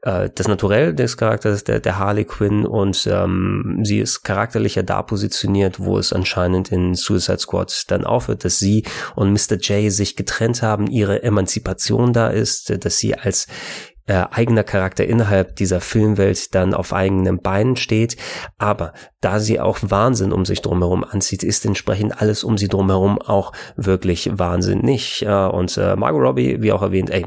äh, 0.01 0.29
das 0.33 0.47
Naturell 0.47 0.93
des 0.93 1.17
Charakters 1.17 1.63
der, 1.63 1.79
der 1.79 1.97
Harley 1.97 2.25
Quinn 2.25 2.65
und 2.65 3.07
ähm, 3.11 3.79
sie 3.83 3.99
ist 3.99 4.23
charakterlicher 4.23 4.83
da 4.83 5.01
positioniert, 5.01 5.79
wo 5.79 5.97
es 5.97 6.13
anscheinend 6.13 6.71
in 6.71 6.93
Suicide 6.95 7.39
Squad 7.39 7.85
dann 7.87 8.05
aufhört, 8.05 8.45
dass 8.45 8.59
sie 8.59 8.83
und 9.15 9.31
Mr. 9.31 9.57
J 9.57 9.91
sich 9.91 10.15
getrennt 10.15 10.61
haben, 10.61 10.87
ihre 10.87 11.23
Emanzipation 11.23 12.13
da 12.13 12.29
ist, 12.29 12.83
dass 12.83 12.97
sie 12.97 13.15
als 13.15 13.47
äh, 14.07 14.25
eigener 14.31 14.63
Charakter 14.63 15.05
innerhalb 15.05 15.55
dieser 15.55 15.79
Filmwelt 15.79 16.53
dann 16.55 16.73
auf 16.73 16.91
eigenen 16.91 17.41
Beinen 17.41 17.75
steht. 17.75 18.17
Aber 18.57 18.93
da 19.21 19.39
sie 19.39 19.59
auch 19.59 19.79
Wahnsinn 19.81 20.33
um 20.33 20.45
sich 20.45 20.61
drumherum 20.61 21.03
anzieht, 21.03 21.43
ist 21.43 21.65
entsprechend 21.65 22.19
alles 22.19 22.43
um 22.43 22.57
sie 22.57 22.67
drumherum 22.67 23.21
auch 23.21 23.53
wirklich 23.75 24.29
wahnsinnig. 24.33 25.23
Äh, 25.25 25.47
und 25.47 25.77
äh, 25.77 25.95
Margot 25.95 26.21
Robbie, 26.21 26.61
wie 26.61 26.71
auch 26.71 26.81
erwähnt, 26.81 27.09
ey, 27.09 27.25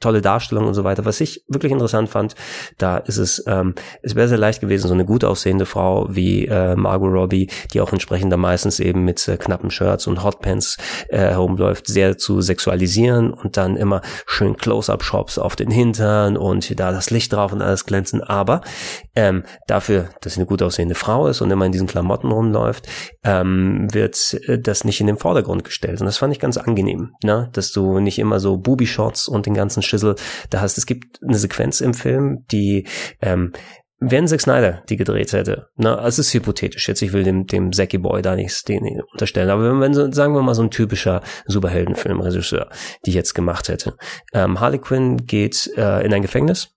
tolle 0.00 0.22
Darstellung 0.22 0.66
und 0.66 0.74
so 0.74 0.84
weiter. 0.84 1.04
Was 1.04 1.20
ich 1.20 1.44
wirklich 1.46 1.72
interessant 1.72 2.08
fand, 2.08 2.34
da 2.78 2.96
ist 2.98 3.18
es, 3.18 3.44
ähm, 3.46 3.74
es 4.02 4.14
wäre 4.14 4.28
sehr 4.28 4.38
leicht 4.38 4.60
gewesen, 4.60 4.88
so 4.88 4.94
eine 4.94 5.04
gut 5.04 5.24
aussehende 5.24 5.66
Frau 5.66 6.06
wie 6.10 6.46
äh, 6.46 6.74
Margot 6.74 7.12
Robbie, 7.12 7.50
die 7.72 7.80
auch 7.80 7.92
entsprechend 7.92 8.32
da 8.32 8.36
meistens 8.36 8.80
eben 8.80 9.04
mit 9.04 9.26
äh, 9.28 9.36
knappen 9.36 9.70
Shirts 9.70 10.06
und 10.06 10.24
Hotpants 10.24 10.78
äh, 11.08 11.18
herumläuft, 11.18 11.86
sehr 11.86 12.18
zu 12.18 12.40
sexualisieren 12.40 13.32
und 13.32 13.56
dann 13.56 13.76
immer 13.76 14.00
schön 14.26 14.56
Close-up-Shops 14.56 15.38
auf 15.38 15.54
den 15.54 15.70
Hintern 15.70 16.36
und 16.36 16.78
da 16.80 16.92
das 16.92 17.10
Licht 17.10 17.32
drauf 17.32 17.52
und 17.52 17.62
alles 17.62 17.84
glänzen. 17.84 18.22
Aber 18.22 18.62
ähm, 19.14 19.44
dafür, 19.66 20.08
dass 20.22 20.34
sie 20.34 20.40
eine 20.40 20.46
gut 20.46 20.62
aussehende 20.62 20.94
Frau 20.94 21.26
ist 21.26 21.40
und 21.40 21.50
immer 21.50 21.66
in 21.66 21.72
diesen 21.72 21.86
Klamotten 21.86 22.32
rumläuft, 22.32 22.88
ähm, 23.22 23.86
wird 23.92 24.34
äh, 24.46 24.58
das 24.58 24.84
nicht 24.84 25.00
in 25.00 25.06
den 25.06 25.18
Vordergrund 25.18 25.64
gestellt. 25.64 26.00
Und 26.00 26.06
das 26.06 26.16
fand 26.16 26.32
ich 26.32 26.40
ganz 26.40 26.56
angenehm, 26.56 27.12
ne? 27.22 27.50
dass 27.52 27.72
du 27.72 28.00
nicht 28.00 28.18
immer 28.18 28.40
so 28.40 28.56
Booby-Shots 28.56 29.28
und 29.28 29.46
den 29.46 29.54
ganzen 29.54 29.82
Schissel 29.90 30.16
da 30.48 30.60
hast. 30.60 30.78
Es 30.78 30.86
gibt 30.86 31.20
eine 31.22 31.38
Sequenz 31.38 31.80
im 31.80 31.94
Film, 31.94 32.44
die 32.50 32.86
ähm, 33.20 33.52
wenn 34.00 34.26
Zack 34.26 34.40
Snyder 34.40 34.82
die 34.88 34.96
gedreht 34.96 35.34
hätte, 35.34 35.68
na, 35.76 36.06
es 36.06 36.18
ist 36.18 36.32
hypothetisch 36.32 36.88
jetzt, 36.88 37.02
ich 37.02 37.12
will 37.12 37.22
dem, 37.22 37.46
dem 37.46 37.70
Zacky 37.70 37.98
Boy 37.98 38.22
da 38.22 38.34
nichts 38.34 38.62
den 38.62 39.02
unterstellen, 39.12 39.50
aber 39.50 39.78
wenn, 39.80 39.94
wenn 39.94 40.12
sagen 40.12 40.34
wir 40.34 40.42
mal 40.42 40.54
so 40.54 40.62
ein 40.62 40.70
typischer 40.70 41.22
Superheldenfilmregisseur, 41.46 42.70
die 43.04 43.12
jetzt 43.12 43.34
gemacht 43.34 43.68
hätte. 43.68 43.96
Ähm, 44.32 44.58
Harley 44.58 44.78
Quinn 44.78 45.26
geht 45.26 45.70
äh, 45.76 46.04
in 46.04 46.14
ein 46.14 46.22
Gefängnis 46.22 46.70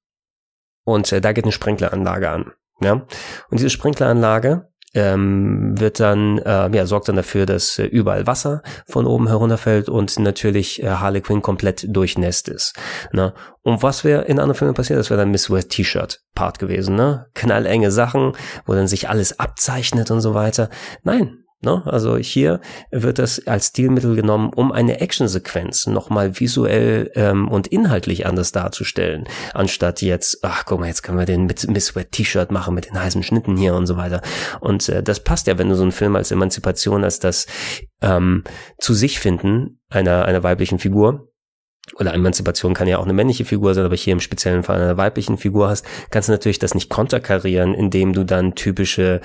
und 0.83 1.11
äh, 1.13 1.21
da 1.21 1.31
geht 1.31 1.45
eine 1.45 1.53
Sprinkleranlage 1.53 2.29
an. 2.29 2.51
Ja? 2.81 2.93
Und 2.93 3.59
diese 3.59 3.69
Sprinkleranlage 3.69 4.67
ähm, 4.93 5.79
wird 5.79 5.99
dann, 5.99 6.37
äh, 6.39 6.75
ja, 6.75 6.85
sorgt 6.85 7.07
dann 7.07 7.15
dafür, 7.15 7.45
dass 7.45 7.79
äh, 7.79 7.85
überall 7.85 8.27
Wasser 8.27 8.61
von 8.87 9.05
oben 9.05 9.27
herunterfällt 9.27 9.89
und 9.89 10.19
natürlich 10.19 10.81
äh, 10.83 10.87
Harley 10.87 11.21
Quinn 11.21 11.41
komplett 11.41 11.85
durchnässt 11.87 12.47
ist. 12.47 12.75
Ne? 13.11 13.33
Und 13.61 13.81
was 13.81 14.03
wäre 14.03 14.23
in 14.23 14.39
anderen 14.39 14.57
Filmen 14.57 14.73
passiert? 14.73 14.99
Das 14.99 15.09
wäre 15.09 15.19
dann 15.19 15.31
Miss 15.31 15.49
West 15.49 15.69
T-Shirt 15.69 16.21
Part 16.35 16.59
gewesen, 16.59 16.95
ne? 16.95 17.27
Knallenge 17.33 17.91
Sachen, 17.91 18.33
wo 18.65 18.73
dann 18.73 18.87
sich 18.87 19.09
alles 19.09 19.39
abzeichnet 19.39 20.11
und 20.11 20.21
so 20.21 20.33
weiter. 20.33 20.69
Nein, 21.03 21.42
Ne? 21.63 21.81
Also 21.85 22.17
hier 22.17 22.59
wird 22.91 23.19
das 23.19 23.47
als 23.47 23.67
Stilmittel 23.67 24.15
genommen, 24.15 24.51
um 24.53 24.71
eine 24.71 24.99
Actionsequenz 24.99 25.87
nochmal 25.87 26.39
visuell 26.39 27.11
ähm, 27.15 27.47
und 27.47 27.67
inhaltlich 27.67 28.25
anders 28.25 28.51
darzustellen, 28.51 29.25
anstatt 29.53 30.01
jetzt, 30.01 30.39
ach 30.43 30.65
guck 30.65 30.81
mal, 30.81 30.87
jetzt 30.87 31.03
können 31.03 31.17
wir 31.17 31.25
den 31.25 31.45
mit 31.45 31.69
Miss 31.69 31.95
Wet 31.95 32.11
T-Shirt 32.11 32.51
machen 32.51 32.75
mit 32.75 32.89
den 32.89 33.01
heißen 33.01 33.23
Schnitten 33.23 33.55
hier 33.55 33.75
und 33.75 33.87
so 33.87 33.95
weiter. 33.95 34.21
Und 34.59 34.89
äh, 34.89 35.01
das 35.01 35.21
passt 35.21 35.47
ja, 35.47 35.57
wenn 35.57 35.69
du 35.69 35.75
so 35.75 35.83
einen 35.83 35.91
Film 35.93 36.15
als 36.15 36.31
Emanzipation, 36.31 37.03
als 37.03 37.19
das 37.19 37.45
ähm, 38.01 38.43
zu 38.77 38.93
sich 38.93 39.19
finden 39.19 39.79
einer, 39.89 40.25
einer 40.25 40.43
weiblichen 40.43 40.79
Figur 40.79 41.29
oder 41.99 42.13
Emanzipation 42.13 42.73
kann 42.73 42.87
ja 42.87 42.97
auch 42.97 43.03
eine 43.03 43.13
männliche 43.13 43.43
Figur 43.43 43.73
sein, 43.73 43.85
aber 43.85 43.95
hier 43.95 44.13
im 44.13 44.21
speziellen 44.21 44.63
Fall 44.63 44.81
einer 44.81 44.97
weiblichen 44.97 45.37
Figur 45.37 45.67
hast, 45.67 45.85
kannst 46.11 46.29
du 46.29 46.31
natürlich 46.31 46.59
das 46.59 46.75
nicht 46.75 46.89
konterkarieren, 46.89 47.73
indem 47.73 48.13
du 48.13 48.23
dann 48.23 48.55
typische 48.55 49.19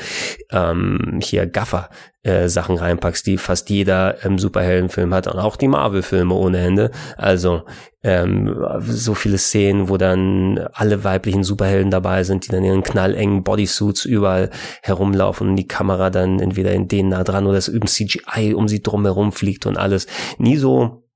ähm, 0.51 1.20
hier 1.22 1.46
Gaffer 1.46 1.88
äh, 2.29 2.49
Sachen 2.49 2.77
reinpackst, 2.77 3.27
die 3.27 3.38
fast 3.38 3.71
jeder 3.71 4.23
ähm, 4.23 4.38
Superheldenfilm 4.38 5.14
hat 5.14 5.27
und 5.27 5.38
auch 5.38 5.57
die 5.57 5.67
Marvel-Filme 5.67 6.35
ohne 6.35 6.59
Ende. 6.59 6.91
Also 7.17 7.62
ähm, 8.03 8.55
so 8.83 9.14
viele 9.14 9.38
Szenen, 9.38 9.88
wo 9.88 9.97
dann 9.97 10.59
alle 10.75 11.05
weiblichen 11.05 11.43
Superhelden 11.43 11.91
dabei 11.91 12.25
sind, 12.25 12.47
die 12.47 12.51
dann 12.51 12.64
ihren 12.64 12.83
knallengen 12.83 13.45
Bodysuits 13.45 14.05
überall 14.05 14.51
herumlaufen 14.83 15.49
und 15.49 15.57
die 15.57 15.69
Kamera 15.69 16.11
dann 16.11 16.38
entweder 16.38 16.73
in 16.73 16.87
denen 16.87 17.09
nah 17.09 17.25
dran 17.25 17.47
oder 17.47 17.57
es 17.57 17.69
üben 17.69 17.88
CGI 17.88 18.53
um 18.55 18.69
sie 18.69 18.83
drum 18.83 19.05
herum 19.05 19.33
fliegt 19.33 19.64
und 19.64 19.79
alles. 19.79 20.07
Nie 20.37 20.59
so 20.59 21.08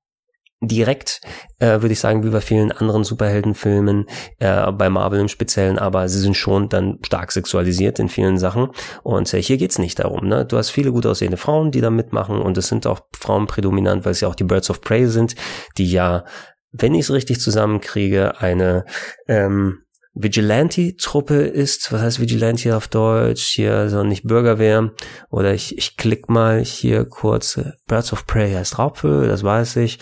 direkt, 0.67 1.21
äh, 1.59 1.81
würde 1.81 1.91
ich 1.91 1.99
sagen, 1.99 2.23
wie 2.23 2.29
bei 2.29 2.41
vielen 2.41 2.71
anderen 2.71 3.03
Superheldenfilmen, 3.03 4.05
äh, 4.39 4.71
bei 4.71 4.89
Marvel 4.89 5.19
im 5.19 5.27
Speziellen, 5.27 5.77
aber 5.77 6.07
sie 6.07 6.19
sind 6.19 6.35
schon 6.35 6.69
dann 6.69 6.99
stark 7.05 7.31
sexualisiert 7.31 7.99
in 7.99 8.09
vielen 8.09 8.37
Sachen. 8.37 8.69
Und 9.03 9.33
äh, 9.33 9.41
hier 9.41 9.57
geht's 9.57 9.79
nicht 9.79 9.99
darum. 9.99 10.27
Ne? 10.27 10.45
Du 10.45 10.57
hast 10.57 10.69
viele 10.69 10.91
gut 10.91 11.05
aussehende 11.05 11.37
Frauen, 11.37 11.71
die 11.71 11.81
da 11.81 11.89
mitmachen 11.89 12.39
und 12.39 12.57
es 12.57 12.67
sind 12.67 12.87
auch 12.87 13.01
Frauen 13.15 13.47
prädominant, 13.47 14.05
weil 14.05 14.11
es 14.11 14.21
ja 14.21 14.27
auch 14.27 14.35
die 14.35 14.43
Birds 14.43 14.69
of 14.69 14.81
Prey 14.81 15.07
sind, 15.07 15.35
die 15.77 15.89
ja, 15.89 16.25
wenn 16.71 16.95
ich 16.95 17.01
es 17.01 17.11
richtig 17.11 17.39
zusammenkriege, 17.39 18.39
eine 18.39 18.85
ähm, 19.27 19.79
Vigilante-Truppe 20.15 21.37
ist, 21.37 21.91
was 21.91 22.01
heißt 22.01 22.19
Vigilante 22.19 22.77
auf 22.77 22.87
Deutsch? 22.87 23.47
Hier 23.55 23.89
so 23.89 24.03
nicht 24.03 24.27
Bürgerwehr. 24.27 24.91
Oder 25.31 25.53
ich, 25.55 25.75
ich 25.77 25.97
klick 25.97 26.29
mal 26.29 26.63
hier 26.63 27.05
kurz. 27.05 27.59
Birds 27.87 28.13
of 28.13 28.27
Prey 28.27 28.53
heißt 28.53 28.77
Raubvögel, 28.77 29.27
das 29.27 29.43
weiß 29.43 29.77
ich 29.77 29.97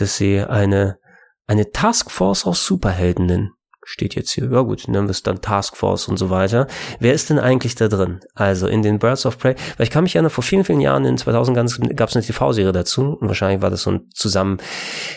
dass 0.00 0.16
sie 0.16 0.40
eine, 0.40 0.98
eine 1.46 1.70
Taskforce 1.70 2.46
aus 2.46 2.64
Superheldinnen 2.64 3.52
steht 3.88 4.14
jetzt 4.14 4.32
hier, 4.32 4.50
ja 4.52 4.60
gut, 4.60 4.86
nennen 4.86 5.06
wir 5.06 5.12
es 5.12 5.22
dann 5.22 5.40
Taskforce 5.40 6.08
und 6.08 6.18
so 6.18 6.28
weiter. 6.28 6.66
Wer 7.00 7.14
ist 7.14 7.30
denn 7.30 7.38
eigentlich 7.38 7.74
da 7.74 7.88
drin? 7.88 8.20
Also 8.34 8.66
in 8.66 8.82
den 8.82 8.98
Birds 8.98 9.24
of 9.24 9.38
Prey, 9.38 9.54
weil 9.78 9.84
ich 9.84 9.90
kann 9.90 10.04
mich 10.04 10.14
erinnern, 10.14 10.30
vor 10.30 10.44
vielen, 10.44 10.62
vielen 10.62 10.82
Jahren, 10.82 11.06
in 11.06 11.16
2000 11.16 11.56
gab 11.96 12.10
es 12.10 12.16
eine 12.16 12.24
TV-Serie 12.24 12.72
dazu 12.72 13.16
und 13.18 13.28
wahrscheinlich 13.28 13.62
war 13.62 13.70
das 13.70 13.82
so 13.82 13.92
ein 13.92 14.00
zusammen, 14.12 14.58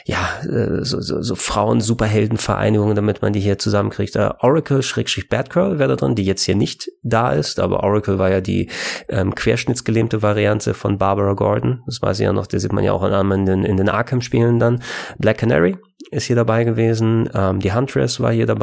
ja, 0.06 0.20
äh, 0.44 0.86
so, 0.86 1.02
so, 1.02 1.22
so 1.22 1.36
Frauen-Superhelden-Vereinigungen, 1.36 2.96
damit 2.96 3.22
man 3.22 3.34
die 3.34 3.42
hier 3.42 3.60
zusammenkriegt. 3.60 4.16
Uh, 4.16 4.30
Oracle, 4.40 4.82
Schrägstrich 4.84 5.28
Batgirl 5.28 5.78
wäre 5.78 5.90
da 5.90 5.96
drin, 5.98 6.16
die 6.16 6.24
jetzt 6.24 6.44
hier 6.44 6.56
nicht 6.56 6.90
da 7.04 7.34
ist, 7.34 7.60
aber 7.60 7.84
Oracle 7.84 8.20
war 8.20 8.30
ja 8.30 8.40
die 8.40 8.70
ähm, 9.10 9.36
querschnittsgelähmte 9.36 10.22
Variante 10.22 10.74
von 10.74 10.98
Barbara 10.98 11.34
Gordon. 11.34 11.82
Das 11.88 12.02
weiß 12.02 12.22
ich 12.22 12.24
ja 12.24 12.32
noch, 12.32 12.48
der 12.48 12.62
sieht 12.62 12.72
man 12.72 12.86
ja 12.86 12.94
auch 12.94 13.04
in 13.04 13.46
den, 13.46 13.66
in 13.66 13.76
den 13.76 13.90
Arkham-Spielen 13.90 14.60
dann. 14.60 14.82
Black 15.18 15.40
Canary, 15.40 15.78
ist 16.12 16.26
hier 16.26 16.36
dabei 16.36 16.64
gewesen, 16.64 17.30
ähm, 17.34 17.60
die 17.60 17.74
Huntress 17.74 18.20
war 18.20 18.32
hier 18.32 18.46
dabei, 18.46 18.61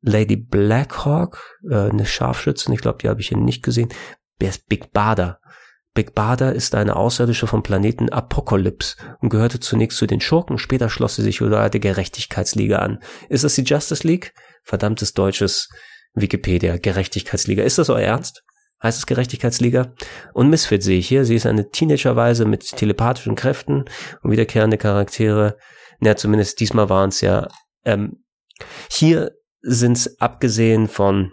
Lady 0.00 0.36
Blackhawk, 0.36 1.58
äh, 1.70 1.90
eine 1.90 2.06
Scharfschützin, 2.06 2.74
ich 2.74 2.80
glaube, 2.80 2.98
die 2.98 3.08
habe 3.08 3.20
ich 3.20 3.28
hier 3.28 3.38
nicht 3.38 3.62
gesehen. 3.62 3.88
Wer 4.38 4.50
ist 4.50 4.66
Big 4.68 4.92
Bada? 4.92 5.38
Big 5.94 6.14
Bada 6.14 6.50
ist 6.50 6.74
eine 6.74 6.96
Außerirdische 6.96 7.46
vom 7.46 7.62
Planeten 7.62 8.08
Apocalypse 8.08 8.96
und 9.20 9.28
gehörte 9.28 9.60
zunächst 9.60 9.98
zu 9.98 10.06
den 10.06 10.20
Schurken, 10.20 10.58
später 10.58 10.88
schloss 10.88 11.16
sie 11.16 11.22
sich 11.22 11.42
oder 11.42 11.68
der 11.68 11.80
Gerechtigkeitsliga 11.80 12.78
an. 12.78 12.98
Ist 13.28 13.44
das 13.44 13.54
die 13.54 13.62
Justice 13.62 14.06
League? 14.06 14.32
Verdammtes 14.64 15.12
deutsches 15.12 15.68
Wikipedia, 16.14 16.78
Gerechtigkeitsliga. 16.78 17.62
Ist 17.62 17.78
das 17.78 17.90
euer 17.90 18.00
Ernst? 18.00 18.42
Heißt 18.82 18.98
es 18.98 19.06
Gerechtigkeitsliga? 19.06 19.94
Und 20.32 20.48
Misfit 20.48 20.82
sehe 20.82 20.98
ich 20.98 21.08
hier. 21.08 21.24
Sie 21.24 21.36
ist 21.36 21.46
eine 21.46 21.70
Teenagerweise 21.70 22.46
mit 22.46 22.76
telepathischen 22.76 23.34
Kräften 23.34 23.84
und 24.22 24.30
wiederkehrende 24.30 24.78
Charaktere 24.78 25.56
ja, 26.02 26.16
zumindest 26.16 26.58
diesmal 26.58 26.88
waren 26.88 27.10
es 27.10 27.20
ja. 27.20 27.48
Ähm, 27.84 28.21
hier 28.90 29.32
sind 29.62 29.96
es 29.96 30.20
abgesehen 30.20 30.88
von 30.88 31.32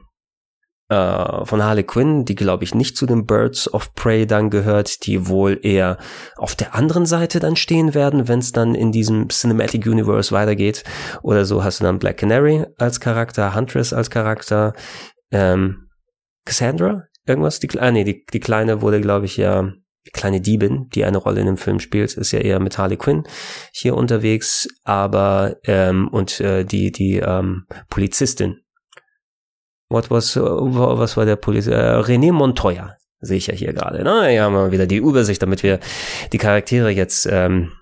äh, 0.89 1.45
von 1.45 1.63
Harley 1.63 1.83
Quinn, 1.83 2.25
die 2.25 2.35
glaube 2.35 2.63
ich 2.63 2.73
nicht 2.73 2.97
zu 2.97 3.05
den 3.05 3.25
Birds 3.25 3.71
of 3.71 3.93
Prey 3.93 4.25
dann 4.25 4.49
gehört, 4.49 5.05
die 5.05 5.27
wohl 5.27 5.59
eher 5.61 5.97
auf 6.35 6.55
der 6.55 6.75
anderen 6.75 7.05
Seite 7.05 7.39
dann 7.39 7.55
stehen 7.55 7.93
werden, 7.93 8.27
wenn 8.27 8.39
es 8.39 8.51
dann 8.51 8.75
in 8.75 8.91
diesem 8.91 9.29
Cinematic 9.29 9.85
Universe 9.85 10.31
weitergeht. 10.31 10.83
Oder 11.21 11.45
so 11.45 11.63
hast 11.63 11.79
du 11.79 11.83
dann 11.83 11.99
Black 11.99 12.17
Canary 12.17 12.65
als 12.77 12.99
Charakter, 12.99 13.55
Huntress 13.55 13.93
als 13.93 14.09
Charakter, 14.09 14.73
ähm, 15.31 15.89
Cassandra, 16.45 17.03
irgendwas? 17.27 17.59
Die, 17.59 17.69
ah, 17.79 17.91
nee, 17.91 18.03
die, 18.03 18.25
die 18.33 18.39
Kleine 18.39 18.81
wurde, 18.81 18.99
glaube 18.99 19.27
ich, 19.27 19.37
ja 19.37 19.71
kleine 20.13 20.41
Diebin, 20.41 20.89
die 20.93 21.05
eine 21.05 21.17
Rolle 21.17 21.41
in 21.41 21.45
dem 21.45 21.57
Film 21.57 21.79
spielt, 21.79 22.13
ist 22.13 22.31
ja 22.31 22.39
eher 22.39 22.59
mit 22.59 22.77
Harley 22.77 22.97
Quinn 22.97 23.23
hier 23.71 23.95
unterwegs, 23.95 24.67
aber 24.83 25.57
ähm, 25.65 26.07
und 26.09 26.39
äh, 26.39 26.63
die 26.63 26.91
die 26.91 27.17
ähm, 27.17 27.65
Polizistin. 27.89 28.61
What 29.89 30.11
was 30.11 30.35
was 30.35 31.17
war 31.17 31.25
der 31.25 31.35
Poliz 31.35 31.67
äh, 31.67 31.99
René 31.99 32.31
Montoya 32.31 32.95
sehe 33.21 33.37
ich 33.37 33.47
ja 33.47 33.53
hier 33.53 33.73
gerade. 33.73 34.01
Na, 34.03 34.21
ne? 34.21 34.35
ja, 34.35 34.43
haben 34.43 34.53
wir 34.53 34.71
wieder 34.71 34.87
die 34.87 34.97
Übersicht, 34.97 35.41
damit 35.41 35.63
wir 35.63 35.79
die 36.31 36.37
Charaktere 36.37 36.89
jetzt 36.89 37.27
ähm, 37.29 37.73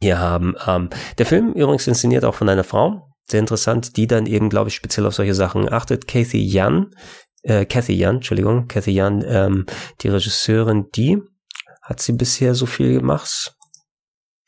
hier 0.00 0.18
haben. 0.18 0.54
Ähm, 0.66 0.90
der 1.18 1.26
Film 1.26 1.52
übrigens 1.52 1.86
inszeniert 1.86 2.24
auch 2.24 2.34
von 2.34 2.48
einer 2.48 2.64
Frau, 2.64 3.08
sehr 3.30 3.40
interessant, 3.40 3.96
die 3.96 4.06
dann 4.06 4.26
eben, 4.26 4.48
glaube 4.48 4.68
ich, 4.68 4.74
speziell 4.74 5.06
auf 5.06 5.14
solche 5.14 5.34
Sachen 5.34 5.70
achtet. 5.72 6.08
Kathy 6.08 6.50
Young 6.52 6.90
äh, 7.42 7.64
Kathy 7.64 7.94
Jan, 7.94 8.16
Entschuldigung, 8.16 8.68
Kathy 8.68 8.92
Jan, 8.92 9.24
ähm, 9.26 9.66
die 10.00 10.08
Regisseurin, 10.08 10.86
die 10.94 11.20
hat 11.82 12.00
sie 12.00 12.12
bisher 12.12 12.54
so 12.54 12.66
viel 12.66 12.94
gemacht. 12.94 13.54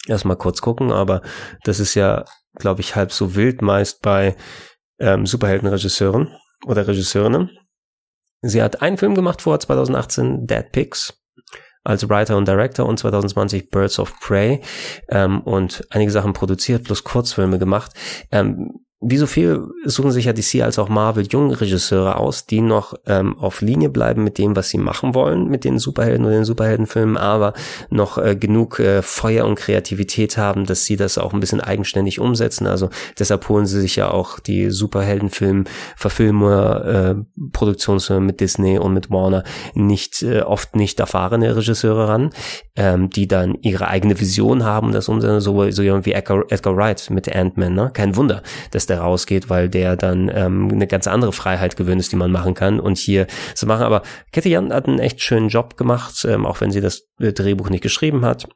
Erstmal 0.06 0.36
kurz 0.36 0.60
gucken, 0.60 0.92
aber 0.92 1.22
das 1.64 1.80
ist 1.80 1.94
ja, 1.94 2.24
glaube 2.54 2.80
ich, 2.80 2.96
halb 2.96 3.12
so 3.12 3.34
wild 3.34 3.62
meist 3.62 4.02
bei 4.02 4.36
ähm, 4.98 5.26
Superheldenregisseuren 5.26 6.36
oder 6.66 6.86
Regisseurinnen. 6.86 7.50
Sie 8.42 8.62
hat 8.62 8.82
einen 8.82 8.96
Film 8.96 9.14
gemacht 9.14 9.42
vor 9.42 9.60
2018, 9.60 10.46
Dead 10.46 10.72
Pigs, 10.72 11.20
als 11.84 12.08
Writer 12.08 12.36
und 12.36 12.48
Director 12.48 12.86
und 12.86 12.98
2020 12.98 13.70
Birds 13.70 13.98
of 13.98 14.18
Prey 14.20 14.60
ähm, 15.08 15.40
und 15.42 15.86
einige 15.90 16.10
Sachen 16.10 16.32
produziert, 16.32 16.84
plus 16.84 17.04
Kurzfilme 17.04 17.58
gemacht. 17.58 17.92
Ähm, 18.30 18.84
wie 19.02 19.16
so 19.16 19.26
viel 19.26 19.66
suchen 19.84 20.10
sich 20.10 20.26
ja 20.26 20.34
DC 20.34 20.62
als 20.62 20.78
auch 20.78 20.90
Marvel 20.90 21.26
junge 21.26 21.58
Regisseure 21.58 22.16
aus, 22.16 22.44
die 22.44 22.60
noch 22.60 22.92
ähm, 23.06 23.38
auf 23.38 23.62
Linie 23.62 23.88
bleiben 23.88 24.22
mit 24.22 24.36
dem, 24.36 24.56
was 24.56 24.68
sie 24.68 24.76
machen 24.76 25.14
wollen, 25.14 25.48
mit 25.48 25.64
den 25.64 25.78
Superhelden 25.78 26.26
oder 26.26 26.34
den 26.34 26.44
Superheldenfilmen, 26.44 27.16
aber 27.16 27.54
noch 27.88 28.18
äh, 28.18 28.36
genug 28.36 28.78
äh, 28.78 29.00
Feuer 29.00 29.46
und 29.46 29.54
Kreativität 29.54 30.36
haben, 30.36 30.66
dass 30.66 30.84
sie 30.84 30.96
das 30.96 31.16
auch 31.16 31.32
ein 31.32 31.40
bisschen 31.40 31.62
eigenständig 31.62 32.20
umsetzen. 32.20 32.66
Also 32.66 32.90
deshalb 33.18 33.48
holen 33.48 33.64
sie 33.64 33.80
sich 33.80 33.96
ja 33.96 34.10
auch 34.10 34.38
die 34.38 34.70
Superheldenfilm, 34.70 35.64
Verfilmer, 35.96 36.84
äh, 36.84 37.14
Produktionsfilme 37.52 38.26
mit 38.26 38.40
Disney 38.40 38.78
und 38.78 38.92
mit 38.92 39.10
Warner 39.10 39.44
nicht 39.72 40.22
äh, 40.22 40.42
oft 40.42 40.76
nicht 40.76 41.00
erfahrene 41.00 41.56
Regisseure 41.56 42.06
ran, 42.06 42.30
ähm, 42.76 43.08
die 43.08 43.26
dann 43.26 43.54
ihre 43.62 43.88
eigene 43.88 44.20
Vision 44.20 44.62
haben, 44.64 44.92
das 44.92 45.08
umsetzen, 45.08 45.40
so, 45.40 45.70
so 45.70 45.82
jemand 45.82 46.04
wie 46.04 46.12
Edgar, 46.12 46.44
Edgar 46.50 46.76
Wright 46.76 47.08
mit 47.08 47.34
Ant-Man. 47.34 47.72
Ne? 47.72 47.90
Kein 47.94 48.14
Wunder, 48.16 48.42
dass 48.72 48.89
der 48.90 49.00
rausgeht, 49.00 49.48
weil 49.48 49.68
der 49.68 49.96
dann 49.96 50.30
ähm, 50.34 50.68
eine 50.70 50.86
ganz 50.86 51.06
andere 51.06 51.32
Freiheit 51.32 51.76
gewöhnt 51.76 52.00
ist, 52.00 52.12
die 52.12 52.16
man 52.16 52.30
machen 52.30 52.54
kann 52.54 52.80
und 52.80 52.98
hier 52.98 53.26
zu 53.54 53.66
machen. 53.66 53.84
Aber 53.84 54.02
Kathy 54.32 54.50
Jan 54.50 54.72
hat 54.72 54.86
einen 54.86 54.98
echt 54.98 55.22
schönen 55.22 55.48
Job 55.48 55.76
gemacht, 55.76 56.24
ähm, 56.28 56.44
auch 56.44 56.60
wenn 56.60 56.70
sie 56.70 56.80
das 56.80 57.08
äh, 57.18 57.32
Drehbuch 57.32 57.70
nicht 57.70 57.82
geschrieben 57.82 58.24
hat. 58.24 58.48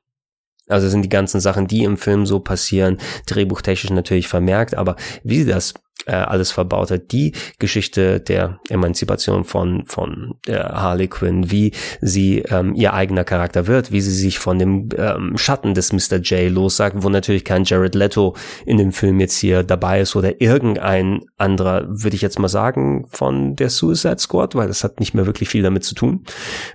Also 0.68 0.88
sind 0.88 1.02
die 1.02 1.10
ganzen 1.10 1.40
Sachen, 1.40 1.66
die 1.66 1.84
im 1.84 1.96
Film 1.96 2.24
so 2.26 2.40
passieren, 2.40 2.98
drehbuchtechnisch 3.26 3.90
natürlich 3.90 4.28
vermerkt, 4.28 4.74
aber 4.74 4.96
wie 5.22 5.42
sie 5.42 5.50
das 5.50 5.74
äh, 6.06 6.12
alles 6.12 6.50
verbaut 6.50 6.90
hat, 6.90 7.12
die 7.12 7.32
Geschichte 7.58 8.20
der 8.20 8.60
Emanzipation 8.68 9.44
von 9.44 9.84
von 9.86 10.34
der 10.46 10.64
Harley 10.64 11.08
Quinn, 11.08 11.50
wie 11.50 11.72
sie 12.00 12.40
ähm, 12.40 12.74
ihr 12.74 12.92
eigener 12.92 13.24
Charakter 13.24 13.66
wird, 13.66 13.92
wie 13.92 14.00
sie 14.00 14.10
sich 14.10 14.38
von 14.38 14.58
dem 14.58 14.88
ähm, 14.96 15.36
Schatten 15.36 15.74
des 15.74 15.92
Mr. 15.92 16.18
J 16.18 16.50
lossagt, 16.52 16.96
wo 17.02 17.08
natürlich 17.08 17.44
kein 17.44 17.64
Jared 17.64 17.94
Leto 17.94 18.36
in 18.66 18.76
dem 18.76 18.92
Film 18.92 19.20
jetzt 19.20 19.38
hier 19.38 19.62
dabei 19.62 20.00
ist 20.00 20.16
oder 20.16 20.40
irgendein 20.40 21.20
anderer, 21.36 21.86
würde 21.88 22.16
ich 22.16 22.22
jetzt 22.22 22.38
mal 22.38 22.48
sagen, 22.48 23.06
von 23.08 23.56
der 23.56 23.70
Suicide 23.70 24.18
Squad, 24.18 24.54
weil 24.54 24.68
das 24.68 24.84
hat 24.84 25.00
nicht 25.00 25.14
mehr 25.14 25.26
wirklich 25.26 25.48
viel 25.48 25.62
damit 25.62 25.84
zu 25.84 25.94
tun, 25.94 26.24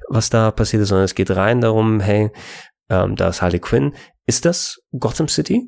was 0.08 0.30
da 0.30 0.52
passiert 0.52 0.84
ist, 0.84 0.90
sondern 0.90 1.06
es 1.06 1.16
geht 1.16 1.32
rein 1.32 1.62
darum, 1.62 2.00
hey, 2.00 2.32
ähm, 2.90 3.16
da 3.16 3.30
ist 3.30 3.42
Harley 3.42 3.60
Quinn. 3.60 3.94
Ist 4.26 4.46
das 4.46 4.82
Gotham 4.98 5.28
City? 5.28 5.68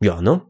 Ja, 0.00 0.20
ne? 0.20 0.42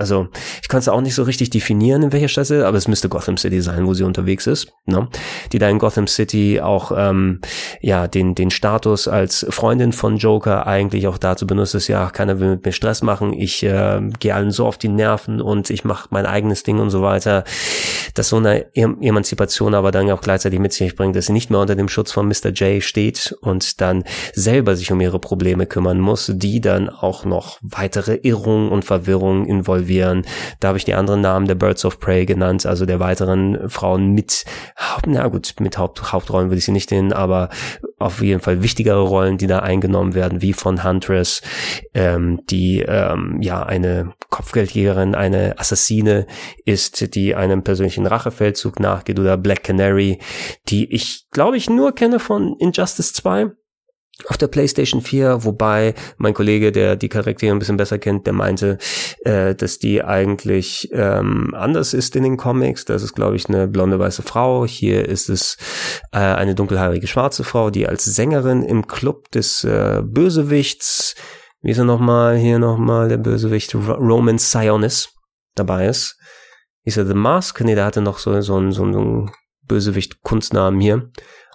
Also 0.00 0.28
ich 0.62 0.68
kann 0.68 0.78
es 0.78 0.88
auch 0.88 1.02
nicht 1.02 1.14
so 1.14 1.24
richtig 1.24 1.50
definieren, 1.50 2.02
in 2.02 2.12
welcher 2.12 2.28
Stadt 2.28 2.50
aber 2.50 2.78
es 2.78 2.88
müsste 2.88 3.10
Gotham 3.10 3.36
City 3.36 3.60
sein, 3.60 3.86
wo 3.86 3.92
sie 3.92 4.02
unterwegs 4.02 4.46
ist. 4.46 4.72
Ne? 4.86 5.08
Die 5.52 5.58
da 5.58 5.68
in 5.68 5.78
Gotham 5.78 6.06
City 6.06 6.58
auch 6.58 6.90
ähm, 6.96 7.42
ja 7.82 8.08
den 8.08 8.34
den 8.34 8.50
Status 8.50 9.08
als 9.08 9.46
Freundin 9.50 9.92
von 9.92 10.16
Joker 10.16 10.66
eigentlich 10.66 11.06
auch 11.06 11.18
dazu 11.18 11.46
benutzt, 11.46 11.74
ist 11.74 11.88
ja 11.88 12.08
keiner 12.08 12.40
will 12.40 12.48
mit 12.48 12.64
mir 12.64 12.72
Stress 12.72 13.02
machen. 13.02 13.34
Ich 13.34 13.62
äh, 13.62 14.00
gehe 14.18 14.34
allen 14.34 14.52
so 14.52 14.66
auf 14.66 14.78
die 14.78 14.88
Nerven 14.88 15.42
und 15.42 15.68
ich 15.68 15.84
mache 15.84 16.08
mein 16.10 16.24
eigenes 16.24 16.62
Ding 16.62 16.78
und 16.78 16.88
so 16.88 17.02
weiter. 17.02 17.44
Dass 18.20 18.28
so 18.28 18.36
eine 18.36 18.66
Emanzipation 18.74 19.72
aber 19.72 19.92
dann 19.92 20.10
auch 20.10 20.20
gleichzeitig 20.20 20.58
mit 20.58 20.74
sich 20.74 20.94
bringt, 20.94 21.16
dass 21.16 21.24
sie 21.24 21.32
nicht 21.32 21.48
mehr 21.48 21.58
unter 21.58 21.74
dem 21.74 21.88
Schutz 21.88 22.12
von 22.12 22.28
Mr. 22.28 22.50
J 22.50 22.82
steht 22.82 23.34
und 23.40 23.80
dann 23.80 24.04
selber 24.34 24.76
sich 24.76 24.92
um 24.92 25.00
ihre 25.00 25.18
Probleme 25.18 25.64
kümmern 25.64 25.98
muss, 26.00 26.30
die 26.34 26.60
dann 26.60 26.90
auch 26.90 27.24
noch 27.24 27.58
weitere 27.62 28.16
Irrungen 28.16 28.68
und 28.68 28.84
Verwirrungen 28.84 29.46
involvieren. 29.46 30.26
Da 30.60 30.68
habe 30.68 30.76
ich 30.76 30.84
die 30.84 30.92
anderen 30.92 31.22
Namen 31.22 31.46
der 31.46 31.54
Birds 31.54 31.86
of 31.86 31.98
Prey 31.98 32.26
genannt, 32.26 32.66
also 32.66 32.84
der 32.84 33.00
weiteren 33.00 33.70
Frauen 33.70 34.12
mit, 34.12 34.44
na 35.06 35.26
gut, 35.28 35.54
mit 35.58 35.78
Haupt, 35.78 36.12
Hauptrollen 36.12 36.50
würde 36.50 36.58
ich 36.58 36.66
sie 36.66 36.72
nicht 36.72 36.90
nennen, 36.90 37.14
aber 37.14 37.48
auf 37.98 38.20
jeden 38.20 38.42
Fall 38.42 38.62
wichtigere 38.62 39.00
Rollen, 39.00 39.38
die 39.38 39.46
da 39.46 39.60
eingenommen 39.60 40.14
werden, 40.14 40.42
wie 40.42 40.52
von 40.52 40.84
Huntress, 40.84 41.40
ähm, 41.94 42.40
die 42.50 42.80
ähm, 42.80 43.38
ja 43.40 43.62
eine 43.62 44.12
Kopfgeldjägerin, 44.28 45.14
eine 45.14 45.58
Assassine 45.58 46.26
ist, 46.64 47.14
die 47.14 47.34
einem 47.34 47.62
persönlichen 47.62 48.06
Rachefeldzug 48.10 48.80
nachgeht, 48.80 49.18
oder 49.18 49.36
Black 49.36 49.64
Canary, 49.64 50.18
die 50.68 50.92
ich 50.92 51.26
glaube 51.30 51.56
ich 51.56 51.70
nur 51.70 51.94
kenne 51.94 52.18
von 52.18 52.56
Injustice 52.58 53.12
2 53.12 53.52
auf 54.28 54.36
der 54.36 54.48
PlayStation 54.48 55.00
4, 55.00 55.44
wobei 55.44 55.94
mein 56.18 56.34
Kollege, 56.34 56.72
der 56.72 56.96
die 56.96 57.08
Charaktere 57.08 57.52
ein 57.54 57.58
bisschen 57.58 57.76
besser 57.76 57.98
kennt, 57.98 58.26
der 58.26 58.32
meinte, 58.32 58.78
äh, 59.24 59.54
dass 59.54 59.78
die 59.78 60.02
eigentlich 60.02 60.88
ähm, 60.92 61.54
anders 61.54 61.94
ist 61.94 62.16
in 62.16 62.24
den 62.24 62.36
Comics. 62.36 62.84
Das 62.84 63.02
ist, 63.02 63.14
glaube 63.14 63.36
ich, 63.36 63.48
eine 63.48 63.68
blonde 63.68 63.98
weiße 63.98 64.22
Frau. 64.22 64.66
Hier 64.66 65.08
ist 65.08 65.28
es 65.28 65.56
äh, 66.12 66.18
eine 66.18 66.54
dunkelhaarige 66.54 67.06
schwarze 67.06 67.44
Frau, 67.44 67.70
die 67.70 67.86
als 67.86 68.04
Sängerin 68.04 68.62
im 68.62 68.86
Club 68.86 69.30
des 69.30 69.64
äh, 69.64 70.02
Bösewichts, 70.04 71.14
wie 71.62 71.70
ist 71.70 71.78
er 71.78 71.84
nochmal, 71.84 72.36
hier 72.36 72.58
nochmal 72.58 73.08
der 73.08 73.18
Bösewicht, 73.18 73.74
Roman 73.74 74.38
Sionis 74.38 75.10
dabei 75.54 75.86
ist. 75.86 76.16
Ist 76.84 76.96
er 76.96 77.06
The 77.06 77.14
Mask? 77.14 77.60
Nee, 77.60 77.74
der 77.74 77.84
hatte 77.84 78.00
noch 78.00 78.18
so, 78.18 78.40
so, 78.40 78.70
so, 78.70 78.70
so 78.70 78.98
einen 78.98 79.30
Bösewicht-Kunstnamen 79.66 80.80
hier. 80.80 81.10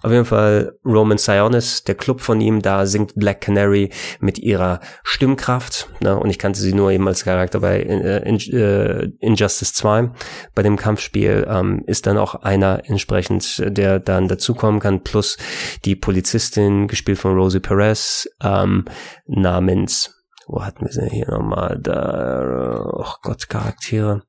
Auf 0.06 0.12
jeden 0.12 0.26
Fall 0.26 0.78
Roman 0.86 1.18
Sionis, 1.18 1.84
der 1.84 1.96
Club 1.96 2.22
von 2.22 2.40
ihm, 2.40 2.62
da 2.62 2.86
singt 2.86 3.16
Black 3.16 3.42
Canary 3.42 3.90
mit 4.20 4.38
ihrer 4.38 4.80
Stimmkraft. 5.04 5.90
Ne? 6.00 6.16
Und 6.16 6.30
ich 6.30 6.38
kannte 6.38 6.60
sie 6.60 6.74
nur 6.74 6.92
eben 6.92 7.08
als 7.08 7.24
Charakter 7.24 7.60
bei 7.60 7.82
äh, 7.82 8.30
in, 8.30 8.38
äh, 8.54 9.10
Injustice 9.20 9.74
2. 9.74 10.12
Bei 10.54 10.62
dem 10.62 10.76
Kampfspiel 10.76 11.48
ähm, 11.50 11.84
ist 11.88 12.06
dann 12.06 12.20
auch 12.20 12.36
einer 12.36 12.82
entsprechend, 12.86 13.64
der 13.66 14.00
dann 14.00 14.28
dazukommen 14.28 14.80
kann, 14.80 15.04
plus 15.04 15.38
die 15.86 15.96
Polizistin, 15.96 16.88
gespielt 16.88 17.18
von 17.18 17.34
Rosie 17.34 17.60
Perez, 17.60 18.28
ähm, 18.44 18.86
namens, 19.26 20.24
wo 20.46 20.64
hatten 20.64 20.86
wir 20.86 20.92
sie 20.92 21.10
hier 21.10 21.32
nochmal? 21.32 21.80
Da, 21.82 22.92
oh 22.94 23.14
Gott, 23.24 23.50
Charaktere 23.50 24.22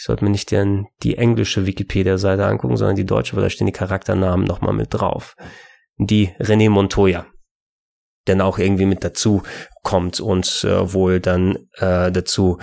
ich 0.00 0.06
sollte 0.06 0.24
mir 0.24 0.30
nicht 0.30 0.50
den, 0.50 0.86
die 1.02 1.18
englische 1.18 1.66
Wikipedia-Seite 1.66 2.46
angucken, 2.46 2.78
sondern 2.78 2.96
die 2.96 3.04
deutsche, 3.04 3.36
weil 3.36 3.42
da 3.42 3.50
stehen 3.50 3.66
die 3.66 3.72
Charakternamen 3.74 4.46
nochmal 4.46 4.72
mit 4.72 4.94
drauf. 4.94 5.36
Die 5.98 6.30
René 6.40 6.70
Montoya 6.70 7.26
denn 8.26 8.40
auch 8.40 8.58
irgendwie 8.58 8.86
mit 8.86 9.04
dazu 9.04 9.42
kommt 9.82 10.20
und 10.20 10.64
äh, 10.64 10.92
wohl 10.92 11.20
dann 11.20 11.56
äh, 11.78 12.12
dazu 12.12 12.58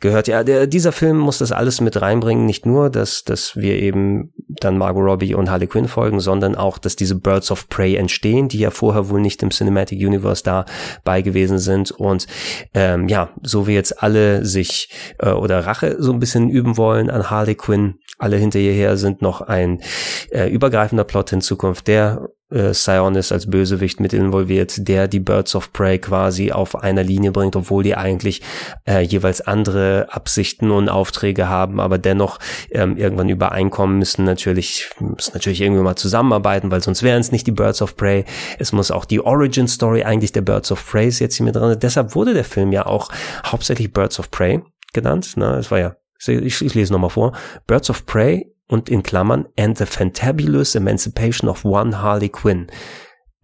gehört. 0.00 0.26
Ja, 0.26 0.42
der, 0.42 0.66
dieser 0.66 0.92
Film 0.92 1.18
muss 1.18 1.38
das 1.38 1.52
alles 1.52 1.80
mit 1.80 2.00
reinbringen, 2.00 2.46
nicht 2.46 2.64
nur, 2.64 2.88
dass, 2.88 3.24
dass 3.24 3.56
wir 3.56 3.76
eben 3.76 4.32
dann 4.48 4.78
Margot 4.78 5.04
Robbie 5.04 5.34
und 5.34 5.50
Harley 5.50 5.66
Quinn 5.66 5.88
folgen, 5.88 6.20
sondern 6.20 6.54
auch, 6.54 6.78
dass 6.78 6.96
diese 6.96 7.16
Birds 7.16 7.50
of 7.50 7.68
Prey 7.68 7.96
entstehen, 7.96 8.48
die 8.48 8.58
ja 8.58 8.70
vorher 8.70 9.10
wohl 9.10 9.20
nicht 9.20 9.42
im 9.42 9.50
Cinematic 9.50 9.98
Universe 9.98 10.42
dabei 10.42 11.22
gewesen 11.22 11.58
sind 11.58 11.90
und 11.90 12.26
ähm, 12.74 13.08
ja, 13.08 13.30
so 13.42 13.66
wie 13.66 13.74
jetzt 13.74 14.02
alle 14.02 14.44
sich 14.44 14.90
äh, 15.18 15.30
oder 15.30 15.66
Rache 15.66 15.96
so 15.98 16.12
ein 16.12 16.20
bisschen 16.20 16.48
üben 16.48 16.76
wollen 16.76 17.10
an 17.10 17.30
Harley 17.30 17.54
Quinn, 17.54 17.96
alle 18.18 18.36
hinter 18.36 18.60
ihr 18.60 18.72
her 18.72 18.96
sind 18.96 19.20
noch 19.20 19.40
ein 19.40 19.82
äh, 20.30 20.48
übergreifender 20.48 21.04
Plot 21.04 21.32
in 21.32 21.40
Zukunft, 21.40 21.88
der 21.88 22.28
äh, 22.52 22.72
Sionis 22.72 23.32
als 23.32 23.50
Bösewicht 23.50 23.98
mit 23.98 24.12
involviert, 24.12 24.86
der 24.86 25.08
die 25.08 25.20
Birds 25.20 25.54
of 25.54 25.72
Prey 25.72 25.98
quasi 25.98 26.52
auf 26.62 26.76
einer 26.76 27.02
Linie 27.02 27.32
bringt, 27.32 27.56
obwohl 27.56 27.82
die 27.82 27.96
eigentlich 27.96 28.42
äh, 28.88 29.00
jeweils 29.00 29.40
andere 29.40 30.06
Absichten 30.10 30.70
und 30.70 30.88
Aufträge 30.88 31.48
haben, 31.48 31.80
aber 31.80 31.98
dennoch 31.98 32.38
ähm, 32.70 32.96
irgendwann 32.96 33.28
übereinkommen 33.28 33.98
müssen. 33.98 34.24
Natürlich 34.24 34.90
müssen 34.98 35.32
natürlich 35.34 35.60
irgendwie 35.60 35.82
mal 35.82 35.96
zusammenarbeiten, 35.96 36.70
weil 36.70 36.82
sonst 36.82 37.02
wären 37.02 37.20
es 37.20 37.32
nicht 37.32 37.46
die 37.46 37.52
Birds 37.52 37.82
of 37.82 37.96
Prey. 37.96 38.24
Es 38.58 38.72
muss 38.72 38.90
auch 38.90 39.04
die 39.04 39.20
Origin 39.20 39.68
Story 39.68 40.04
eigentlich 40.04 40.32
der 40.32 40.42
Birds 40.42 40.72
of 40.72 40.84
Prey 40.90 41.08
jetzt 41.08 41.36
hier 41.36 41.44
mit 41.44 41.56
drin. 41.56 41.76
Deshalb 41.80 42.14
wurde 42.14 42.32
der 42.32 42.44
Film 42.44 42.72
ja 42.72 42.86
auch 42.86 43.10
hauptsächlich 43.44 43.92
Birds 43.92 44.18
of 44.18 44.30
Prey 44.30 44.62
genannt. 44.92 45.36
Ne? 45.36 45.56
Es 45.56 45.70
war 45.70 45.78
ja 45.78 45.96
ich, 46.26 46.62
ich 46.62 46.74
lese 46.74 46.92
nochmal 46.92 47.10
vor. 47.10 47.32
Birds 47.66 47.90
of 47.90 48.06
Prey 48.06 48.52
und 48.68 48.88
in 48.88 49.02
Klammern 49.02 49.48
And 49.58 49.76
the 49.76 49.86
Fantabulous 49.86 50.74
Emancipation 50.74 51.48
of 51.48 51.64
One 51.64 52.00
Harley 52.00 52.28
Quinn. 52.28 52.68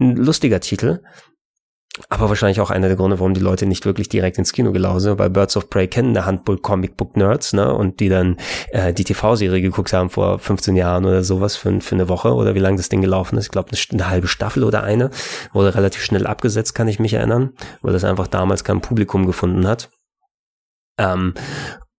Ein 0.01 0.17
lustiger 0.17 0.61
Titel, 0.61 1.03
aber 2.09 2.29
wahrscheinlich 2.29 2.61
auch 2.61 2.71
einer 2.71 2.89
der 2.89 2.97
Gründe, 2.97 3.19
warum 3.19 3.35
die 3.35 3.41
Leute 3.41 3.67
nicht 3.67 3.85
wirklich 3.85 4.09
direkt 4.09 4.39
ins 4.39 4.53
Kino 4.53 4.73
gelaufen 4.73 5.01
sind, 5.01 5.19
weil 5.19 5.31
Birds 5.31 5.57
of 5.57 5.71
Prey 5.71 5.89
kennen 5.89 6.17
eine 6.17 6.27
Handvoll 6.27 6.59
Comic 6.59 6.97
Book 6.97 7.17
Nerds, 7.17 7.53
ne, 7.53 7.73
und 7.73 8.01
die 8.01 8.09
dann 8.09 8.37
äh, 8.71 8.93
die 8.93 9.05
TV-Serie 9.05 9.61
geguckt 9.61 9.93
haben 9.93 10.11
vor 10.11 10.39
15 10.39 10.77
Jahren 10.77 11.05
oder 11.05 11.23
sowas 11.23 11.57
für, 11.57 11.81
für 11.81 11.95
eine 11.95 12.09
Woche 12.09 12.33
oder 12.35 12.55
wie 12.55 12.61
lange 12.61 12.77
das 12.77 12.89
Ding 12.89 13.01
gelaufen 13.01 13.39
ist. 13.39 13.47
Ich 13.47 13.51
glaube, 13.51 13.71
eine, 13.71 13.81
eine, 13.93 14.11
halbe 14.11 14.29
Staffel 14.29 14.65
oder 14.65 14.83
eine. 14.83 15.11
Wurde 15.53 15.75
relativ 15.75 16.03
schnell 16.03 16.27
abgesetzt, 16.27 16.75
kann 16.75 16.89
ich 16.89 16.99
mich 16.99 17.15
erinnern, 17.15 17.51
weil 17.83 17.93
das 17.93 18.05
einfach 18.05 18.27
damals 18.27 18.65
kein 18.65 18.81
Publikum 18.81 19.27
gefunden 19.27 19.67
hat. 19.67 19.91
Ähm, 20.99 21.35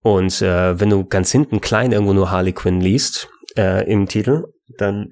und 0.02 0.42
äh, 0.42 0.80
wenn 0.80 0.90
du 0.90 1.06
ganz 1.06 1.32
hinten 1.32 1.62
klein 1.62 1.92
irgendwo 1.92 2.14
nur 2.14 2.32
Harley 2.32 2.54
Quinn 2.54 2.82
liest 2.82 3.30
äh, 3.58 3.90
im 3.92 4.08
Titel, 4.08 4.46
dann 4.78 5.10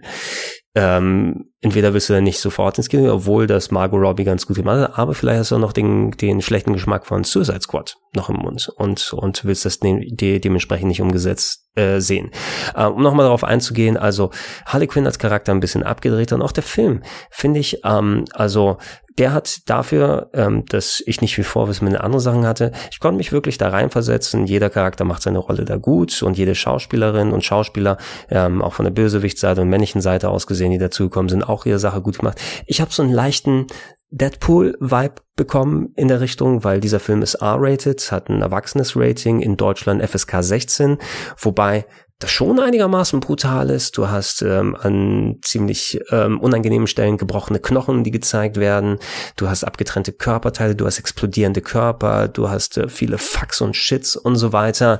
ähm, 0.76 1.52
entweder 1.62 1.94
willst 1.94 2.10
du 2.10 2.14
dann 2.14 2.24
nicht 2.24 2.40
sofort 2.40 2.78
ins 2.78 2.90
Kino, 2.90 3.12
obwohl 3.12 3.48
das 3.48 3.72
Margot 3.72 4.02
Robbie 4.02 4.24
ganz 4.24 4.46
gut 4.46 4.58
gemacht 4.58 4.80
hat, 4.80 4.98
aber 4.98 5.14
vielleicht 5.14 5.40
hast 5.40 5.52
du 5.52 5.56
auch 5.56 5.60
noch 5.60 5.74
den, 5.74 6.12
den 6.12 6.42
schlechten 6.42 6.74
Geschmack 6.74 7.06
von 7.06 7.24
Suicide 7.24 7.62
Squad 7.62 7.98
noch 8.16 8.30
im 8.30 8.38
Mund 8.38 8.70
und, 8.76 9.14
und 9.14 9.46
willst 9.46 9.66
das 9.66 9.80
de 9.80 10.14
de 10.14 10.40
dementsprechend 10.40 10.88
nicht 10.88 11.02
umgesetzt 11.02 11.68
äh, 11.76 12.00
sehen. 12.00 12.32
Äh, 12.76 12.86
um 12.86 13.02
nochmal 13.02 13.26
darauf 13.26 13.44
einzugehen, 13.44 13.98
also 13.98 14.32
Harley 14.66 14.88
Quinn 14.88 15.06
als 15.06 15.20
Charakter 15.20 15.52
ein 15.52 15.60
bisschen 15.60 15.84
abgedreht 15.84 16.32
und 16.32 16.42
auch 16.42 16.52
der 16.52 16.64
Film, 16.64 17.02
finde 17.30 17.60
ich, 17.60 17.82
ähm, 17.84 18.26
also 18.34 18.78
der 19.18 19.34
hat 19.34 19.68
dafür, 19.70 20.30
ähm, 20.34 20.66
dass 20.66 21.02
ich 21.06 21.22
nicht 21.22 21.34
viel 21.34 21.44
Vorwissen 21.44 21.88
mit 21.88 22.00
anderen 22.00 22.20
Sachen 22.20 22.46
hatte, 22.46 22.72
ich 22.92 23.00
konnte 23.00 23.18
mich 23.18 23.32
wirklich 23.32 23.58
da 23.58 23.70
reinversetzen. 23.70 24.46
Jeder 24.46 24.70
Charakter 24.70 25.06
macht 25.06 25.24
seine 25.24 25.40
Rolle 25.40 25.66
da 25.66 25.78
gut 25.78 26.22
und 26.22 26.38
jede 26.38 26.54
Schauspielerin 26.54 27.32
und 27.32 27.44
Schauspieler, 27.44 27.98
ähm, 28.30 28.62
auch 28.62 28.74
von 28.74 28.86
der 28.86 28.92
Bösewichtsseite 28.92 29.62
und 29.62 29.70
männlichen 29.70 30.02
Seite 30.02 30.30
aus 30.30 30.46
gesehen, 30.46 30.72
die 30.72 30.78
dazugekommen 30.78 31.30
sind, 31.30 31.47
auch 31.50 31.66
ihre 31.66 31.80
Sache 31.80 32.02
gut 32.02 32.20
gemacht. 32.20 32.40
Ich 32.66 32.82
habe 32.82 32.92
so 32.92 33.04
einen 33.04 33.14
leichten 33.14 33.68
Deadpool-Vibe 34.10 35.16
bekommen 35.36 35.94
in 35.96 36.08
der 36.08 36.22
Richtung, 36.22 36.64
weil 36.64 36.80
dieser 36.80 37.00
Film 37.00 37.22
ist 37.22 37.36
R-rated, 37.36 38.12
hat 38.12 38.30
ein 38.30 38.42
erwachsenes 38.42 38.96
Rating, 38.96 39.42
in 39.42 39.58
Deutschland 39.58 40.02
FSK 40.02 40.38
16, 40.42 40.98
wobei 41.38 41.86
das 42.20 42.32
schon 42.32 42.60
einigermaßen 42.60 43.20
brutal 43.20 43.70
ist. 43.70 43.96
Du 43.98 44.10
hast 44.10 44.42
ähm, 44.42 44.76
an 44.76 45.36
ziemlich 45.44 46.00
ähm, 46.10 46.40
unangenehmen 46.40 46.88
Stellen 46.88 47.18
gebrochene 47.18 47.60
Knochen, 47.60 48.04
die 48.04 48.10
gezeigt 48.10 48.58
werden. 48.58 48.98
Du 49.36 49.48
hast 49.50 49.64
abgetrennte 49.64 50.14
Körperteile, 50.14 50.76
du 50.76 50.88
hast 50.88 50.98
explodierende 50.98 51.62
Körper, 51.62 52.28
du 52.28 52.50
hast 52.50 52.78
äh, 52.78 52.90
viele 52.90 53.20
Fucks 53.20 53.62
und 53.62 53.76
Shits 53.76 54.16
und 54.16 54.36
so 54.36 54.52
weiter. 54.52 55.00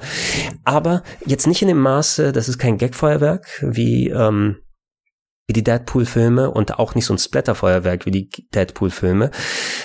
Aber 0.64 1.02
jetzt 1.26 1.48
nicht 1.48 1.64
in 1.64 1.70
dem 1.70 1.82
Maße, 1.82 2.32
das 2.34 2.50
ist 2.50 2.60
kein 2.60 2.78
Gagfeuerwerk, 2.78 3.48
wie 3.62 4.10
ähm, 4.10 4.58
wie 5.48 5.54
die 5.54 5.64
Deadpool-Filme 5.64 6.52
und 6.52 6.78
auch 6.78 6.94
nicht 6.94 7.06
so 7.06 7.14
ein 7.14 7.18
Splatterfeuerwerk 7.18 8.06
wie 8.06 8.12
die 8.12 8.30
Deadpool-Filme. 8.54 9.32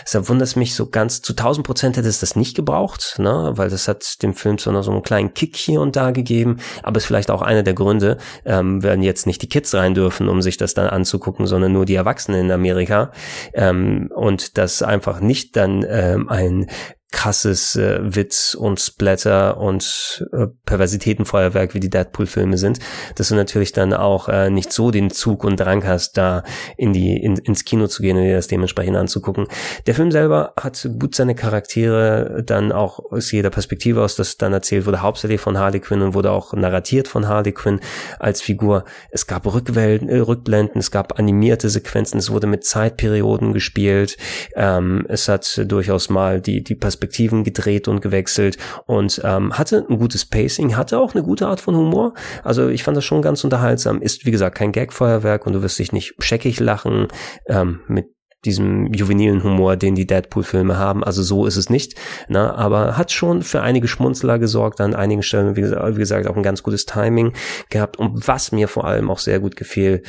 Deshalb 0.03 0.29
wundert 0.29 0.49
es 0.49 0.57
mich 0.57 0.75
so 0.75 0.91
ganz, 0.91 1.23
zu 1.23 1.35
1000 1.35 1.65
Prozent 1.65 1.97
hätte 1.97 2.09
es 2.09 2.19
das 2.19 2.35
nicht 2.35 2.57
gebraucht, 2.57 3.15
ne, 3.19 3.53
weil 3.55 3.71
das 3.71 3.87
hat 3.87 4.23
dem 4.23 4.35
Film 4.35 4.59
so 4.59 4.73
noch 4.73 4.83
so 4.83 4.91
einen 4.91 5.03
kleinen 5.03 5.35
Kick 5.35 5.57
hier 5.57 5.81
und 5.81 5.95
da 5.95 6.11
gegeben, 6.11 6.59
aber 6.83 6.99
ist 6.99 7.07
vielleicht 7.07 7.31
auch 7.31 7.43
einer 7.43 7.63
der 7.63 7.75
Gründe, 7.75 8.19
ähm, 8.45 8.83
werden 8.83 9.03
jetzt 9.03 9.29
nicht 9.29 9.41
die 9.41 9.49
Kids 9.49 9.73
rein 9.73 9.95
dürfen, 9.95 10.29
um 10.29 10.43
sich 10.43 10.57
das 10.57 10.75
dann 10.75 10.89
anzugucken, 10.89 11.47
sondern 11.47 11.73
nur 11.73 11.85
die 11.85 11.95
Erwachsenen 11.95 12.47
in 12.47 12.51
Amerika, 12.51 13.13
ähm, 13.55 14.11
und 14.13 14.59
das 14.59 14.83
einfach 14.83 15.21
nicht 15.21 15.57
dann 15.57 15.87
ähm, 15.89 16.29
ein 16.29 16.67
krasses 17.13 17.77
äh, 17.77 18.01
Witz 18.03 18.55
und 18.55 18.81
Splatter 18.81 19.59
und 19.59 20.27
äh, 20.33 20.47
Perversitätenfeuerwerk 20.65 21.75
wie 21.75 21.81
die 21.81 21.91
Deadpool-Filme 21.91 22.59
sind, 22.59 22.81
dass 23.15 23.29
du 23.29 23.37
natürlich 23.37 23.73
dann 23.73 23.93
auch 23.93 24.29
äh, 24.29 24.51
nicht 24.51 24.73
so 24.73 24.91
den 24.91 25.11
Zug 25.11 25.45
und 25.45 25.61
Drang 25.61 25.87
hast, 25.87 26.17
da 26.17 26.43
in 26.77 26.93
die 26.93 27.17
in, 27.17 27.37
ins 27.37 27.65
Kino 27.65 27.87
zu 27.87 28.03
gehen 28.03 28.17
und 28.17 28.25
dir 28.25 28.35
das 28.35 28.49
dementsprechend 28.49 28.97
anzugucken. 28.97 29.47
Der 29.87 29.95
Film 29.95 30.11
selber 30.11 30.55
hat 30.59 30.89
gut 30.99 31.15
seine 31.15 31.35
Charaktere 31.35 32.43
dann 32.45 32.73
auch 32.73 32.99
aus 33.13 33.31
jeder 33.31 33.51
Perspektive 33.51 34.03
aus, 34.03 34.17
das 34.17 34.39
dann 34.39 34.55
erzählt 34.55 34.87
wurde, 34.87 35.03
hauptsächlich 35.03 35.41
von 35.41 35.59
Harley 35.59 35.81
Quinn 35.81 36.03
und 36.03 36.15
wurde 36.15 36.33
auch 36.33 36.55
narratiert 36.55 37.09
von 37.09 37.29
Harley 37.29 37.53
Quinn 37.53 37.81
als 38.19 38.41
Figur. 38.41 38.85
Es 39.11 39.27
gab 39.27 39.47
Rückwellen, 39.47 40.09
äh, 40.09 40.19
Rückblenden, 40.19 40.81
es 40.81 40.91
gab 40.91 41.19
animierte 41.19 41.69
Sequenzen, 41.69 42.19
es 42.19 42.31
wurde 42.31 42.47
mit 42.47 42.65
Zeitperioden 42.65 43.53
gespielt, 43.53 44.17
ähm, 44.57 45.05
es 45.09 45.29
hat 45.29 45.63
durchaus 45.67 46.09
mal 46.09 46.41
die 46.41 46.63
die 46.63 46.75
Perspektive 46.75 47.02
Perspektiven 47.03 47.43
gedreht 47.43 47.89
und 47.89 48.01
gewechselt 48.01 48.59
und 48.87 49.21
ähm, 49.25 49.59
hatte 49.59 49.85
ein 49.91 49.99
gutes 49.99 50.25
Pacing, 50.25 50.77
hatte 50.77 50.99
auch 51.01 51.15
eine 51.15 51.25
gute 51.25 51.49
Art 51.49 51.61
von 51.61 51.75
Humor. 51.75 52.15
Also 52.45 52.69
ich 52.69 52.85
fand 52.85 52.97
das 52.97 53.05
schon 53.05 53.23
ganz 53.23 53.43
unterhaltsam. 53.43 54.01
Ist 54.01 54.25
wie 54.25 54.31
gesagt 54.31 54.57
kein 54.57 54.71
Gagfeuerwerk 54.71 55.45
und 55.47 55.55
du 55.55 55.63
wirst 55.63 55.81
dich 55.81 55.93
nicht 55.93 56.15
scheckig 56.21 56.61
lachen 56.61 57.09
ähm, 57.49 57.81
mit 57.89 58.07
diesem 58.45 58.93
juvenilen 58.93 59.45
Humor, 59.45 59.77
den 59.77 59.95
die 59.95 60.07
Deadpool-Filme 60.07 60.77
haben. 60.77 61.05
Also 61.05 61.23
so 61.23 61.47
ist 61.47 61.57
es 61.57 61.71
nicht. 61.71 61.95
Ne? 62.29 62.53
Aber 62.55 62.97
hat 62.97 63.13
schon 63.13 63.43
für 63.43 63.63
einige 63.63 63.87
Schmunzler 63.87 64.39
gesorgt, 64.39 64.81
an 64.81 64.95
einigen 64.95 65.23
Stellen, 65.23 65.57
wie, 65.57 65.63
wie 65.63 65.99
gesagt, 65.99 66.27
auch 66.27 66.37
ein 66.37 66.43
ganz 66.43 66.63
gutes 66.63 66.85
Timing 66.85 67.33
gehabt. 67.71 67.99
Und 67.99 68.27
was 68.27 68.51
mir 68.51 68.67
vor 68.67 68.85
allem 68.85 69.11
auch 69.11 69.19
sehr 69.19 69.39
gut 69.39 69.55
gefiel, 69.55 70.03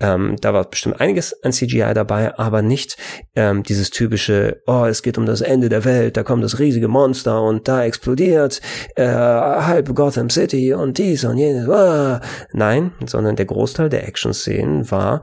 ähm, 0.00 0.36
da 0.40 0.54
war 0.54 0.64
bestimmt 0.64 1.00
einiges 1.00 1.42
an 1.42 1.52
CGI 1.52 1.92
dabei, 1.94 2.38
aber 2.38 2.62
nicht 2.62 2.96
ähm, 3.34 3.64
dieses 3.64 3.90
typische, 3.90 4.62
oh, 4.66 4.84
es 4.84 5.02
geht 5.02 5.18
um 5.18 5.26
das 5.26 5.40
Ende 5.40 5.68
der 5.68 5.84
Welt, 5.84 6.16
da 6.16 6.22
kommt 6.22 6.44
das 6.44 6.58
riesige 6.60 6.88
Monster 6.88 7.42
und 7.42 7.66
da 7.66 7.84
explodiert 7.84 8.60
äh, 8.94 9.06
halb 9.06 9.94
Gotham 9.94 10.30
City 10.30 10.72
und 10.72 10.98
dies 10.98 11.24
und 11.24 11.38
jenes. 11.38 11.68
Ah. 11.68 12.20
Nein, 12.52 12.92
sondern 13.06 13.34
der 13.34 13.46
Großteil 13.46 13.88
der 13.88 14.06
Action-Szenen 14.06 14.90
war 14.90 15.22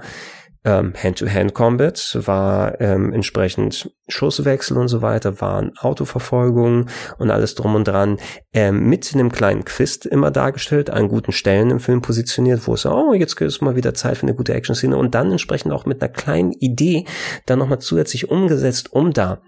ähm, 0.65 0.93
Hand-to-Hand-Combat, 1.01 2.19
war 2.25 2.79
ähm, 2.81 3.13
entsprechend 3.13 3.91
Schusswechsel 4.07 4.77
und 4.77 4.87
so 4.87 5.01
weiter, 5.01 5.39
waren 5.41 5.71
Autoverfolgungen 5.77 6.89
und 7.17 7.31
alles 7.31 7.55
drum 7.55 7.75
und 7.75 7.87
dran, 7.87 8.17
ähm, 8.53 8.89
mit 8.89 9.09
einem 9.13 9.31
kleinen 9.31 9.65
Quist 9.65 10.05
immer 10.05 10.31
dargestellt, 10.31 10.89
an 10.89 11.07
guten 11.07 11.31
Stellen 11.31 11.71
im 11.71 11.79
Film 11.79 12.01
positioniert, 12.01 12.67
wo 12.67 12.73
es, 12.73 12.85
oh, 12.85 13.13
jetzt 13.13 13.39
ist 13.39 13.61
mal 13.61 13.75
wieder 13.75 13.93
Zeit 13.93 14.17
für 14.17 14.23
eine 14.23 14.35
gute 14.35 14.53
Action-Szene 14.53 14.97
und 14.97 15.15
dann 15.15 15.31
entsprechend 15.31 15.71
auch 15.71 15.85
mit 15.85 16.01
einer 16.01 16.11
kleinen 16.11 16.51
Idee 16.51 17.05
dann 17.45 17.59
nochmal 17.59 17.79
zusätzlich 17.79 18.29
umgesetzt, 18.29 18.91
um 18.91 19.13
da 19.13 19.41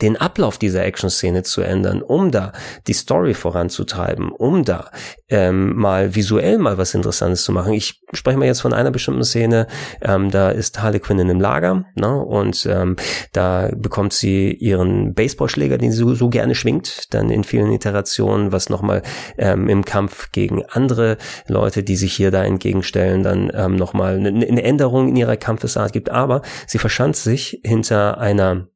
den 0.00 0.16
Ablauf 0.16 0.58
dieser 0.58 0.84
Action-Szene 0.84 1.42
zu 1.42 1.62
ändern, 1.62 2.02
um 2.02 2.30
da 2.30 2.52
die 2.86 2.92
Story 2.92 3.34
voranzutreiben, 3.34 4.30
um 4.30 4.64
da 4.64 4.90
ähm, 5.28 5.76
mal 5.76 6.14
visuell 6.14 6.58
mal 6.58 6.78
was 6.78 6.94
Interessantes 6.94 7.42
zu 7.42 7.52
machen. 7.52 7.72
Ich 7.72 8.02
spreche 8.12 8.38
mal 8.38 8.46
jetzt 8.46 8.60
von 8.60 8.72
einer 8.72 8.90
bestimmten 8.90 9.24
Szene, 9.24 9.66
ähm, 10.00 10.30
da 10.30 10.50
ist 10.50 10.80
Harley 10.80 11.00
Quinn 11.00 11.18
in 11.18 11.30
einem 11.30 11.40
Lager 11.40 11.84
ne, 11.96 12.16
und 12.16 12.66
ähm, 12.66 12.96
da 13.32 13.70
bekommt 13.74 14.12
sie 14.12 14.52
ihren 14.52 15.14
Baseballschläger, 15.14 15.78
den 15.78 15.90
sie 15.90 15.98
so, 15.98 16.14
so 16.14 16.28
gerne 16.28 16.54
schwingt, 16.54 17.12
dann 17.12 17.30
in 17.30 17.44
vielen 17.44 17.72
Iterationen, 17.72 18.52
was 18.52 18.70
nochmal 18.70 19.02
ähm, 19.36 19.68
im 19.68 19.84
Kampf 19.84 20.30
gegen 20.32 20.64
andere 20.66 21.18
Leute, 21.48 21.82
die 21.82 21.96
sich 21.96 22.14
hier 22.14 22.30
da 22.30 22.44
entgegenstellen, 22.44 23.22
dann 23.22 23.50
ähm, 23.52 23.76
nochmal 23.76 24.16
eine, 24.16 24.28
eine 24.28 24.62
Änderung 24.62 25.08
in 25.08 25.16
ihrer 25.16 25.36
Kampfesart 25.36 25.92
gibt. 25.92 26.10
Aber 26.10 26.42
sie 26.66 26.78
verschanzt 26.78 27.24
sich 27.24 27.60
hinter 27.64 28.18
einer 28.18 28.68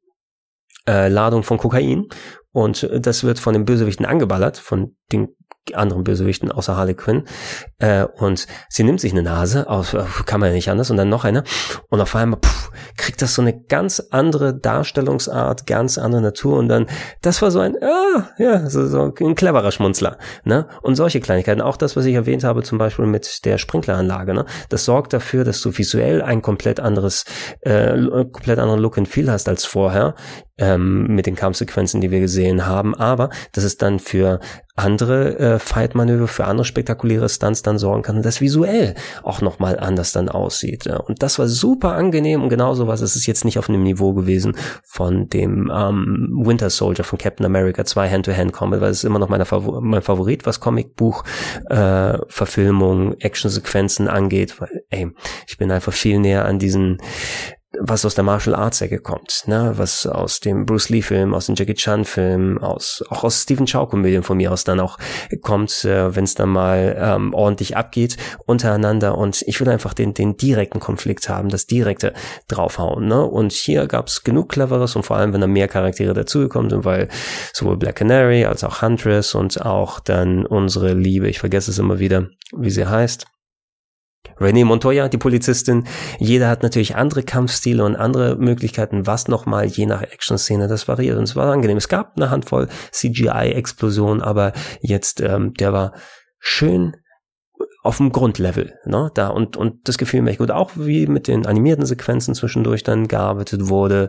äh, 0.89 1.09
Ladung 1.09 1.43
von 1.43 1.59
Kokain 1.59 2.07
und 2.53 2.89
das 2.93 3.25
wird 3.25 3.39
von 3.39 3.55
den 3.55 3.65
Bösewichten 3.65 4.07
angeballert, 4.07 4.59
von 4.59 4.95
den 5.11 5.29
anderen 5.75 6.03
Bösewichten 6.03 6.51
außer 6.51 6.77
Harley 6.77 6.95
Quinn. 6.95 7.25
Äh, 7.79 8.05
und 8.05 8.47
sie 8.69 8.83
nimmt 8.83 9.01
sich 9.01 9.13
eine 9.13 9.23
Nase, 9.23 9.69
aus, 9.69 9.97
kann 10.27 10.41
man 10.41 10.49
ja 10.49 10.55
nicht 10.55 10.69
anders, 10.69 10.91
und 10.91 10.97
dann 10.97 11.09
noch 11.09 11.25
eine. 11.25 11.45
Und 11.89 12.01
auf 12.01 12.17
einmal 12.17 12.41
pff, 12.41 12.71
kriegt 12.97 13.23
das 13.23 13.35
so 13.35 13.43
eine 13.43 13.59
ganz 13.59 14.01
andere 14.11 14.59
Darstellungsart, 14.59 15.67
ganz 15.67 15.99
andere 15.99 16.21
Natur. 16.21 16.59
Und 16.59 16.69
dann, 16.69 16.87
das 17.21 17.43
war 17.43 17.51
so 17.51 17.61
ein, 17.61 17.77
ah, 17.81 18.31
ja, 18.39 18.69
so, 18.69 18.87
so 18.87 19.15
ein 19.21 19.35
cleverer 19.35 19.71
Schmunzler. 19.71 20.19
Ne? 20.45 20.67
Und 20.83 20.97
solche 20.97 21.21
Kleinigkeiten, 21.21 21.61
auch 21.61 21.77
das, 21.77 21.97
was 21.97 22.05
ich 22.07 22.15
erwähnt 22.15 22.45
habe, 22.45 22.63
zum 22.63 22.79
Beispiel 22.79 23.07
mit 23.07 23.45
der 23.45 23.59
Sprinkleranlage, 23.59 24.35
ne? 24.35 24.47
das 24.69 24.85
sorgt 24.85 25.13
dafür, 25.13 25.45
dass 25.45 25.61
du 25.61 25.77
visuell 25.77 26.23
ein 26.23 26.43
komplett 26.43 26.81
anderes, 26.81 27.25
äh, 27.61 27.97
komplett 28.33 28.59
anderen 28.59 28.81
Look 28.81 28.99
and 28.99 29.09
Feel 29.09 29.31
hast 29.31 29.49
als 29.49 29.65
vorher 29.65 30.17
ähm, 30.59 31.07
mit 31.09 31.27
den 31.27 31.37
Kampfsequenzen, 31.37 32.01
die 32.01 32.11
wir 32.11 32.21
gesehen 32.21 32.67
haben, 32.67 32.95
aber 32.95 33.31
dass 33.53 33.65
es 33.65 33.79
dann 33.79 33.99
für 33.99 34.41
andere 34.75 35.39
äh, 35.39 35.59
Fight-Manöver, 35.59 36.29
für 36.29 36.47
andere 36.47 36.65
spektakuläre 36.65 37.29
Stunts 37.29 37.63
dann 37.63 37.79
sorgen 37.79 38.03
kann 38.03 38.17
und 38.17 38.25
das 38.25 38.41
visuell 38.41 38.95
auch 39.23 39.43
nochmal 39.43 39.79
anders 39.79 40.13
dann 40.13 40.31
aussieht. 40.31 40.87
Ja. 40.87 40.97
Und 40.97 41.23
das 41.23 41.39
war 41.39 41.47
super 41.47 41.93
angenehm 41.93 42.43
und 42.43 42.49
genau 42.49 42.75
sowas 42.75 43.03
ist 43.03 43.15
es 43.15 43.27
jetzt 43.27 43.45
nicht 43.45 43.59
auf 43.59 43.69
einem 43.69 43.83
Niveau 43.83 44.15
gewesen 44.15 44.57
von 44.83 45.29
dem 45.29 45.71
ähm, 45.75 46.31
Winter 46.43 46.71
Soldier 46.71 47.05
von 47.05 47.19
Captain 47.19 47.45
America 47.45 47.85
2 47.85 48.11
Hand-to-Hand-Combat, 48.11 48.81
weil 48.81 48.91
es 48.91 48.99
ist 48.99 49.05
immer 49.05 49.19
noch 49.19 49.29
meine 49.29 49.45
Favor 49.45 49.83
mein 49.83 50.01
Favorit, 50.01 50.47
was 50.47 50.61
Comicbuch, 50.61 51.25
äh, 51.69 52.19
Verfilmung, 52.29 53.15
Actionsequenzen 53.21 54.09
angeht, 54.09 54.59
weil, 54.61 54.85
ey, 54.89 55.11
ich 55.47 55.59
bin 55.59 55.71
einfach 55.71 55.93
viel 55.93 56.19
näher 56.19 56.47
an 56.47 56.59
diesen 56.59 56.99
was 57.79 58.05
aus 58.05 58.15
der 58.15 58.25
Martial 58.25 58.55
Arts 58.55 58.81
Ecke 58.81 58.99
kommt, 58.99 59.45
ne, 59.47 59.73
was 59.77 60.07
aus 60.07 60.41
dem 60.41 60.67
Bruce 60.67 60.91
Lee 60.91 61.03
Film, 61.03 61.35
aus 61.35 61.47
dem 61.47 61.55
Jackie 61.55 61.75
Chan 61.75 62.05
Film, 62.05 62.59
aus 62.59 63.03
auch 63.09 63.25
aus 63.25 63.43
Stephen 63.43 63.67
Chow 63.67 63.89
Komödien 63.89 64.23
von 64.23 64.37
mir 64.37 64.53
aus 64.53 64.65
dann 64.65 64.81
auch 64.81 64.99
kommt, 65.41 65.85
äh, 65.85 66.15
wenn 66.15 66.25
es 66.25 66.35
dann 66.35 66.51
mal 66.51 66.97
ähm, 66.99 67.35
ordentlich 67.35 67.77
abgeht 67.77 68.17
untereinander 68.47 69.17
und 69.17 69.43
ich 69.47 69.61
will 69.61 69.69
einfach 69.69 69.95
den 69.95 70.15
den 70.15 70.37
direkten 70.37 70.81
Konflikt 70.81 71.29
haben, 71.29 71.49
das 71.49 71.67
direkte 71.67 72.13
draufhauen, 72.49 73.07
ne? 73.07 73.25
Und 73.25 73.53
hier 73.53 73.87
gab 73.87 74.09
es 74.09 74.23
genug 74.23 74.51
cleveres 74.51 74.95
und 74.97 75.05
vor 75.05 75.17
allem 75.17 75.33
wenn 75.33 75.41
da 75.41 75.47
mehr 75.47 75.69
Charaktere 75.69 76.15
dazugekommen 76.15 76.71
sind, 76.71 76.85
weil 76.85 77.09
sowohl 77.53 77.77
Black 77.77 77.97
Canary 77.97 78.45
als 78.45 78.65
auch 78.65 78.83
Huntress 78.83 79.35
und 79.35 79.65
auch 79.65 80.01
dann 80.01 80.47
unsere 80.47 80.93
Liebe, 80.93 81.29
ich 81.29 81.39
vergesse 81.39 81.71
es 81.71 81.79
immer 81.79 81.99
wieder, 81.99 82.29
wie 82.57 82.71
sie 82.71 82.87
heißt 82.87 83.27
René 84.39 84.65
Montoya, 84.65 85.09
die 85.09 85.19
Polizistin. 85.19 85.85
Jeder 86.19 86.49
hat 86.49 86.63
natürlich 86.63 86.97
andere 86.97 87.23
Kampfstile 87.23 87.85
und 87.85 87.97
andere 87.97 88.37
Möglichkeiten, 88.37 89.07
was 89.07 89.29
nochmal 89.29 89.67
je 89.67 89.87
nach 89.87 90.03
Action-Szene 90.03 90.69
das 90.69 90.89
variiert. 90.89 91.19
Und 91.19 91.25
es 91.25 91.37
war 91.37 91.53
angenehm. 91.53 91.77
Es 91.77 91.89
gab 91.89 92.17
eine 92.17 92.31
Handvoll 92.31 92.69
CGI-Explosionen, 92.91 94.23
aber 94.23 94.53
jetzt, 94.81 95.21
ähm, 95.21 95.55
der 95.55 95.73
war 95.73 95.93
schön 96.39 96.97
auf 97.85 97.97
dem 97.97 98.13
Grundlevel, 98.13 98.75
ne, 98.85 99.11
da 99.15 99.29
und 99.29 99.57
und 99.57 99.89
das 99.89 99.99
gefiel 99.99 100.23
mir 100.23 100.31
echt 100.31 100.39
gut, 100.39 100.53
auch 100.53 100.71
wie 100.77 101.09
mit 101.09 101.27
den 101.27 101.47
animierten 101.47 101.85
Sequenzen 101.85 102.33
zwischendurch 102.35 102.85
dann 102.85 103.09
gearbeitet 103.09 103.69
wurde. 103.69 104.09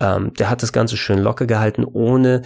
Ähm, 0.00 0.32
der 0.34 0.50
hat 0.50 0.62
das 0.62 0.72
Ganze 0.72 0.96
schön 0.96 1.18
locker 1.18 1.46
gehalten, 1.46 1.84
ohne 1.84 2.42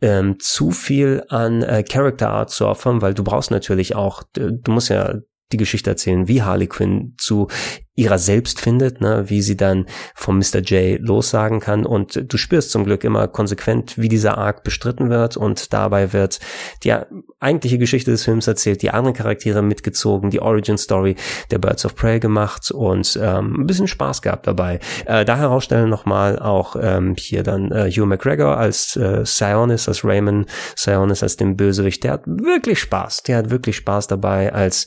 ähm, 0.00 0.36
zu 0.40 0.72
viel 0.72 1.22
an 1.28 1.62
äh, 1.62 1.84
Character 1.84 2.30
Art 2.30 2.50
zu 2.50 2.66
opfern, 2.66 3.02
weil 3.02 3.14
du 3.14 3.22
brauchst 3.22 3.52
natürlich 3.52 3.94
auch, 3.94 4.24
du 4.34 4.70
musst 4.70 4.88
ja 4.88 5.14
die 5.52 5.56
Geschichte 5.56 5.90
erzählen, 5.90 6.28
wie 6.28 6.42
Harley 6.42 6.66
Quinn 6.66 7.14
zu 7.18 7.48
ihrer 7.96 8.18
selbst 8.18 8.60
findet, 8.60 9.00
ne, 9.00 9.24
wie 9.26 9.42
sie 9.42 9.56
dann 9.56 9.86
vom 10.14 10.38
Mr. 10.38 10.60
J 10.60 11.00
lossagen 11.00 11.60
kann. 11.60 11.84
Und 11.84 12.30
du 12.30 12.36
spürst 12.36 12.70
zum 12.70 12.84
Glück 12.84 13.02
immer 13.04 13.26
konsequent, 13.26 13.98
wie 13.98 14.08
dieser 14.08 14.38
Arc 14.38 14.62
bestritten 14.62 15.10
wird. 15.10 15.36
Und 15.36 15.72
dabei 15.72 16.12
wird 16.12 16.38
die 16.84 16.94
eigentliche 17.40 17.78
Geschichte 17.78 18.10
des 18.10 18.24
Films 18.24 18.46
erzählt, 18.46 18.82
die 18.82 18.90
anderen 18.90 19.16
Charaktere 19.16 19.62
mitgezogen, 19.62 20.30
die 20.30 20.40
Origin 20.40 20.78
Story 20.78 21.16
der 21.50 21.58
Birds 21.58 21.86
of 21.86 21.94
Prey 21.94 22.20
gemacht 22.20 22.70
und 22.70 23.18
ähm, 23.20 23.62
ein 23.62 23.66
bisschen 23.66 23.88
Spaß 23.88 24.20
gehabt 24.20 24.46
dabei. 24.46 24.78
Äh, 25.06 25.24
da 25.24 25.36
herausstellen 25.38 25.88
nochmal 25.88 26.38
auch 26.38 26.76
ähm, 26.80 27.14
hier 27.18 27.42
dann 27.42 27.72
äh, 27.72 27.90
Hugh 27.90 28.06
McGregor 28.06 28.58
als 28.58 28.96
äh, 28.96 29.24
Sionis, 29.24 29.88
als 29.88 30.04
Raymond 30.04 30.48
Sionis, 30.76 31.22
als 31.22 31.36
den 31.36 31.56
Bösewicht. 31.56 32.04
Der 32.04 32.12
hat 32.12 32.22
wirklich 32.26 32.78
Spaß. 32.80 33.22
Der 33.22 33.38
hat 33.38 33.50
wirklich 33.50 33.76
Spaß 33.76 34.06
dabei 34.06 34.52
als 34.52 34.86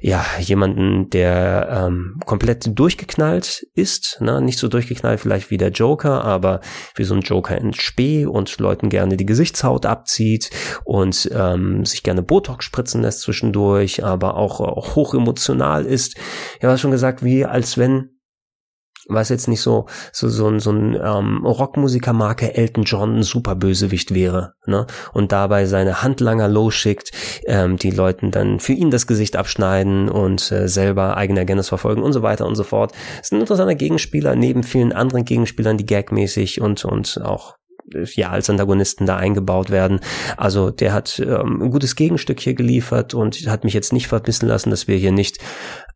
ja 0.00 0.24
jemanden, 0.38 1.10
der 1.10 1.86
ähm, 1.86 2.20
komplett 2.36 2.78
durchgeknallt 2.78 3.66
ist. 3.74 4.18
Ne? 4.20 4.42
Nicht 4.42 4.58
so 4.58 4.68
durchgeknallt 4.68 5.20
vielleicht 5.20 5.50
wie 5.50 5.56
der 5.56 5.70
Joker, 5.70 6.22
aber 6.22 6.60
wie 6.94 7.04
so 7.04 7.14
ein 7.14 7.22
Joker 7.22 7.56
in 7.56 7.72
Spee 7.72 8.26
und 8.26 8.58
Leuten 8.58 8.90
gerne 8.90 9.16
die 9.16 9.24
Gesichtshaut 9.24 9.86
abzieht 9.86 10.50
und 10.84 11.30
ähm, 11.32 11.86
sich 11.86 12.02
gerne 12.02 12.22
Botox 12.22 12.66
spritzen 12.66 13.00
lässt 13.00 13.22
zwischendurch, 13.22 14.04
aber 14.04 14.36
auch, 14.36 14.60
auch 14.60 14.96
hoch 14.96 15.14
emotional 15.14 15.86
ist. 15.86 16.18
Ja, 16.60 16.68
was 16.68 16.78
schon 16.78 16.90
gesagt, 16.90 17.24
wie 17.24 17.46
als 17.46 17.78
wenn 17.78 18.15
was 19.08 19.28
jetzt 19.28 19.48
nicht 19.48 19.60
so 19.60 19.86
so 20.12 20.28
so 20.28 20.48
ein 20.48 20.60
so 20.60 20.70
ein 20.70 20.94
ähm, 20.94 21.44
Rockmusikermarke 21.44 22.54
Elton 22.54 22.84
John 22.84 23.18
ein 23.18 23.22
super 23.22 23.54
Bösewicht 23.54 24.14
wäre, 24.14 24.54
ne? 24.66 24.86
Und 25.12 25.32
dabei 25.32 25.66
seine 25.66 26.02
Handlanger 26.02 26.48
losschickt, 26.48 27.10
ähm, 27.46 27.76
die 27.76 27.90
Leuten 27.90 28.30
dann 28.30 28.60
für 28.60 28.72
ihn 28.72 28.90
das 28.90 29.06
Gesicht 29.06 29.36
abschneiden 29.36 30.08
und 30.08 30.50
äh, 30.50 30.68
selber 30.68 31.16
eigene 31.16 31.40
Agendas 31.40 31.68
verfolgen 31.68 32.02
und 32.02 32.12
so 32.12 32.22
weiter 32.22 32.46
und 32.46 32.56
so 32.56 32.64
fort. 32.64 32.92
Ist 33.20 33.32
ein 33.32 33.40
interessanter 33.40 33.74
Gegenspieler 33.74 34.34
neben 34.34 34.62
vielen 34.62 34.92
anderen 34.92 35.24
Gegenspielern, 35.24 35.76
die 35.76 35.86
gagmäßig 35.86 36.60
und 36.60 36.84
und 36.84 37.20
auch 37.22 37.56
ja 38.14 38.30
als 38.30 38.50
Antagonisten 38.50 39.06
da 39.06 39.16
eingebaut 39.16 39.70
werden. 39.70 40.00
Also 40.36 40.70
der 40.70 40.92
hat 40.92 41.20
ähm, 41.20 41.62
ein 41.62 41.70
gutes 41.70 41.96
Gegenstück 41.96 42.40
hier 42.40 42.54
geliefert 42.54 43.14
und 43.14 43.36
hat 43.46 43.64
mich 43.64 43.74
jetzt 43.74 43.92
nicht 43.92 44.08
verbissen 44.08 44.48
lassen, 44.48 44.70
dass 44.70 44.88
wir 44.88 44.96
hier 44.96 45.12
nicht 45.12 45.38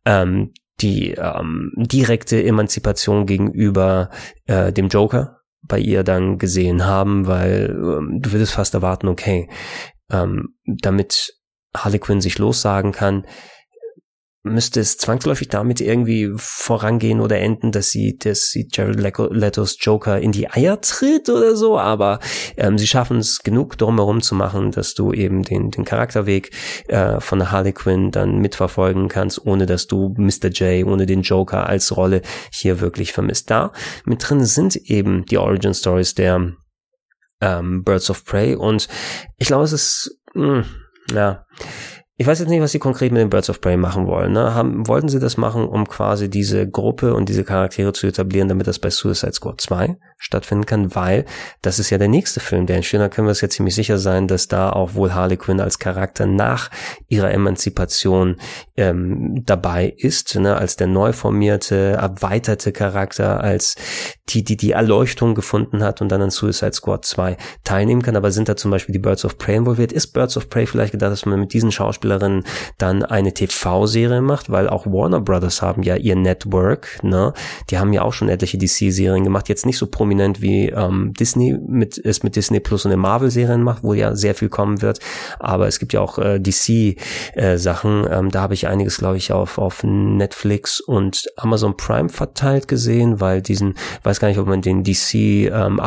ähm, 0.05 0.53
die 0.81 1.11
ähm, 1.11 1.71
direkte 1.75 2.43
Emanzipation 2.43 3.25
gegenüber 3.25 4.09
äh, 4.45 4.71
dem 4.71 4.87
Joker 4.87 5.41
bei 5.61 5.79
ihr 5.79 6.03
dann 6.03 6.37
gesehen 6.37 6.85
haben, 6.85 7.27
weil 7.27 7.69
ähm, 7.69 8.19
du 8.21 8.31
würdest 8.31 8.53
fast 8.53 8.73
erwarten, 8.73 9.07
okay, 9.07 9.49
ähm, 10.11 10.55
damit 10.65 11.35
Harley 11.75 11.99
Quinn 11.99 12.21
sich 12.21 12.37
lossagen 12.37 12.91
kann, 12.91 13.25
müsste 14.43 14.79
es 14.79 14.97
zwangsläufig 14.97 15.49
damit 15.49 15.81
irgendwie 15.81 16.31
vorangehen 16.35 17.21
oder 17.21 17.39
enden, 17.39 17.71
dass 17.71 17.89
sie, 17.89 18.17
dass 18.17 18.49
sie 18.49 18.67
Jared 18.71 18.99
Leto's 18.99 19.77
Joker 19.79 20.19
in 20.19 20.31
die 20.31 20.49
Eier 20.49 20.81
tritt 20.81 21.29
oder 21.29 21.55
so, 21.55 21.77
aber 21.77 22.19
ähm, 22.57 22.77
sie 22.77 22.87
schaffen 22.87 23.17
es 23.17 23.39
genug 23.43 23.77
drumherum 23.77 24.21
zu 24.21 24.33
machen, 24.33 24.71
dass 24.71 24.95
du 24.95 25.13
eben 25.13 25.43
den, 25.43 25.69
den 25.69 25.85
Charakterweg 25.85 26.51
äh, 26.87 27.19
von 27.19 27.51
Harley 27.51 27.73
Quinn 27.73 28.09
dann 28.09 28.39
mitverfolgen 28.39 29.09
kannst, 29.09 29.45
ohne 29.45 29.67
dass 29.67 29.85
du 29.85 30.15
Mr. 30.17 30.47
J, 30.49 30.87
ohne 30.87 31.05
den 31.05 31.21
Joker 31.21 31.67
als 31.67 31.95
Rolle 31.95 32.23
hier 32.51 32.81
wirklich 32.81 33.13
vermisst. 33.13 33.51
Da 33.51 33.71
mit 34.05 34.27
drin 34.27 34.43
sind 34.45 34.75
eben 34.75 35.25
die 35.25 35.37
Origin 35.37 35.75
Stories 35.75 36.15
der 36.15 36.53
ähm, 37.41 37.83
Birds 37.83 38.09
of 38.09 38.25
Prey 38.25 38.55
und 38.55 38.87
ich 39.37 39.47
glaube, 39.47 39.65
es 39.65 39.73
ist, 39.73 40.19
mh, 40.33 40.63
hm, 40.63 40.65
ja, 41.13 41.45
ich 42.21 42.27
weiß 42.27 42.37
jetzt 42.37 42.49
nicht, 42.49 42.61
was 42.61 42.71
sie 42.71 42.77
konkret 42.77 43.11
mit 43.11 43.19
den 43.19 43.31
Birds 43.31 43.49
of 43.49 43.61
Prey 43.61 43.77
machen 43.77 44.05
wollen. 44.05 44.31
Ne? 44.31 44.53
Haben, 44.53 44.87
wollten 44.87 45.09
sie 45.09 45.19
das 45.19 45.37
machen, 45.37 45.67
um 45.67 45.87
quasi 45.87 46.29
diese 46.29 46.69
Gruppe 46.69 47.15
und 47.15 47.27
diese 47.27 47.43
Charaktere 47.43 47.93
zu 47.93 48.05
etablieren, 48.05 48.47
damit 48.47 48.67
das 48.67 48.77
bei 48.77 48.91
Suicide 48.91 49.33
Squad 49.33 49.59
2 49.59 49.97
stattfinden 50.21 50.65
kann, 50.65 50.95
weil 50.95 51.25
das 51.61 51.79
ist 51.79 51.89
ja 51.89 51.97
der 51.97 52.07
nächste 52.07 52.39
Film, 52.39 52.65
der 52.65 52.77
entsteht. 52.77 52.99
Da 52.99 53.09
können 53.09 53.27
wir 53.27 53.31
uns 53.31 53.41
ja 53.41 53.49
ziemlich 53.49 53.75
sicher 53.75 53.97
sein, 53.97 54.27
dass 54.27 54.47
da 54.47 54.71
auch 54.71 54.93
wohl 54.93 55.13
Harley 55.13 55.37
Quinn 55.37 55.59
als 55.59 55.79
Charakter 55.79 56.25
nach 56.25 56.69
ihrer 57.07 57.31
Emanzipation 57.31 58.37
ähm, 58.77 59.43
dabei 59.45 59.93
ist, 59.97 60.35
ne? 60.35 60.55
als 60.55 60.75
der 60.75 60.87
neu 60.87 61.13
formierte, 61.13 61.97
erweiterte 61.99 62.71
Charakter, 62.71 63.41
als 63.41 63.75
die, 64.29 64.43
die 64.43 64.57
die 64.57 64.71
Erleuchtung 64.71 65.35
gefunden 65.35 65.83
hat 65.83 66.01
und 66.01 66.09
dann 66.09 66.21
an 66.21 66.29
Suicide 66.29 66.73
Squad 66.73 67.05
2 67.05 67.37
teilnehmen 67.63 68.01
kann. 68.01 68.15
Aber 68.15 68.31
sind 68.31 68.47
da 68.47 68.55
zum 68.55 68.71
Beispiel 68.71 68.93
die 68.93 68.99
Birds 68.99 69.25
of 69.25 69.37
Prey 69.37 69.55
involviert? 69.55 69.91
Ist 69.91 70.13
Birds 70.13 70.37
of 70.37 70.49
Prey 70.49 70.65
vielleicht 70.65 70.91
gedacht, 70.91 71.11
dass 71.11 71.25
man 71.25 71.39
mit 71.39 71.53
diesen 71.53 71.71
Schauspielern 71.71 71.91
Schauspielerin 71.91 72.43
dann 72.77 73.03
eine 73.03 73.33
TV-Serie 73.33 74.21
macht, 74.21 74.49
weil 74.49 74.69
auch 74.69 74.85
Warner 74.85 75.21
Brothers 75.21 75.61
haben 75.61 75.83
ja 75.83 75.95
ihr 75.95 76.15
Network, 76.15 76.99
ne? 77.03 77.33
Die 77.69 77.77
haben 77.77 77.93
ja 77.93 78.01
auch 78.01 78.13
schon 78.13 78.29
etliche 78.29 78.57
DC-Serien 78.57 79.23
gemacht, 79.23 79.49
jetzt 79.49 79.65
nicht 79.65 79.77
so 79.77 79.87
prominent 79.87 80.10
wie 80.41 80.69
ähm, 80.69 81.13
Disney 81.13 81.57
mit 81.67 81.97
es 82.03 82.23
mit 82.23 82.35
Disney 82.35 82.59
Plus 82.59 82.85
und 82.85 82.91
den 82.91 82.99
Marvel-Serien 82.99 83.63
macht, 83.63 83.83
wo 83.83 83.93
ja 83.93 84.15
sehr 84.15 84.35
viel 84.35 84.49
kommen 84.49 84.81
wird. 84.81 84.99
Aber 85.39 85.67
es 85.67 85.79
gibt 85.79 85.93
ja 85.93 86.01
auch 86.01 86.17
äh, 86.17 86.39
DC-Sachen. 86.39 88.05
Äh, 88.05 88.19
ähm, 88.19 88.29
da 88.29 88.41
habe 88.41 88.53
ich 88.53 88.67
einiges, 88.67 88.97
glaube 88.97 89.17
ich, 89.17 89.31
auf 89.31 89.57
auf 89.57 89.83
Netflix 89.83 90.79
und 90.79 91.25
Amazon 91.37 91.77
Prime 91.77 92.09
verteilt 92.09 92.67
gesehen, 92.67 93.21
weil 93.21 93.41
diesen, 93.41 93.75
weiß 94.03 94.19
gar 94.19 94.27
nicht, 94.27 94.39
ob 94.39 94.47
man 94.47 94.61
den 94.61 94.83
DC 94.83 95.13
ähm, 95.13 95.79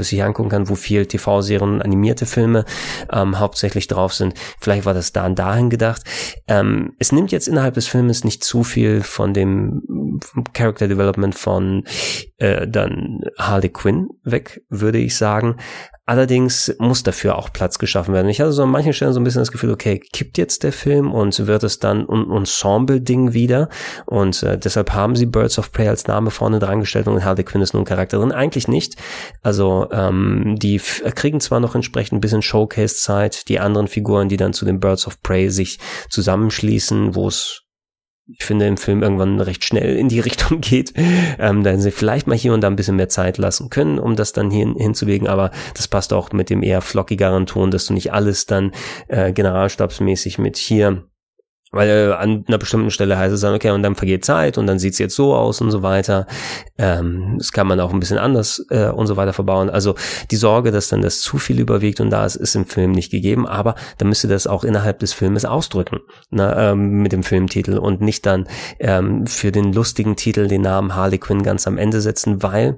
sich 0.00 0.22
angucken 0.22 0.48
kann, 0.48 0.68
wo 0.68 0.74
viel 0.74 1.06
TV-Serien, 1.06 1.82
animierte 1.82 2.26
Filme 2.26 2.64
ähm, 3.12 3.38
hauptsächlich 3.38 3.88
drauf 3.88 4.14
sind. 4.14 4.34
Vielleicht 4.60 4.84
war 4.86 4.94
das 4.94 5.12
da 5.12 5.28
dahin 5.28 5.70
gedacht. 5.70 6.02
Ähm, 6.48 6.94
es 6.98 7.12
nimmt 7.12 7.32
jetzt 7.32 7.48
innerhalb 7.48 7.74
des 7.74 7.86
Filmes 7.86 8.24
nicht 8.24 8.44
zu 8.44 8.62
viel 8.64 9.02
von 9.02 9.34
dem 9.34 9.82
Character 10.52 10.88
Development 10.88 11.34
von 11.34 11.84
äh, 12.38 12.66
dann 12.66 13.20
Harley 13.38 13.65
Quinn 13.68 14.08
weg, 14.22 14.62
würde 14.68 14.98
ich 14.98 15.16
sagen. 15.16 15.56
Allerdings 16.08 16.72
muss 16.78 17.02
dafür 17.02 17.36
auch 17.36 17.52
Platz 17.52 17.78
geschaffen 17.80 18.14
werden. 18.14 18.28
Ich 18.28 18.40
hatte 18.40 18.52
so 18.52 18.62
an 18.62 18.70
manchen 18.70 18.92
Stellen 18.92 19.12
so 19.12 19.18
ein 19.18 19.24
bisschen 19.24 19.40
das 19.40 19.50
Gefühl, 19.50 19.72
okay, 19.72 19.98
kippt 19.98 20.38
jetzt 20.38 20.62
der 20.62 20.72
Film 20.72 21.10
und 21.10 21.48
wird 21.48 21.64
es 21.64 21.80
dann 21.80 22.08
ein 22.08 22.30
Ensemble-Ding 22.30 23.32
wieder. 23.32 23.68
Und 24.06 24.40
äh, 24.44 24.56
deshalb 24.56 24.92
haben 24.92 25.16
sie 25.16 25.26
Birds 25.26 25.58
of 25.58 25.72
Prey 25.72 25.88
als 25.88 26.06
Name 26.06 26.30
vorne 26.30 26.60
dran 26.60 26.78
gestellt 26.78 27.08
und 27.08 27.24
Harley 27.24 27.42
Quinn 27.42 27.60
ist 27.60 27.74
nun 27.74 27.84
Charakterin. 27.84 28.30
Eigentlich 28.30 28.68
nicht. 28.68 28.94
Also 29.42 29.88
ähm, 29.90 30.54
die 30.56 30.78
kriegen 30.78 31.40
zwar 31.40 31.58
noch 31.58 31.74
entsprechend 31.74 32.18
ein 32.18 32.20
bisschen 32.20 32.42
Showcase-Zeit, 32.42 33.48
die 33.48 33.58
anderen 33.58 33.88
Figuren, 33.88 34.28
die 34.28 34.36
dann 34.36 34.52
zu 34.52 34.64
den 34.64 34.78
Birds 34.78 35.08
of 35.08 35.20
Prey 35.22 35.50
sich 35.50 35.80
zusammenschließen, 36.08 37.16
wo 37.16 37.26
es 37.26 37.65
ich 38.28 38.44
finde, 38.44 38.66
im 38.66 38.76
Film 38.76 39.02
irgendwann 39.02 39.40
recht 39.40 39.64
schnell 39.64 39.96
in 39.96 40.08
die 40.08 40.20
Richtung 40.26 40.60
geht. 40.60 40.92
Ähm, 41.38 41.62
da 41.62 41.78
sie 41.78 41.90
vielleicht 41.90 42.26
mal 42.26 42.36
hier 42.36 42.54
und 42.54 42.60
da 42.60 42.68
ein 42.68 42.76
bisschen 42.76 42.96
mehr 42.96 43.08
Zeit 43.08 43.38
lassen 43.38 43.70
können, 43.70 43.98
um 43.98 44.16
das 44.16 44.32
dann 44.32 44.50
hier 44.50 44.66
hinzulegen. 44.76 45.28
Aber 45.28 45.50
das 45.74 45.88
passt 45.88 46.12
auch 46.12 46.32
mit 46.32 46.50
dem 46.50 46.62
eher 46.62 46.80
flockigeren 46.80 47.46
Ton, 47.46 47.70
dass 47.70 47.86
du 47.86 47.94
nicht 47.94 48.12
alles 48.12 48.46
dann 48.46 48.72
äh, 49.08 49.32
generalstabsmäßig 49.32 50.38
mit 50.38 50.56
hier 50.56 51.04
weil 51.72 51.88
äh, 51.88 52.12
an 52.12 52.44
einer 52.46 52.58
bestimmten 52.58 52.90
Stelle 52.90 53.18
heißt 53.18 53.34
es 53.34 53.40
dann, 53.40 53.54
okay, 53.54 53.70
und 53.70 53.82
dann 53.82 53.96
vergeht 53.96 54.24
Zeit 54.24 54.56
und 54.58 54.66
dann 54.66 54.78
sieht's 54.78 54.98
jetzt 54.98 55.16
so 55.16 55.34
aus 55.34 55.60
und 55.60 55.70
so 55.70 55.82
weiter. 55.82 56.26
Ähm, 56.78 57.36
das 57.38 57.52
kann 57.52 57.66
man 57.66 57.80
auch 57.80 57.92
ein 57.92 58.00
bisschen 58.00 58.18
anders 58.18 58.64
äh, 58.70 58.88
und 58.88 59.06
so 59.06 59.16
weiter 59.16 59.32
verbauen. 59.32 59.68
Also 59.68 59.94
die 60.30 60.36
Sorge, 60.36 60.70
dass 60.70 60.88
dann 60.88 61.02
das 61.02 61.20
zu 61.20 61.38
viel 61.38 61.58
überwiegt 61.58 62.00
und 62.00 62.10
da 62.10 62.24
ist, 62.24 62.36
ist 62.36 62.54
im 62.54 62.66
Film 62.66 62.92
nicht 62.92 63.10
gegeben, 63.10 63.46
aber 63.46 63.74
dann 63.98 64.08
müsste 64.08 64.28
das 64.28 64.46
auch 64.46 64.64
innerhalb 64.64 65.00
des 65.00 65.12
Filmes 65.12 65.44
ausdrücken, 65.44 66.00
ne, 66.30 66.54
ähm, 66.56 67.02
mit 67.02 67.12
dem 67.12 67.22
Filmtitel 67.22 67.78
und 67.78 68.00
nicht 68.00 68.26
dann 68.26 68.46
ähm, 68.78 69.26
für 69.26 69.52
den 69.52 69.72
lustigen 69.72 70.16
Titel 70.16 70.46
den 70.46 70.62
Namen 70.62 70.94
Harley 70.94 71.18
Quinn 71.18 71.42
ganz 71.42 71.66
am 71.66 71.78
Ende 71.78 72.00
setzen, 72.00 72.42
weil 72.42 72.76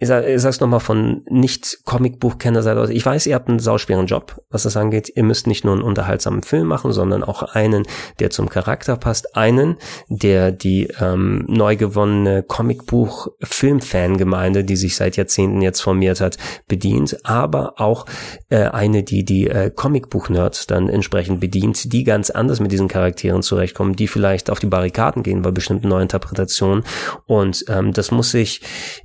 ich, 0.00 0.06
sag, 0.06 0.28
ich 0.28 0.40
sag's 0.40 0.60
nochmal 0.60 0.78
von 0.78 1.22
nicht 1.28 1.80
Comicbuchkennerseite 1.84 2.80
aus. 2.80 2.88
Ich 2.88 3.04
weiß, 3.04 3.26
ihr 3.26 3.34
habt 3.34 3.48
einen 3.48 3.58
sauschweren 3.58 4.06
Job, 4.06 4.40
was 4.48 4.62
das 4.62 4.76
angeht. 4.76 5.10
Ihr 5.16 5.24
müsst 5.24 5.48
nicht 5.48 5.64
nur 5.64 5.74
einen 5.74 5.82
unterhaltsamen 5.82 6.44
Film 6.44 6.68
machen, 6.68 6.92
sondern 6.92 7.24
auch 7.24 7.42
einen, 7.42 7.82
der 8.20 8.30
zum 8.30 8.48
Charakter 8.48 8.96
passt. 8.96 9.34
Einen, 9.36 9.76
der 10.08 10.52
die 10.52 10.86
ähm, 11.00 11.46
neu 11.48 11.74
gewonnene 11.74 12.44
Comicbuch-Film-Fangemeinde, 12.44 14.62
die 14.62 14.76
sich 14.76 14.94
seit 14.94 15.16
Jahrzehnten 15.16 15.62
jetzt 15.62 15.80
formiert 15.80 16.20
hat, 16.20 16.38
bedient. 16.68 17.18
Aber 17.24 17.80
auch 17.80 18.06
äh, 18.50 18.68
eine, 18.68 19.02
die 19.02 19.24
die 19.24 19.48
äh, 19.48 19.72
Comicbuch-Nerds 19.74 20.68
dann 20.68 20.88
entsprechend 20.88 21.40
bedient, 21.40 21.92
die 21.92 22.04
ganz 22.04 22.30
anders 22.30 22.60
mit 22.60 22.70
diesen 22.70 22.86
Charakteren 22.86 23.42
zurechtkommen, 23.42 23.96
die 23.96 24.06
vielleicht 24.06 24.48
auf 24.48 24.60
die 24.60 24.66
Barrikaden 24.66 25.24
gehen 25.24 25.42
bei 25.42 25.50
bestimmten 25.50 25.88
Neuinterpretationen. 25.88 26.84
Und 27.26 27.64
ähm, 27.68 27.92
das 27.92 28.12
muss 28.12 28.30
sich 28.30 28.60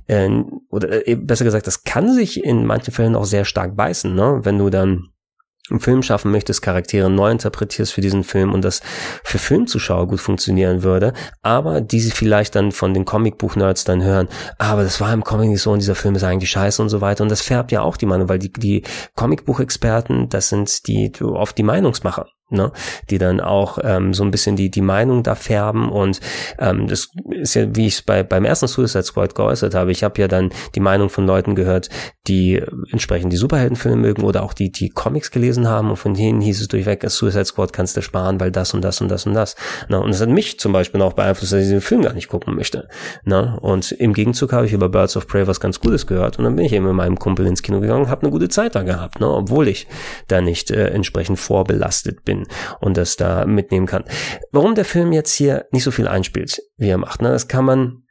äh, 0.06 0.30
oder 0.70 0.83
äh, 0.84 1.16
besser 1.16 1.44
gesagt, 1.44 1.66
das 1.66 1.84
kann 1.84 2.12
sich 2.12 2.42
in 2.44 2.66
manchen 2.66 2.92
Fällen 2.92 3.16
auch 3.16 3.24
sehr 3.24 3.44
stark 3.44 3.76
beißen, 3.76 4.14
ne? 4.14 4.40
Wenn 4.42 4.58
du 4.58 4.70
dann 4.70 5.08
einen 5.70 5.80
Film 5.80 6.02
schaffen 6.02 6.30
möchtest, 6.30 6.60
Charaktere 6.60 7.08
neu 7.08 7.30
interpretierst 7.30 7.92
für 7.94 8.02
diesen 8.02 8.22
Film 8.22 8.52
und 8.52 8.62
das 8.62 8.82
für 9.22 9.38
Filmzuschauer 9.38 10.08
gut 10.08 10.20
funktionieren 10.20 10.82
würde, 10.82 11.14
aber 11.40 11.80
die 11.80 12.00
sie 12.00 12.10
vielleicht 12.10 12.54
dann 12.54 12.70
von 12.70 12.92
den 12.92 13.06
Comicbuch-Nerds 13.06 13.84
dann 13.84 14.02
hören, 14.02 14.28
aber 14.58 14.82
das 14.82 15.00
war 15.00 15.12
im 15.14 15.24
Comic 15.24 15.48
nicht 15.48 15.62
so 15.62 15.72
und 15.72 15.80
dieser 15.80 15.94
Film 15.94 16.16
ist 16.16 16.22
eigentlich 16.22 16.50
scheiße 16.50 16.82
und 16.82 16.90
so 16.90 17.00
weiter 17.00 17.22
und 17.22 17.30
das 17.30 17.40
färbt 17.40 17.72
ja 17.72 17.80
auch 17.80 17.96
die 17.96 18.04
Meinung, 18.04 18.28
weil 18.28 18.38
die, 18.38 18.52
die 18.52 18.82
Comicbuch-Experten, 19.16 20.28
das 20.28 20.50
sind 20.50 20.86
die 20.86 21.10
oft 21.22 21.56
die 21.56 21.62
Meinungsmacher 21.62 22.26
ne, 22.50 22.72
die 23.10 23.18
dann 23.18 23.40
auch 23.40 23.78
ähm, 23.82 24.14
so 24.14 24.22
ein 24.22 24.30
bisschen 24.30 24.56
die 24.56 24.70
die 24.70 24.80
Meinung 24.80 25.22
da 25.22 25.34
färben 25.34 25.90
und 25.90 26.20
ähm, 26.58 26.86
das 26.86 27.10
ist 27.30 27.54
ja 27.54 27.74
wie 27.74 27.86
ich 27.86 27.94
es 27.94 28.02
bei 28.02 28.22
beim 28.22 28.44
ersten 28.44 28.68
Suicide 28.68 29.04
Squad 29.04 29.34
geäußert 29.34 29.74
habe. 29.74 29.92
Ich 29.92 30.04
habe 30.04 30.20
ja 30.20 30.28
dann 30.28 30.50
die 30.74 30.80
Meinung 30.80 31.08
von 31.08 31.26
Leuten 31.26 31.54
gehört, 31.54 31.88
die 32.26 32.62
entsprechend 32.90 33.32
die 33.32 33.36
Superheldenfilme 33.36 33.96
mögen 33.96 34.22
oder 34.22 34.42
auch 34.42 34.52
die 34.52 34.70
die 34.70 34.90
Comics 34.90 35.30
gelesen 35.30 35.68
haben 35.68 35.90
und 35.90 35.96
von 35.96 36.14
denen 36.14 36.40
hieß 36.40 36.60
es 36.60 36.68
durchweg, 36.68 37.04
Suicide 37.08 37.44
Squad 37.44 37.72
kannst 37.72 37.96
du 37.96 38.02
sparen, 38.02 38.40
weil 38.40 38.50
das 38.50 38.74
und 38.74 38.82
das 38.82 39.00
und 39.00 39.08
das 39.08 39.26
und 39.26 39.34
das. 39.34 39.56
Ne, 39.88 40.00
und 40.00 40.12
das 40.12 40.20
hat 40.20 40.28
mich 40.28 40.58
zum 40.58 40.72
Beispiel 40.72 41.00
auch 41.02 41.14
beeinflusst, 41.14 41.52
dass 41.52 41.60
ich 41.60 41.66
diesen 41.66 41.80
Film 41.80 42.02
gar 42.02 42.12
nicht 42.12 42.28
gucken 42.28 42.54
möchte. 42.54 42.88
Ne? 43.24 43.58
Und 43.60 43.92
im 43.92 44.12
Gegenzug 44.12 44.52
habe 44.52 44.66
ich 44.66 44.72
über 44.72 44.88
Birds 44.88 45.16
of 45.16 45.26
Prey 45.26 45.46
was 45.46 45.60
ganz 45.60 45.80
Gutes 45.80 46.06
gehört 46.06 46.38
und 46.38 46.44
dann 46.44 46.56
bin 46.56 46.66
ich 46.66 46.72
eben 46.72 46.86
mit 46.86 46.94
meinem 46.94 47.18
Kumpel 47.18 47.46
ins 47.46 47.62
Kino 47.62 47.80
gegangen, 47.80 48.08
habe 48.08 48.22
eine 48.22 48.30
gute 48.30 48.48
Zeit 48.48 48.74
da 48.74 48.82
gehabt, 48.82 49.20
ne? 49.20 49.28
obwohl 49.28 49.68
ich 49.68 49.86
da 50.28 50.40
nicht 50.40 50.70
äh, 50.70 50.88
entsprechend 50.88 51.38
vorbelastet 51.38 52.24
bin 52.24 52.33
und 52.80 52.96
das 52.96 53.16
da 53.16 53.46
mitnehmen 53.46 53.86
kann. 53.86 54.04
Warum 54.52 54.74
der 54.74 54.84
Film 54.84 55.12
jetzt 55.12 55.32
hier 55.32 55.66
nicht 55.70 55.84
so 55.84 55.90
viel 55.90 56.08
einspielt, 56.08 56.60
wie 56.76 56.88
er 56.88 56.98
macht, 56.98 57.22
ne? 57.22 57.30
das 57.30 57.48
kann 57.48 57.64
man 57.64 58.04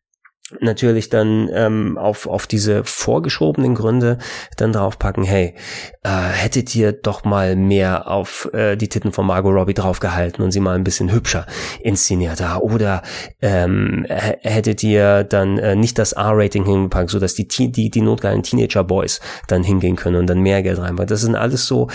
natürlich 0.59 1.09
dann 1.09 1.49
ähm, 1.53 1.97
auf, 1.97 2.27
auf 2.27 2.47
diese 2.47 2.83
vorgeschobenen 2.83 3.75
Gründe 3.75 4.17
dann 4.57 4.73
draufpacken, 4.73 5.23
hey, 5.23 5.55
äh, 6.03 6.09
hättet 6.09 6.75
ihr 6.75 6.91
doch 6.91 7.23
mal 7.23 7.55
mehr 7.55 8.09
auf 8.09 8.49
äh, 8.53 8.75
die 8.75 8.89
Titten 8.89 9.11
von 9.11 9.25
Margot 9.25 9.53
Robbie 9.53 9.73
draufgehalten 9.73 10.43
und 10.43 10.51
sie 10.51 10.59
mal 10.59 10.75
ein 10.75 10.83
bisschen 10.83 11.11
hübscher 11.11 11.45
inszeniert 11.81 12.39
da 12.39 12.57
oder 12.57 13.01
ähm, 13.41 14.05
hättet 14.09 14.83
ihr 14.83 15.23
dann 15.23 15.57
äh, 15.57 15.75
nicht 15.75 15.97
das 15.97 16.13
R-Rating 16.13 16.65
hingepackt, 16.65 17.09
so 17.09 17.19
dass 17.19 17.33
die, 17.35 17.47
die, 17.47 17.89
die 17.89 18.01
notgeilen 18.01 18.43
Teenager-Boys 18.43 19.21
dann 19.47 19.63
hingehen 19.63 19.95
können 19.95 20.17
und 20.17 20.27
dann 20.27 20.39
mehr 20.39 20.63
Geld 20.63 20.79
reinpacken. 20.79 21.07
Das 21.07 21.21
sind 21.21 21.35
alles 21.35 21.65
so 21.65 21.87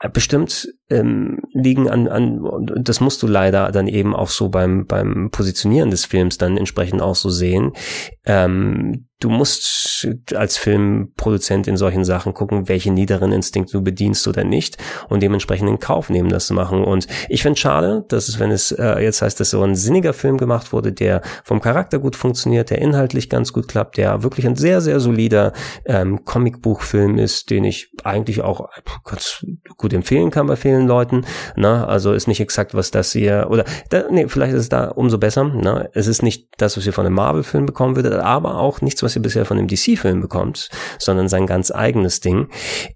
äh, 0.00 0.08
bestimmt 0.08 0.68
ähm, 0.90 1.40
liegen 1.52 1.88
an, 1.88 2.08
an, 2.08 2.42
das 2.82 3.00
musst 3.00 3.22
du 3.22 3.26
leider 3.26 3.70
dann 3.72 3.88
eben 3.88 4.14
auch 4.14 4.28
so 4.28 4.48
beim, 4.48 4.86
beim 4.86 5.30
Positionieren 5.30 5.90
des 5.90 6.04
Films 6.04 6.38
dann 6.38 6.56
entsprechend 6.56 7.00
auch 7.00 7.14
so 7.14 7.30
sehen. 7.30 7.72
Ähm, 8.26 9.06
du 9.20 9.30
musst 9.30 10.06
als 10.34 10.58
Filmproduzent 10.58 11.66
in 11.66 11.78
solchen 11.78 12.04
Sachen 12.04 12.34
gucken, 12.34 12.68
welche 12.68 12.90
niederen 12.90 13.32
Instinkte 13.32 13.72
du 13.72 13.82
bedienst 13.82 14.28
oder 14.28 14.44
nicht 14.44 14.76
und 15.08 15.22
dementsprechend 15.22 15.68
in 15.68 15.78
Kauf 15.78 16.10
nehmen, 16.10 16.28
das 16.28 16.46
zu 16.46 16.54
machen. 16.54 16.84
Und 16.84 17.06
ich 17.28 17.42
finde 17.42 17.58
schade, 17.58 18.04
dass 18.08 18.28
es, 18.28 18.38
wenn 18.38 18.50
es 18.50 18.70
äh, 18.72 18.98
jetzt 19.00 19.22
heißt, 19.22 19.40
dass 19.40 19.50
so 19.50 19.62
ein 19.62 19.76
sinniger 19.76 20.12
Film 20.12 20.36
gemacht 20.36 20.72
wurde, 20.72 20.92
der 20.92 21.22
vom 21.42 21.60
Charakter 21.60 21.98
gut 21.98 22.16
funktioniert, 22.16 22.68
der 22.68 22.82
inhaltlich 22.82 23.30
ganz 23.30 23.52
gut 23.52 23.68
klappt, 23.68 23.96
der 23.96 24.22
wirklich 24.22 24.46
ein 24.46 24.56
sehr, 24.56 24.82
sehr 24.82 25.00
solider 25.00 25.54
ähm, 25.86 26.24
Comicbuchfilm 26.24 27.16
ist, 27.16 27.48
den 27.50 27.64
ich 27.64 27.92
eigentlich 28.02 28.42
auch 28.42 28.68
ganz 29.04 29.46
gut 29.78 29.94
empfehlen 29.94 30.30
kann 30.30 30.46
bei 30.46 30.56
vielen 30.74 30.88
Leuten. 30.88 31.24
Na, 31.56 31.86
also 31.86 32.12
ist 32.12 32.28
nicht 32.28 32.40
exakt, 32.40 32.74
was 32.74 32.90
das 32.90 33.12
hier, 33.12 33.46
oder 33.50 33.64
da, 33.90 34.04
nee, 34.10 34.26
vielleicht 34.28 34.54
ist 34.54 34.62
es 34.62 34.68
da 34.68 34.88
umso 34.88 35.18
besser. 35.18 35.50
Na, 35.54 35.88
es 35.92 36.06
ist 36.06 36.22
nicht 36.22 36.48
das, 36.58 36.76
was 36.76 36.86
ihr 36.86 36.92
von 36.92 37.06
einem 37.06 37.14
Marvel-Film 37.14 37.66
bekommen 37.66 37.96
würdet, 37.96 38.14
aber 38.14 38.58
auch 38.58 38.80
nichts, 38.80 39.02
was 39.02 39.16
ihr 39.16 39.22
bisher 39.22 39.44
von 39.44 39.56
dem 39.56 39.68
DC-Film 39.68 40.20
bekommt, 40.20 40.68
sondern 40.98 41.28
sein 41.28 41.46
ganz 41.46 41.70
eigenes 41.70 42.20
Ding. 42.20 42.48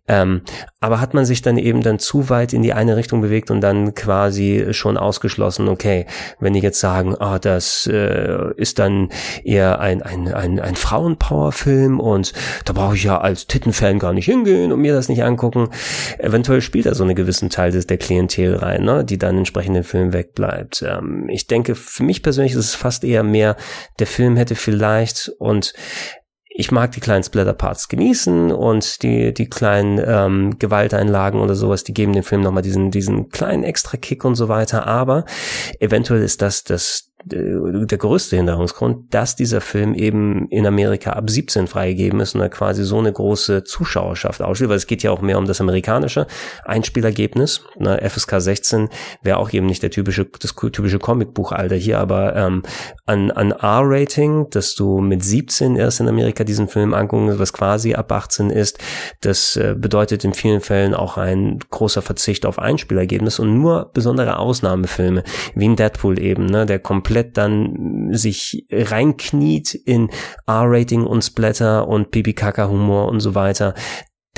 Ähm, 0.06 0.42
aber 0.80 1.00
hat 1.00 1.14
man 1.14 1.24
sich 1.24 1.42
dann 1.42 1.58
eben 1.58 1.82
dann 1.82 1.98
zu 1.98 2.28
weit 2.28 2.52
in 2.52 2.62
die 2.62 2.72
eine 2.72 2.96
Richtung 2.96 3.20
bewegt 3.20 3.50
und 3.50 3.60
dann 3.60 3.94
quasi 3.94 4.68
schon 4.70 4.96
ausgeschlossen, 4.96 5.68
okay, 5.68 6.06
wenn 6.40 6.52
die 6.52 6.60
jetzt 6.60 6.80
sagen, 6.80 7.16
ah, 7.18 7.38
das 7.38 7.88
äh, 7.92 8.52
ist 8.56 8.78
dann 8.78 9.08
eher 9.44 9.80
ein, 9.80 10.02
ein, 10.02 10.32
ein, 10.32 10.60
ein 10.60 10.76
Frauenpower-Film 10.76 12.00
und 12.00 12.32
da 12.64 12.72
brauche 12.72 12.94
ich 12.94 13.04
ja 13.04 13.20
als 13.20 13.46
Tittenfan 13.46 13.98
gar 13.98 14.12
nicht 14.12 14.26
hingehen 14.26 14.72
und 14.72 14.80
mir 14.80 14.94
das 14.94 15.08
nicht 15.08 15.22
angucken. 15.22 15.70
Eventuell 16.18 16.60
spielt 16.60 16.86
er 16.86 16.94
so 16.94 17.04
einen 17.04 17.14
gewissen 17.14 17.50
Teil 17.50 17.67
des, 17.70 17.86
der 17.86 17.98
Klientel 17.98 18.56
rein, 18.56 18.84
ne, 18.84 19.04
die 19.04 19.18
dann 19.18 19.38
entsprechend 19.38 19.76
den 19.76 19.84
Film 19.84 20.12
wegbleibt. 20.12 20.84
Ähm, 20.86 21.28
ich 21.28 21.46
denke, 21.46 21.74
für 21.74 22.02
mich 22.02 22.22
persönlich 22.22 22.52
ist 22.52 22.58
es 22.58 22.74
fast 22.74 23.04
eher 23.04 23.22
mehr, 23.22 23.56
der 23.98 24.06
Film 24.06 24.36
hätte 24.36 24.54
vielleicht 24.54 25.30
und 25.38 25.74
ich 26.60 26.72
mag 26.72 26.90
die 26.90 27.00
kleinen 27.00 27.22
Splatter-Parts 27.22 27.86
genießen 27.86 28.50
und 28.50 29.04
die, 29.04 29.32
die 29.32 29.48
kleinen 29.48 30.02
ähm, 30.04 30.58
Gewalteinlagen 30.58 31.40
oder 31.40 31.54
sowas, 31.54 31.84
die 31.84 31.94
geben 31.94 32.14
dem 32.14 32.24
Film 32.24 32.40
nochmal 32.40 32.64
diesen, 32.64 32.90
diesen 32.90 33.28
kleinen 33.28 33.62
extra 33.62 33.96
Kick 33.96 34.24
und 34.24 34.34
so 34.34 34.48
weiter. 34.48 34.84
Aber 34.84 35.24
eventuell 35.78 36.20
ist 36.20 36.42
das 36.42 36.64
das 36.64 37.07
der 37.24 37.98
größte 37.98 38.36
Hinderungsgrund, 38.36 39.12
dass 39.12 39.34
dieser 39.34 39.60
Film 39.60 39.94
eben 39.94 40.48
in 40.50 40.66
Amerika 40.66 41.12
ab 41.12 41.28
17 41.28 41.66
freigegeben 41.66 42.20
ist 42.20 42.34
und 42.34 42.40
er 42.40 42.48
quasi 42.48 42.84
so 42.84 42.98
eine 42.98 43.12
große 43.12 43.64
Zuschauerschaft 43.64 44.40
ausspielt, 44.40 44.70
weil 44.70 44.76
es 44.76 44.86
geht 44.86 45.02
ja 45.02 45.10
auch 45.10 45.20
mehr 45.20 45.38
um 45.38 45.46
das 45.46 45.60
amerikanische 45.60 46.26
Einspielergebnis. 46.64 47.64
Ne, 47.76 47.98
FSK 48.08 48.40
16 48.40 48.88
wäre 49.22 49.38
auch 49.38 49.52
eben 49.52 49.66
nicht 49.66 49.82
der 49.82 49.90
typische, 49.90 50.26
das 50.26 50.54
typische 50.54 50.98
Comicbuchalter 50.98 51.74
hier, 51.74 51.98
aber 51.98 52.36
ähm, 52.36 52.62
an, 53.04 53.32
an 53.32 53.50
R-Rating, 53.50 54.50
dass 54.50 54.74
du 54.74 55.00
mit 55.00 55.24
17 55.24 55.74
erst 55.74 56.00
in 56.00 56.08
Amerika 56.08 56.44
diesen 56.44 56.68
Film 56.68 56.94
angucken, 56.94 57.38
was 57.38 57.52
quasi 57.52 57.94
ab 57.94 58.12
18 58.12 58.50
ist, 58.50 58.78
das 59.22 59.56
äh, 59.56 59.74
bedeutet 59.76 60.24
in 60.24 60.34
vielen 60.34 60.60
Fällen 60.60 60.94
auch 60.94 61.16
ein 61.16 61.58
großer 61.70 62.00
Verzicht 62.00 62.46
auf 62.46 62.60
Einspielergebnis 62.60 63.40
und 63.40 63.54
nur 63.60 63.90
besondere 63.92 64.38
Ausnahmefilme, 64.38 65.24
wie 65.56 65.64
in 65.64 65.74
Deadpool 65.74 66.20
eben, 66.20 66.46
ne, 66.46 66.64
der 66.64 66.78
komplett 66.78 67.07
komplett 67.08 67.38
dann 67.38 68.10
sich 68.12 68.66
reinkniet 68.70 69.74
in 69.74 70.10
R-Rating 70.46 71.04
und 71.04 71.22
Splatter 71.22 71.88
und 71.88 72.10
Pipi-Kaka-Humor 72.10 73.08
und 73.08 73.20
so 73.20 73.34
weiter, 73.34 73.74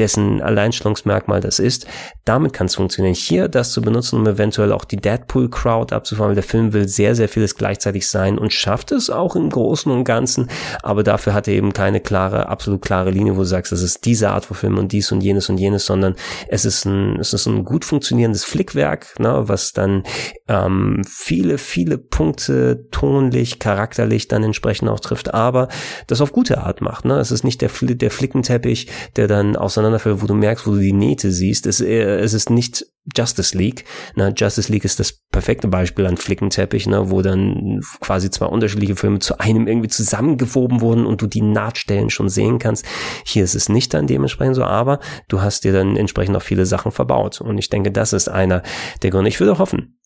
dessen 0.00 0.40
Alleinstellungsmerkmal 0.40 1.40
das 1.40 1.58
ist. 1.58 1.86
Damit 2.24 2.52
kann 2.52 2.66
es 2.66 2.74
funktionieren. 2.74 3.14
Hier 3.14 3.48
das 3.48 3.72
zu 3.72 3.82
benutzen, 3.82 4.16
um 4.16 4.26
eventuell 4.26 4.72
auch 4.72 4.84
die 4.84 4.96
Deadpool-Crowd 4.96 5.94
abzufahren, 5.94 6.34
der 6.34 6.42
Film 6.42 6.72
will 6.72 6.88
sehr, 6.88 7.14
sehr 7.14 7.28
vieles 7.28 7.54
gleichzeitig 7.54 8.08
sein 8.08 8.38
und 8.38 8.52
schafft 8.52 8.92
es 8.92 9.10
auch 9.10 9.36
im 9.36 9.50
Großen 9.50 9.92
und 9.92 10.04
Ganzen, 10.04 10.48
aber 10.82 11.02
dafür 11.02 11.34
hat 11.34 11.48
er 11.48 11.54
eben 11.54 11.72
keine 11.72 12.00
klare, 12.00 12.48
absolut 12.48 12.82
klare 12.82 13.10
Linie, 13.10 13.36
wo 13.36 13.40
du 13.40 13.44
sagst, 13.44 13.72
das 13.72 13.82
ist 13.82 14.04
diese 14.06 14.30
Art 14.30 14.46
von 14.46 14.56
Film 14.56 14.78
und 14.78 14.92
dies 14.92 15.12
und 15.12 15.20
jenes 15.20 15.48
und 15.50 15.58
jenes, 15.58 15.84
sondern 15.84 16.16
es 16.48 16.64
ist 16.64 16.86
ein, 16.86 17.20
es 17.20 17.34
ist 17.34 17.46
ein 17.46 17.64
gut 17.64 17.84
funktionierendes 17.84 18.44
Flickwerk, 18.44 19.18
ne, 19.18 19.42
was 19.48 19.72
dann 19.72 20.04
ähm, 20.48 21.02
viele, 21.06 21.58
viele 21.58 21.98
Punkte 21.98 22.86
tonlich, 22.90 23.58
charakterlich 23.58 24.28
dann 24.28 24.44
entsprechend 24.44 24.88
auch 24.88 25.00
trifft, 25.00 25.34
aber 25.34 25.68
das 26.06 26.20
auf 26.20 26.32
gute 26.32 26.58
Art 26.58 26.80
macht. 26.80 27.04
Ne? 27.04 27.18
Es 27.18 27.30
ist 27.30 27.44
nicht 27.44 27.60
der, 27.60 27.70
der 27.80 28.10
Flickenteppich, 28.10 28.88
der 29.16 29.28
dann 29.28 29.56
auseinander 29.56 29.89
auseinanderfällt, 29.90 30.22
wo 30.22 30.26
du 30.26 30.34
merkst, 30.34 30.66
wo 30.66 30.72
du 30.72 30.80
die 30.80 30.92
Nähte 30.92 31.30
siehst. 31.30 31.66
Es, 31.66 31.80
äh, 31.80 32.18
es 32.18 32.34
ist 32.34 32.50
nicht 32.50 32.86
Justice 33.16 33.56
League. 33.56 33.84
Ne? 34.14 34.32
Justice 34.36 34.70
League 34.70 34.84
ist 34.84 35.00
das 35.00 35.12
perfekte 35.30 35.68
Beispiel 35.68 36.06
an 36.06 36.16
Flickenteppich, 36.16 36.86
ne? 36.86 37.10
wo 37.10 37.22
dann 37.22 37.80
quasi 38.00 38.30
zwei 38.30 38.46
unterschiedliche 38.46 38.96
Filme 38.96 39.18
zu 39.18 39.38
einem 39.38 39.66
irgendwie 39.66 39.88
zusammengewoben 39.88 40.80
wurden 40.80 41.06
und 41.06 41.22
du 41.22 41.26
die 41.26 41.42
Nahtstellen 41.42 42.10
schon 42.10 42.28
sehen 42.28 42.58
kannst. 42.58 42.84
Hier 43.24 43.44
ist 43.44 43.54
es 43.54 43.68
nicht 43.68 43.94
dann 43.94 44.06
dementsprechend 44.06 44.56
so, 44.56 44.64
aber 44.64 45.00
du 45.28 45.40
hast 45.40 45.64
dir 45.64 45.72
dann 45.72 45.96
entsprechend 45.96 46.36
auch 46.36 46.42
viele 46.42 46.66
Sachen 46.66 46.92
verbaut. 46.92 47.40
Und 47.40 47.58
ich 47.58 47.70
denke, 47.70 47.90
das 47.90 48.12
ist 48.12 48.28
einer 48.28 48.62
der 49.02 49.10
Gründe. 49.10 49.28
Ich 49.28 49.40
würde 49.40 49.58
hoffen, 49.58 49.98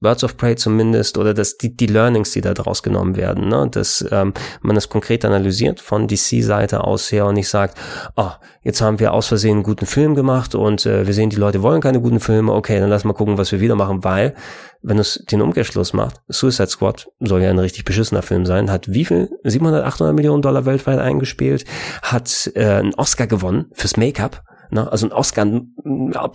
Birds 0.00 0.24
of 0.24 0.36
Prey 0.36 0.56
zumindest 0.56 1.18
oder 1.18 1.34
dass 1.34 1.58
die, 1.58 1.76
die 1.76 1.86
Learnings, 1.86 2.32
die 2.32 2.40
da 2.40 2.54
draus 2.54 2.82
genommen 2.82 3.16
werden, 3.16 3.48
ne, 3.48 3.68
dass 3.70 4.04
ähm, 4.10 4.32
man 4.60 4.74
das 4.74 4.88
konkret 4.88 5.24
analysiert 5.24 5.80
von 5.80 6.06
DC-Seite 6.06 6.84
aus 6.84 7.10
her 7.10 7.26
und 7.26 7.34
nicht 7.34 7.48
sagt, 7.48 7.76
oh, 8.16 8.30
jetzt 8.62 8.80
haben 8.80 9.00
wir 9.00 9.12
aus 9.12 9.26
Versehen 9.28 9.56
einen 9.56 9.62
guten 9.62 9.86
Film 9.86 10.14
gemacht 10.14 10.54
und 10.54 10.86
äh, 10.86 11.06
wir 11.06 11.14
sehen, 11.14 11.30
die 11.30 11.36
Leute 11.36 11.62
wollen 11.62 11.80
keine 11.80 12.00
guten 12.00 12.20
Filme, 12.20 12.52
okay, 12.52 12.78
dann 12.78 12.90
lass 12.90 13.04
mal 13.04 13.12
gucken, 13.12 13.38
was 13.38 13.52
wir 13.52 13.60
wieder 13.60 13.74
machen, 13.74 14.04
weil 14.04 14.34
wenn 14.82 14.98
es 14.98 15.24
den 15.30 15.42
Umkehrschluss 15.42 15.92
macht, 15.92 16.20
Suicide 16.28 16.68
Squad 16.68 17.08
soll 17.20 17.42
ja 17.42 17.50
ein 17.50 17.58
richtig 17.58 17.84
beschissener 17.84 18.22
Film 18.22 18.46
sein, 18.46 18.70
hat 18.70 18.92
wie 18.92 19.04
viel? 19.04 19.28
700, 19.42 19.84
800 19.84 20.14
Millionen 20.14 20.42
Dollar 20.42 20.64
weltweit 20.66 20.98
eingespielt, 21.00 21.64
hat 22.02 22.50
äh, 22.54 22.64
einen 22.64 22.94
Oscar 22.94 23.26
gewonnen 23.26 23.66
fürs 23.72 23.96
Make-up, 23.96 24.44
ne? 24.70 24.90
also 24.90 25.06
ein 25.06 25.12
Oscar 25.12 25.46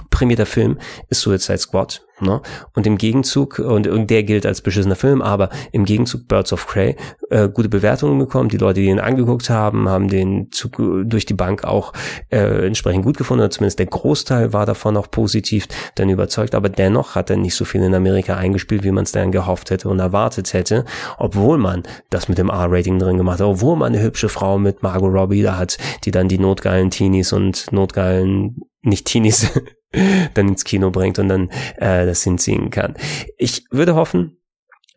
prämierter 0.09 0.45
Film 0.45 0.77
ist 1.09 1.21
Suicide 1.21 1.57
Squad 1.57 2.05
Ne? 2.23 2.41
Und 2.73 2.87
im 2.87 2.97
Gegenzug, 2.97 3.59
und, 3.59 3.87
und 3.87 4.09
der 4.09 4.23
gilt 4.23 4.45
als 4.45 4.61
beschissener 4.61 4.95
Film, 4.95 5.21
aber 5.21 5.49
im 5.71 5.85
Gegenzug 5.85 6.27
Birds 6.27 6.53
of 6.53 6.65
Prey 6.67 6.95
äh, 7.29 7.49
gute 7.49 7.69
Bewertungen 7.69 8.19
bekommen. 8.19 8.49
Die 8.49 8.57
Leute, 8.57 8.79
die 8.79 8.87
ihn 8.87 8.99
angeguckt 8.99 9.49
haben, 9.49 9.89
haben 9.89 10.07
den 10.07 10.51
zu, 10.51 10.69
durch 11.03 11.25
die 11.25 11.33
Bank 11.33 11.63
auch 11.63 11.93
äh, 12.29 12.65
entsprechend 12.65 13.05
gut 13.05 13.17
gefunden. 13.17 13.49
Zumindest 13.49 13.79
der 13.79 13.87
Großteil 13.87 14.53
war 14.53 14.65
davon 14.65 14.95
auch 14.97 15.09
positiv 15.09 15.67
dann 15.95 16.09
überzeugt. 16.09 16.55
Aber 16.55 16.69
dennoch 16.69 17.15
hat 17.15 17.29
er 17.29 17.37
nicht 17.37 17.55
so 17.55 17.65
viel 17.65 17.81
in 17.81 17.95
Amerika 17.95 18.35
eingespielt, 18.35 18.83
wie 18.83 18.91
man 18.91 19.03
es 19.03 19.11
dann 19.11 19.31
gehofft 19.31 19.71
hätte 19.71 19.89
und 19.89 19.99
erwartet 19.99 20.53
hätte. 20.53 20.85
Obwohl 21.17 21.57
man 21.57 21.83
das 22.09 22.29
mit 22.29 22.37
dem 22.37 22.49
R-Rating 22.49 22.99
drin 22.99 23.17
gemacht 23.17 23.39
hat. 23.39 23.47
Obwohl 23.47 23.75
man 23.75 23.93
eine 23.93 24.03
hübsche 24.03 24.29
Frau 24.29 24.59
mit 24.59 24.83
Margot 24.83 25.11
Robbie 25.13 25.41
da 25.41 25.57
hat, 25.57 25.77
die 26.05 26.11
dann 26.11 26.27
die 26.27 26.39
notgeilen 26.39 26.91
Teenies 26.91 27.33
und 27.33 27.71
notgeilen 27.71 28.61
nicht 28.83 29.05
Teenies 29.05 29.51
dann 30.33 30.49
ins 30.49 30.63
Kino 30.63 30.91
bringt 30.91 31.19
und 31.19 31.29
dann 31.29 31.49
äh, 31.77 32.05
das 32.05 32.23
hinziehen 32.23 32.69
kann. 32.69 32.95
Ich 33.37 33.65
würde 33.71 33.95
hoffen, 33.95 34.37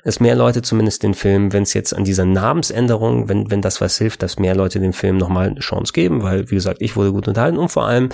dass 0.06 0.20
mehr 0.20 0.36
Leute 0.36 0.62
zumindest 0.62 1.02
den 1.02 1.14
Film, 1.14 1.52
wenn 1.52 1.64
es 1.64 1.74
jetzt 1.74 1.92
an 1.92 2.04
dieser 2.04 2.24
Namensänderung, 2.24 3.28
wenn, 3.28 3.50
wenn 3.50 3.60
das 3.60 3.80
was 3.80 3.98
hilft, 3.98 4.22
dass 4.22 4.38
mehr 4.38 4.54
Leute 4.54 4.78
dem 4.78 4.92
Film 4.92 5.16
nochmal 5.16 5.48
eine 5.48 5.58
Chance 5.58 5.92
geben, 5.92 6.22
weil, 6.22 6.48
wie 6.48 6.54
gesagt, 6.54 6.80
ich 6.80 6.94
wurde 6.94 7.10
gut 7.10 7.26
unterhalten 7.26 7.58
und 7.58 7.70
vor 7.70 7.86
allem, 7.86 8.10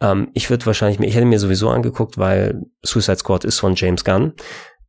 ähm, 0.00 0.28
ich 0.32 0.48
würde 0.48 0.64
wahrscheinlich, 0.64 0.98
ich 1.00 1.14
hätte 1.14 1.26
mir 1.26 1.38
sowieso 1.38 1.68
angeguckt, 1.68 2.16
weil 2.16 2.62
Suicide 2.82 3.18
Squad 3.18 3.44
ist 3.44 3.58
von 3.58 3.74
James 3.74 4.04
Gunn. 4.04 4.32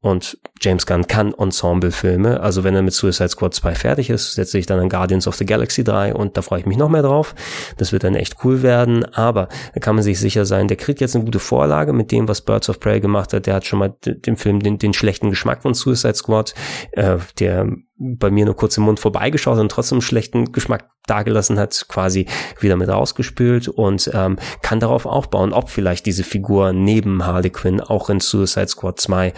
Und 0.05 0.37
James 0.61 0.85
Gunn 0.85 1.07
kann 1.07 1.33
Ensemble-Filme. 1.33 2.39
Also 2.39 2.63
wenn 2.63 2.75
er 2.75 2.83
mit 2.83 2.93
Suicide 2.93 3.29
Squad 3.29 3.55
2 3.55 3.73
fertig 3.73 4.11
ist, 4.11 4.35
setze 4.35 4.59
ich 4.59 4.67
dann 4.67 4.79
an 4.79 4.87
Guardians 4.87 5.27
of 5.27 5.33
the 5.33 5.47
Galaxy 5.47 5.83
3 5.83 6.13
und 6.13 6.37
da 6.37 6.43
freue 6.43 6.59
ich 6.59 6.67
mich 6.67 6.77
noch 6.77 6.89
mehr 6.89 7.01
drauf. 7.01 7.33
Das 7.77 7.91
wird 7.91 8.03
dann 8.03 8.13
echt 8.13 8.35
cool 8.43 8.61
werden. 8.61 9.03
Aber 9.15 9.49
da 9.73 9.79
kann 9.79 9.95
man 9.95 10.03
sich 10.03 10.19
sicher 10.19 10.45
sein, 10.45 10.67
der 10.67 10.77
kriegt 10.77 11.01
jetzt 11.01 11.15
eine 11.15 11.25
gute 11.25 11.39
Vorlage 11.39 11.91
mit 11.91 12.11
dem, 12.11 12.27
was 12.27 12.41
Birds 12.41 12.69
of 12.69 12.79
Prey 12.79 12.99
gemacht 12.99 13.33
hat. 13.33 13.47
Der 13.47 13.55
hat 13.55 13.65
schon 13.65 13.79
mal 13.79 13.95
den 14.05 14.37
Film, 14.37 14.59
den, 14.59 14.77
den 14.77 14.93
schlechten 14.93 15.31
Geschmack 15.31 15.63
von 15.63 15.73
Suicide 15.73 16.13
Squad, 16.13 16.53
äh, 16.91 17.17
der 17.39 17.67
bei 17.97 18.29
mir 18.29 18.45
nur 18.45 18.55
kurz 18.55 18.77
im 18.77 18.83
Mund 18.83 18.99
vorbeigeschaut 18.99 19.57
und 19.57 19.71
trotzdem 19.71 20.01
schlechten 20.01 20.51
Geschmack 20.51 20.89
dagelassen 21.07 21.57
hat, 21.57 21.85
quasi 21.87 22.27
wieder 22.59 22.75
mit 22.75 22.89
rausgespült 22.89 23.69
und 23.69 24.09
ähm, 24.13 24.37
kann 24.61 24.79
darauf 24.79 25.05
aufbauen, 25.05 25.53
ob 25.53 25.69
vielleicht 25.69 26.05
diese 26.05 26.23
Figur 26.23 26.73
neben 26.73 27.25
Harley 27.25 27.51
Quinn 27.51 27.79
auch 27.79 28.09
in 28.09 28.19
Suicide 28.19 28.67
Squad 28.67 28.99
2 28.99 29.33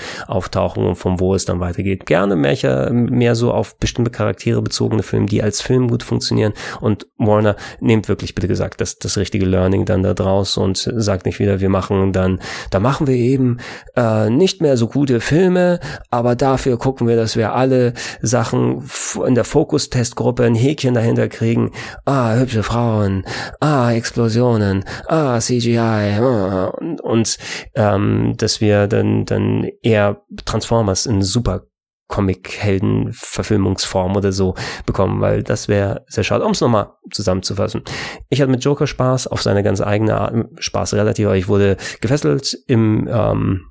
auftauchen 0.58 0.86
und 0.86 0.96
von 0.96 1.20
wo 1.20 1.36
es 1.36 1.46
dann 1.46 1.60
weitergeht. 1.60 2.06
Gerne 2.06 2.36
mehr, 2.36 2.92
mehr 2.92 3.36
so 3.36 3.52
auf 3.52 3.78
bestimmte 3.78 4.12
Charaktere 4.12 4.62
bezogene 4.62 5.04
Filme, 5.04 5.28
die 5.28 5.44
als 5.44 5.62
Film 5.62 5.90
gut 5.90 6.04
funktionieren. 6.04 6.54
Und 6.82 7.08
Warner 7.18 7.56
nimmt 7.80 8.10
wirklich 8.10 8.36
bitte 8.36 8.48
gesagt 8.48 8.82
das, 8.82 8.98
das 8.98 9.18
richtige 9.18 9.46
Learning 9.46 9.86
dann 9.86 10.04
da 10.04 10.14
draus 10.14 10.58
und 10.58 10.78
sagt 10.78 11.26
nicht 11.26 11.40
wieder, 11.40 11.60
wir 11.60 11.70
machen 11.70 12.12
dann, 12.14 12.40
da 12.72 12.80
machen 12.80 13.08
wir 13.08 13.16
eben 13.16 13.58
äh, 13.96 14.30
nicht 14.30 14.62
mehr 14.62 14.78
so 14.78 14.88
gute 14.88 15.20
Filme, 15.20 15.80
aber 16.10 16.36
dafür 16.36 16.78
gucken 16.78 17.08
wir, 17.08 17.16
dass 17.16 17.36
wir 17.36 17.54
alle 17.54 17.94
Sachen 18.22 18.84
in 19.26 19.36
der 19.36 19.44
Fokus-Testgruppe 19.44 20.44
ein 20.44 20.56
Häkchen 20.56 20.94
dahinter 20.94 21.28
kriegen. 21.28 21.38
Kriegen, 21.38 21.72
ah, 22.06 22.36
hübsche 22.36 22.64
Frauen, 22.64 23.24
ah, 23.60 23.92
Explosionen, 23.92 24.84
ah, 25.08 25.40
CGI, 25.40 25.78
ah, 25.78 26.74
und, 26.80 27.00
und 27.00 27.38
ähm, 27.76 28.34
dass 28.38 28.60
wir 28.60 28.88
dann, 28.88 29.26
dann 29.26 29.70
eher 29.84 30.22
Transformers 30.48 31.06
in 31.06 31.22
super 31.22 31.68
Comic-Helden-Verfilmungsform 32.08 34.16
oder 34.16 34.32
so 34.32 34.56
bekommen, 34.86 35.20
weil 35.22 35.44
das 35.44 35.68
wäre 35.68 36.06
sehr 36.08 36.24
schade. 36.24 36.46
Um 36.46 36.52
es 36.52 36.62
nochmal 36.62 36.94
zusammenzufassen. 37.12 37.84
Ich 38.30 38.40
hatte 38.42 38.50
mit 38.50 38.64
Joker 38.64 38.88
Spaß, 38.88 39.28
auf 39.28 39.42
seine 39.42 39.62
ganz 39.62 39.82
eigene 39.82 40.16
Art, 40.16 40.34
Spaß 40.58 40.94
relativ, 40.94 41.26
aber 41.28 41.36
ich 41.36 41.50
wurde 41.50 41.76
gefesselt 42.00 42.58
im 42.68 43.10
ähm, 43.12 43.66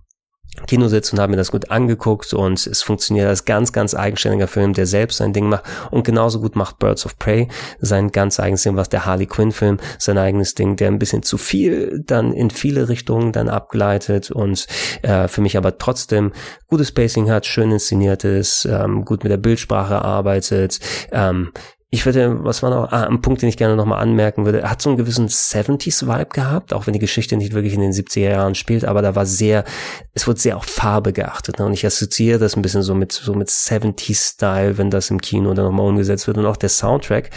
Kino 0.66 0.88
sitzt 0.88 1.12
und 1.12 1.20
habe 1.20 1.30
mir 1.30 1.36
das 1.36 1.50
gut 1.50 1.70
angeguckt 1.70 2.32
und 2.34 2.66
es 2.66 2.82
funktioniert 2.82 3.28
als 3.28 3.44
ganz, 3.44 3.72
ganz 3.72 3.94
eigenständiger 3.94 4.48
Film, 4.48 4.72
der 4.72 4.86
selbst 4.86 5.18
sein 5.18 5.32
Ding 5.32 5.48
macht 5.48 5.64
und 5.90 6.04
genauso 6.04 6.40
gut 6.40 6.56
macht 6.56 6.78
Birds 6.78 7.06
of 7.06 7.18
Prey 7.18 7.48
sein 7.80 8.10
ganz 8.10 8.40
eigenes 8.40 8.62
Ding, 8.62 8.76
was 8.76 8.88
der 8.88 9.06
Harley 9.06 9.26
Quinn 9.26 9.52
Film 9.52 9.78
sein 9.98 10.18
eigenes 10.18 10.54
Ding, 10.54 10.76
der 10.76 10.88
ein 10.88 10.98
bisschen 10.98 11.22
zu 11.22 11.38
viel 11.38 12.02
dann 12.06 12.32
in 12.32 12.50
viele 12.50 12.88
Richtungen 12.88 13.32
dann 13.32 13.48
abgleitet 13.48 14.30
und 14.30 14.66
äh, 15.02 15.28
für 15.28 15.40
mich 15.40 15.56
aber 15.56 15.78
trotzdem 15.78 16.32
gutes 16.68 16.88
Spacing 16.88 17.30
hat, 17.30 17.46
schön 17.46 17.70
inszeniert 17.70 18.16
ähm, 18.24 19.04
gut 19.04 19.22
mit 19.22 19.30
der 19.30 19.36
Bildsprache 19.36 20.02
arbeitet, 20.02 20.80
ähm, 21.12 21.52
ich 21.90 22.04
würde, 22.04 22.42
was 22.42 22.64
war 22.64 22.70
noch, 22.70 22.90
ah, 22.90 23.04
ein 23.04 23.22
Punkt, 23.22 23.42
den 23.42 23.48
ich 23.48 23.56
gerne 23.56 23.76
nochmal 23.76 24.02
anmerken 24.02 24.44
würde, 24.44 24.68
hat 24.68 24.82
so 24.82 24.90
einen 24.90 24.96
gewissen 24.96 25.28
70s-Vibe 25.28 26.30
gehabt, 26.30 26.72
auch 26.72 26.86
wenn 26.86 26.92
die 26.92 26.98
Geschichte 26.98 27.36
nicht 27.36 27.54
wirklich 27.54 27.74
in 27.74 27.80
den 27.80 27.92
70er 27.92 28.30
Jahren 28.30 28.56
spielt, 28.56 28.84
aber 28.84 29.02
da 29.02 29.14
war 29.14 29.24
sehr, 29.24 29.64
es 30.12 30.26
wurde 30.26 30.40
sehr 30.40 30.56
auf 30.56 30.64
Farbe 30.64 31.12
geachtet. 31.12 31.60
Ne? 31.60 31.66
Und 31.66 31.74
ich 31.74 31.86
assoziiere 31.86 32.40
das 32.40 32.56
ein 32.56 32.62
bisschen 32.62 32.82
so 32.82 32.96
mit, 32.96 33.12
so 33.12 33.34
mit 33.34 33.48
70s-Style, 33.48 34.78
wenn 34.78 34.90
das 34.90 35.10
im 35.10 35.20
Kino 35.20 35.54
dann 35.54 35.66
nochmal 35.66 35.86
umgesetzt 35.86 36.26
wird. 36.26 36.38
Und 36.38 36.46
auch 36.46 36.56
der 36.56 36.70
Soundtrack, 36.70 37.30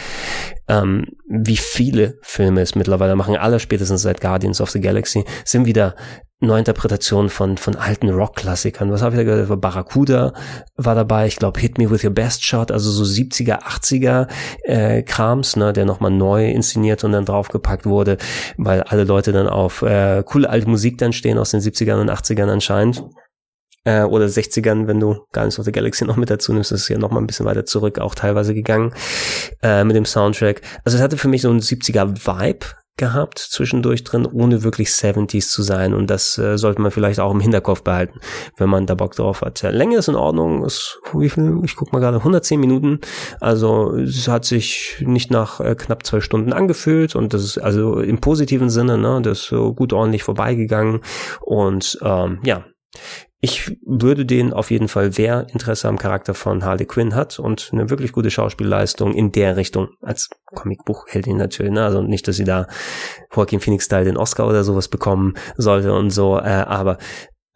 ähm, 0.66 1.06
wie 1.28 1.56
viele 1.56 2.18
Filme 2.22 2.60
es 2.60 2.74
mittlerweile 2.74 3.14
machen, 3.14 3.36
alle 3.36 3.60
spätestens 3.60 4.02
seit 4.02 4.20
Guardians 4.20 4.60
of 4.60 4.70
the 4.70 4.80
Galaxy, 4.80 5.24
sind 5.44 5.64
wieder 5.64 5.94
Neuinterpretation 6.40 7.28
von, 7.28 7.58
von 7.58 7.76
alten 7.76 8.08
Rock-Klassikern. 8.08 8.90
Was 8.90 9.02
habe 9.02 9.14
ich 9.14 9.18
da 9.18 9.24
gehört? 9.24 9.60
Barracuda 9.60 10.32
war 10.76 10.94
dabei, 10.94 11.26
ich 11.26 11.36
glaube 11.36 11.60
Hit 11.60 11.76
Me 11.76 11.90
With 11.90 12.02
Your 12.02 12.12
Best 12.12 12.44
Shot, 12.44 12.70
also 12.72 12.90
so 12.90 13.04
70er, 13.04 13.62
80er 13.62 14.26
äh, 14.64 15.02
Krams, 15.02 15.56
ne, 15.56 15.72
der 15.72 15.84
nochmal 15.84 16.10
neu 16.10 16.50
inszeniert 16.50 17.04
und 17.04 17.12
dann 17.12 17.26
draufgepackt 17.26 17.84
wurde, 17.84 18.16
weil 18.56 18.82
alle 18.82 19.04
Leute 19.04 19.32
dann 19.32 19.48
auf 19.48 19.82
äh, 19.82 20.22
coole 20.24 20.48
alte 20.48 20.68
Musik 20.68 20.96
dann 20.98 21.12
stehen 21.12 21.36
aus 21.36 21.50
den 21.50 21.60
70ern 21.60 22.00
und 22.00 22.10
80ern 22.10 22.48
anscheinend. 22.48 23.04
Äh, 23.84 24.02
oder 24.02 24.26
60ern, 24.26 24.86
wenn 24.86 25.00
du 25.00 25.24
Guardians 25.32 25.58
of 25.58 25.64
the 25.64 25.72
Galaxy 25.72 26.04
noch 26.04 26.16
mit 26.16 26.30
dazu 26.30 26.52
nimmst, 26.52 26.72
ist 26.72 26.88
ja 26.88 26.98
noch 26.98 27.10
mal 27.10 27.20
ein 27.20 27.26
bisschen 27.26 27.46
weiter 27.46 27.64
zurück, 27.64 27.98
auch 27.98 28.14
teilweise 28.14 28.54
gegangen 28.54 28.94
äh, 29.62 29.84
mit 29.84 29.96
dem 29.96 30.04
Soundtrack. 30.04 30.60
Also 30.84 30.98
es 30.98 31.02
hatte 31.02 31.16
für 31.16 31.28
mich 31.28 31.42
so 31.42 31.50
einen 31.50 31.60
70er 31.60 32.26
Vibe, 32.26 32.66
gehabt 33.00 33.38
zwischendurch 33.38 34.04
drin, 34.04 34.26
ohne 34.26 34.62
wirklich 34.62 34.90
70s 34.90 35.48
zu 35.48 35.62
sein. 35.62 35.94
Und 35.94 36.08
das 36.08 36.38
äh, 36.38 36.56
sollte 36.56 36.80
man 36.80 36.90
vielleicht 36.92 37.18
auch 37.18 37.32
im 37.32 37.40
Hinterkopf 37.40 37.82
behalten, 37.82 38.20
wenn 38.58 38.68
man 38.68 38.86
da 38.86 38.94
Bock 38.94 39.16
drauf 39.16 39.40
hat. 39.40 39.62
Länge 39.62 39.96
ist 39.96 40.08
in 40.08 40.14
Ordnung, 40.14 40.64
ist, 40.64 41.00
wie 41.14 41.30
viel? 41.30 41.60
Ich 41.64 41.74
guck 41.74 41.92
mal 41.92 41.98
gerade, 41.98 42.18
110 42.18 42.60
Minuten. 42.60 43.00
Also 43.40 43.96
es 43.96 44.28
hat 44.28 44.44
sich 44.44 45.02
nicht 45.04 45.30
nach 45.30 45.60
äh, 45.60 45.74
knapp 45.74 46.06
zwei 46.06 46.20
Stunden 46.20 46.52
angefühlt 46.52 47.16
und 47.16 47.32
das 47.32 47.42
ist 47.42 47.58
also 47.58 48.00
im 48.00 48.20
positiven 48.20 48.70
Sinne, 48.70 48.98
ne, 48.98 49.20
das 49.22 49.40
ist 49.40 49.46
so 49.46 49.72
gut 49.72 49.92
ordentlich 49.94 50.22
vorbeigegangen. 50.22 51.00
Und 51.40 51.98
ähm, 52.02 52.38
ja, 52.44 52.64
ich 53.42 53.78
würde 53.86 54.26
den 54.26 54.52
auf 54.52 54.70
jeden 54.70 54.88
Fall, 54.88 55.16
wer 55.16 55.46
Interesse 55.50 55.88
am 55.88 55.98
Charakter 55.98 56.34
von 56.34 56.62
Harley 56.62 56.84
Quinn 56.84 57.14
hat 57.14 57.38
und 57.38 57.70
eine 57.72 57.88
wirklich 57.88 58.12
gute 58.12 58.30
Schauspielleistung 58.30 59.14
in 59.14 59.32
der 59.32 59.56
Richtung, 59.56 59.88
als 60.02 60.28
Comicbuchheldin 60.54 61.38
natürlich, 61.38 61.72
ne? 61.72 61.84
also 61.84 62.02
nicht, 62.02 62.28
dass 62.28 62.36
sie 62.36 62.44
da 62.44 62.66
Joaquin 63.34 63.60
Phoenix-Style 63.60 64.04
den 64.04 64.18
Oscar 64.18 64.46
oder 64.46 64.62
sowas 64.62 64.88
bekommen 64.88 65.34
sollte 65.56 65.94
und 65.94 66.10
so, 66.10 66.36
äh, 66.38 66.42
aber 66.42 66.98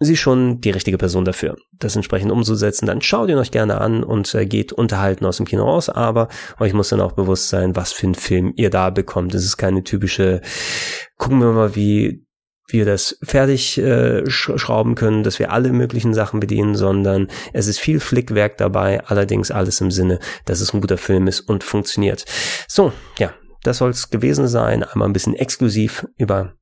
sie 0.01 0.17
schon 0.17 0.61
die 0.61 0.71
richtige 0.71 0.97
Person 0.97 1.27
dafür, 1.27 1.57
das 1.79 1.97
entsprechend 1.97 2.33
umzusetzen. 2.33 2.87
Dann 2.87 3.03
schaut 3.03 3.29
ihn 3.29 3.39
euch 3.39 3.51
gerne 3.51 3.81
an 3.81 4.03
und 4.03 4.35
äh, 4.35 4.47
geht 4.47 4.73
unterhalten 4.73 5.27
aus 5.27 5.37
dem 5.37 5.47
Kino 5.47 5.65
raus, 5.65 5.91
aber 5.91 6.29
euch 6.59 6.73
muss 6.73 6.89
dann 6.89 7.01
auch 7.03 7.13
bewusst 7.13 7.51
sein, 7.51 7.77
was 7.77 7.93
für 7.93 8.07
ein 8.07 8.15
Film 8.15 8.55
ihr 8.57 8.71
da 8.71 8.89
bekommt. 8.89 9.35
Es 9.35 9.45
ist 9.45 9.59
keine 9.59 9.85
typische, 9.85 10.41
gucken 11.19 11.41
wir 11.41 11.53
mal, 11.53 11.77
wie 11.77 12.25
wir 12.67 12.85
das 12.85 13.19
fertig 13.23 13.79
äh, 13.79 14.29
schrauben 14.29 14.95
können, 14.95 15.23
dass 15.23 15.39
wir 15.39 15.53
alle 15.53 15.73
möglichen 15.73 16.15
Sachen 16.15 16.41
bedienen, 16.41 16.75
sondern 16.75 17.29
es 17.53 17.67
ist 17.67 17.79
viel 17.79 18.01
Flickwerk 18.01 18.57
dabei, 18.57 19.05
allerdings 19.05 19.51
alles 19.51 19.81
im 19.81 19.91
Sinne, 19.91 20.19
dass 20.47 20.61
es 20.61 20.73
ein 20.73 20.81
guter 20.81 20.99
Film 20.99 21.27
ist 21.27 21.41
und 21.41 21.63
funktioniert. 21.63 22.25
So, 22.67 22.93
ja, 23.19 23.35
das 23.63 23.79
soll 23.79 23.91
es 23.91 24.11
gewesen 24.11 24.49
sein. 24.49 24.83
Einmal 24.83 25.09
ein 25.09 25.13
bisschen 25.13 25.35
exklusiv 25.35 26.07
über 26.17 26.55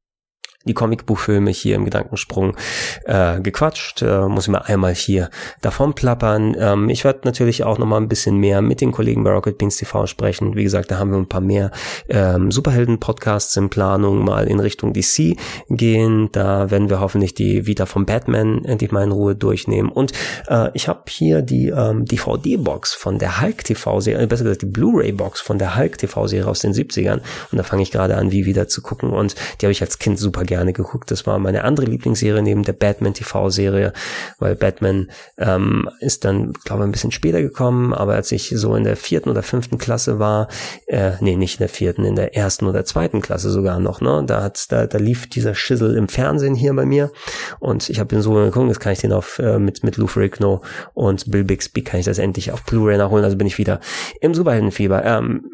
die 0.64 0.74
Comicbuchfilme 0.74 1.50
hier 1.50 1.76
im 1.76 1.84
Gedankensprung 1.84 2.56
äh, 3.04 3.40
gequatscht. 3.40 4.02
Äh, 4.02 4.28
muss 4.28 4.44
ich 4.44 4.50
mal 4.50 4.58
einmal 4.58 4.94
hier 4.94 5.30
davon 5.60 5.94
plappern. 5.94 6.56
Ähm, 6.58 6.88
ich 6.88 7.04
werde 7.04 7.20
natürlich 7.24 7.64
auch 7.64 7.78
noch 7.78 7.86
mal 7.86 7.98
ein 7.98 8.08
bisschen 8.08 8.36
mehr 8.36 8.62
mit 8.62 8.80
den 8.80 8.92
Kollegen 8.92 9.24
bei 9.24 9.32
Rocket 9.32 9.58
Beans 9.58 9.76
TV 9.76 10.06
sprechen. 10.06 10.54
Wie 10.54 10.64
gesagt, 10.64 10.90
da 10.90 10.98
haben 10.98 11.10
wir 11.10 11.18
ein 11.18 11.28
paar 11.28 11.40
mehr 11.40 11.70
ähm, 12.08 12.50
Superhelden-Podcasts 12.50 13.56
in 13.56 13.70
Planung, 13.70 14.24
mal 14.24 14.46
in 14.46 14.60
Richtung 14.60 14.92
DC 14.92 15.36
gehen. 15.68 16.28
Da 16.32 16.70
werden 16.70 16.90
wir 16.90 17.00
hoffentlich 17.00 17.34
die 17.34 17.66
Vita 17.66 17.86
von 17.86 18.06
Batman 18.06 18.64
endlich 18.64 18.92
mal 18.92 19.04
in 19.04 19.12
Ruhe 19.12 19.34
durchnehmen. 19.34 19.90
Und 19.90 20.12
äh, 20.48 20.70
ich 20.74 20.88
habe 20.88 21.02
hier 21.08 21.42
die 21.42 21.68
ähm, 21.68 22.04
DVD-Box 22.04 22.94
von 22.94 23.18
der 23.18 23.40
Hulk 23.40 23.64
TV-Serie, 23.64 24.26
besser 24.26 24.44
gesagt 24.44 24.62
die 24.62 24.66
Blu-ray-Box 24.66 25.40
von 25.40 25.58
der 25.58 25.76
Hulk 25.76 25.98
TV-Serie 25.98 26.48
aus 26.48 26.60
den 26.60 26.72
70ern. 26.72 27.20
Und 27.50 27.58
da 27.58 27.62
fange 27.62 27.82
ich 27.82 27.90
gerade 27.90 28.16
an, 28.16 28.32
wie 28.32 28.46
wieder 28.46 28.68
zu 28.68 28.82
gucken. 28.82 29.10
Und 29.10 29.34
die 29.60 29.66
habe 29.66 29.72
ich 29.72 29.82
als 29.82 29.98
Kind 29.98 30.18
super 30.18 30.44
gerne 30.52 30.74
geguckt. 30.74 31.10
Das 31.10 31.26
war 31.26 31.38
meine 31.38 31.64
andere 31.64 31.86
Lieblingsserie 31.86 32.42
neben 32.42 32.62
der 32.62 32.74
Batman 32.74 33.14
TV-Serie, 33.14 33.94
weil 34.38 34.54
Batman 34.54 35.10
ähm, 35.38 35.88
ist 36.00 36.26
dann, 36.26 36.52
glaube 36.64 36.82
ich, 36.82 36.88
ein 36.88 36.92
bisschen 36.92 37.10
später 37.10 37.40
gekommen, 37.40 37.94
aber 37.94 38.12
als 38.16 38.30
ich 38.32 38.52
so 38.54 38.76
in 38.76 38.84
der 38.84 38.96
vierten 38.96 39.30
oder 39.30 39.42
fünften 39.42 39.78
Klasse 39.78 40.18
war, 40.18 40.48
äh, 40.88 41.12
nee, 41.20 41.36
nicht 41.36 41.54
in 41.54 41.60
der 41.60 41.70
vierten, 41.70 42.04
in 42.04 42.16
der 42.16 42.36
ersten 42.36 42.66
oder 42.66 42.84
zweiten 42.84 43.22
Klasse 43.22 43.48
sogar 43.48 43.80
noch, 43.80 44.02
ne? 44.02 44.24
Da 44.26 44.42
hat, 44.42 44.70
da, 44.70 44.86
da 44.86 44.98
lief 44.98 45.26
dieser 45.30 45.54
Schissel 45.54 45.96
im 45.96 46.08
Fernsehen 46.08 46.54
hier 46.54 46.74
bei 46.74 46.84
mir 46.84 47.10
und 47.58 47.88
ich 47.88 47.98
habe 47.98 48.08
den 48.08 48.20
so 48.20 48.34
geguckt, 48.34 48.68
jetzt 48.68 48.80
kann 48.80 48.92
ich 48.92 49.00
den 49.00 49.14
auf 49.14 49.38
äh, 49.38 49.58
mit 49.58 49.82
mit 49.82 49.96
Lou 49.96 50.06
Ferrigno 50.06 50.60
und 50.92 51.30
Bill 51.30 51.44
Bixby 51.44 51.82
kann 51.82 51.98
ich 51.98 52.04
das 52.04 52.18
endlich 52.18 52.52
auf 52.52 52.62
Blu-ray 52.64 52.98
nachholen, 52.98 53.24
also 53.24 53.38
bin 53.38 53.46
ich 53.46 53.56
wieder 53.56 53.80
im 54.20 54.34
Superheldenfieber. 54.34 55.02
Ähm, 55.02 55.44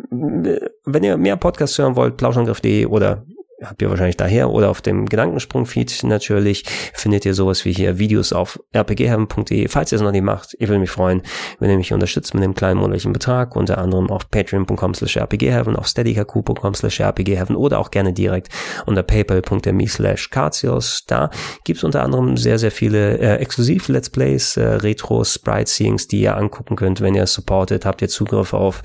wenn 0.84 1.04
ihr 1.04 1.16
mehr 1.16 1.36
Podcasts 1.36 1.78
hören 1.78 1.94
wollt, 1.94 2.16
plauschangriff.de 2.16 2.86
oder 2.86 3.24
habt 3.62 3.82
ihr 3.82 3.90
wahrscheinlich 3.90 4.16
daher 4.16 4.50
oder 4.50 4.70
auf 4.70 4.80
dem 4.80 5.06
Gedankensprung-Feed 5.06 6.04
natürlich 6.04 6.64
findet 6.94 7.26
ihr 7.26 7.34
sowas 7.34 7.64
wie 7.64 7.72
hier 7.72 7.98
Videos 7.98 8.32
auf 8.32 8.60
rpgheaven.de. 8.74 9.68
Falls 9.68 9.92
ihr 9.92 9.96
es 9.96 10.02
noch 10.02 10.12
nicht 10.12 10.22
macht, 10.22 10.54
ich 10.58 10.68
würde 10.68 10.78
mich 10.78 10.90
freuen, 10.90 11.22
wenn 11.58 11.70
ihr 11.70 11.76
mich 11.76 11.92
unterstützt 11.92 12.34
mit 12.34 12.44
einem 12.44 12.54
kleinen 12.54 12.78
monatlichen 12.78 13.12
Betrag, 13.12 13.56
unter 13.56 13.78
anderem 13.78 14.10
auf 14.10 14.30
patreon.com 14.30 14.94
slash 14.94 15.16
rpgheaven, 15.16 15.76
auf 15.76 15.88
steadyhq.com 15.88 16.74
slash 16.74 17.00
rpgheaven 17.00 17.56
oder 17.56 17.80
auch 17.80 17.90
gerne 17.90 18.12
direkt 18.12 18.48
unter 18.86 19.02
paypal.me 19.02 19.88
slash 19.88 20.30
carcios. 20.30 21.04
Da 21.06 21.30
gibt's 21.64 21.82
unter 21.82 22.04
anderem 22.04 22.36
sehr, 22.36 22.58
sehr 22.58 22.70
viele 22.70 23.18
äh, 23.18 23.36
exklusiv 23.36 23.88
Let's 23.88 24.10
Plays, 24.10 24.56
äh, 24.56 24.62
Retro 24.62 25.24
Sprite 25.24 25.70
Seeings, 25.70 26.06
die 26.06 26.20
ihr 26.20 26.36
angucken 26.36 26.76
könnt. 26.76 27.00
Wenn 27.00 27.14
ihr 27.14 27.24
es 27.24 27.32
supportet, 27.32 27.84
habt 27.84 28.02
ihr 28.02 28.08
Zugriff 28.08 28.54
auf 28.54 28.82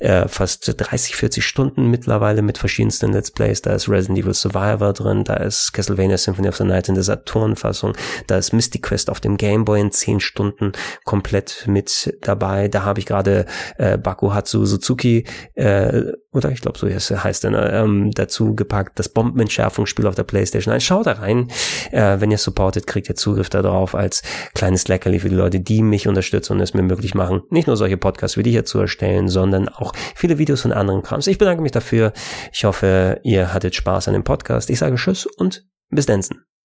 äh, 0.00 0.26
fast 0.26 0.74
30, 0.76 1.14
40 1.14 1.44
Stunden 1.44 1.90
mittlerweile 1.90 2.42
mit 2.42 2.58
verschiedensten 2.58 3.12
Let's 3.12 3.30
Plays. 3.30 3.62
Da 3.62 3.74
ist 3.74 3.88
Resident 3.88 4.15
Evil 4.16 4.34
Survivor 4.34 4.92
drin, 4.92 5.24
da 5.24 5.34
ist 5.34 5.72
Castlevania 5.72 6.16
Symphony 6.16 6.48
of 6.48 6.56
the 6.56 6.64
Night 6.64 6.88
in 6.88 6.94
der 6.94 7.04
Saturn-Fassung, 7.04 7.94
da 8.26 8.36
ist 8.36 8.52
Mystic 8.52 8.82
Quest 8.82 9.10
auf 9.10 9.20
dem 9.20 9.36
Game 9.36 9.64
Boy 9.64 9.80
in 9.80 9.90
10 9.90 10.20
Stunden 10.20 10.72
komplett 11.04 11.64
mit 11.66 12.16
dabei. 12.22 12.68
Da 12.68 12.84
habe 12.84 13.00
ich 13.00 13.06
gerade 13.06 13.46
äh, 13.78 13.98
Bakuhatsu 13.98 14.64
Suzuki, 14.64 15.24
äh, 15.54 16.12
oder 16.32 16.50
ich 16.50 16.60
glaube 16.60 16.78
so 16.78 16.86
heißt 16.88 17.44
er, 17.44 17.50
ne, 17.50 17.70
ähm, 17.72 18.10
dazu 18.12 18.54
gepackt, 18.54 18.98
das 18.98 19.08
Bombenentschärfungsspiel 19.08 20.06
auf 20.06 20.14
der 20.14 20.24
Playstation 20.24 20.74
1. 20.74 20.84
Schaut 20.84 21.06
da 21.06 21.12
rein. 21.12 21.48
Äh, 21.92 22.20
wenn 22.20 22.30
ihr 22.30 22.38
supportet, 22.38 22.86
kriegt 22.86 23.08
ihr 23.08 23.14
Zugriff 23.14 23.48
darauf 23.48 23.94
als 23.94 24.22
kleines 24.54 24.88
Leckerli 24.88 25.18
für 25.18 25.28
die 25.28 25.34
Leute, 25.34 25.60
die 25.60 25.82
mich 25.82 26.08
unterstützen 26.08 26.54
und 26.54 26.60
es 26.60 26.74
mir 26.74 26.82
möglich 26.82 27.14
machen, 27.14 27.42
nicht 27.50 27.66
nur 27.66 27.76
solche 27.76 27.96
Podcasts 27.96 28.36
wie 28.36 28.42
die 28.42 28.50
hier 28.50 28.64
zu 28.64 28.78
erstellen, 28.78 29.28
sondern 29.28 29.68
auch 29.68 29.92
viele 30.14 30.38
Videos 30.38 30.62
von 30.62 30.72
anderen 30.72 31.02
Krams. 31.02 31.26
Ich 31.26 31.38
bedanke 31.38 31.62
mich 31.62 31.72
dafür. 31.72 32.12
Ich 32.52 32.64
hoffe, 32.64 33.20
ihr 33.22 33.52
hattet 33.52 33.74
Spaß 33.74 34.05
an 34.08 34.14
dem 34.14 34.24
Podcast. 34.24 34.70
Ich 34.70 34.78
sage 34.78 34.96
Tschüss 34.96 35.26
und 35.26 35.66
bis 35.90 36.06
dann. 36.06 36.46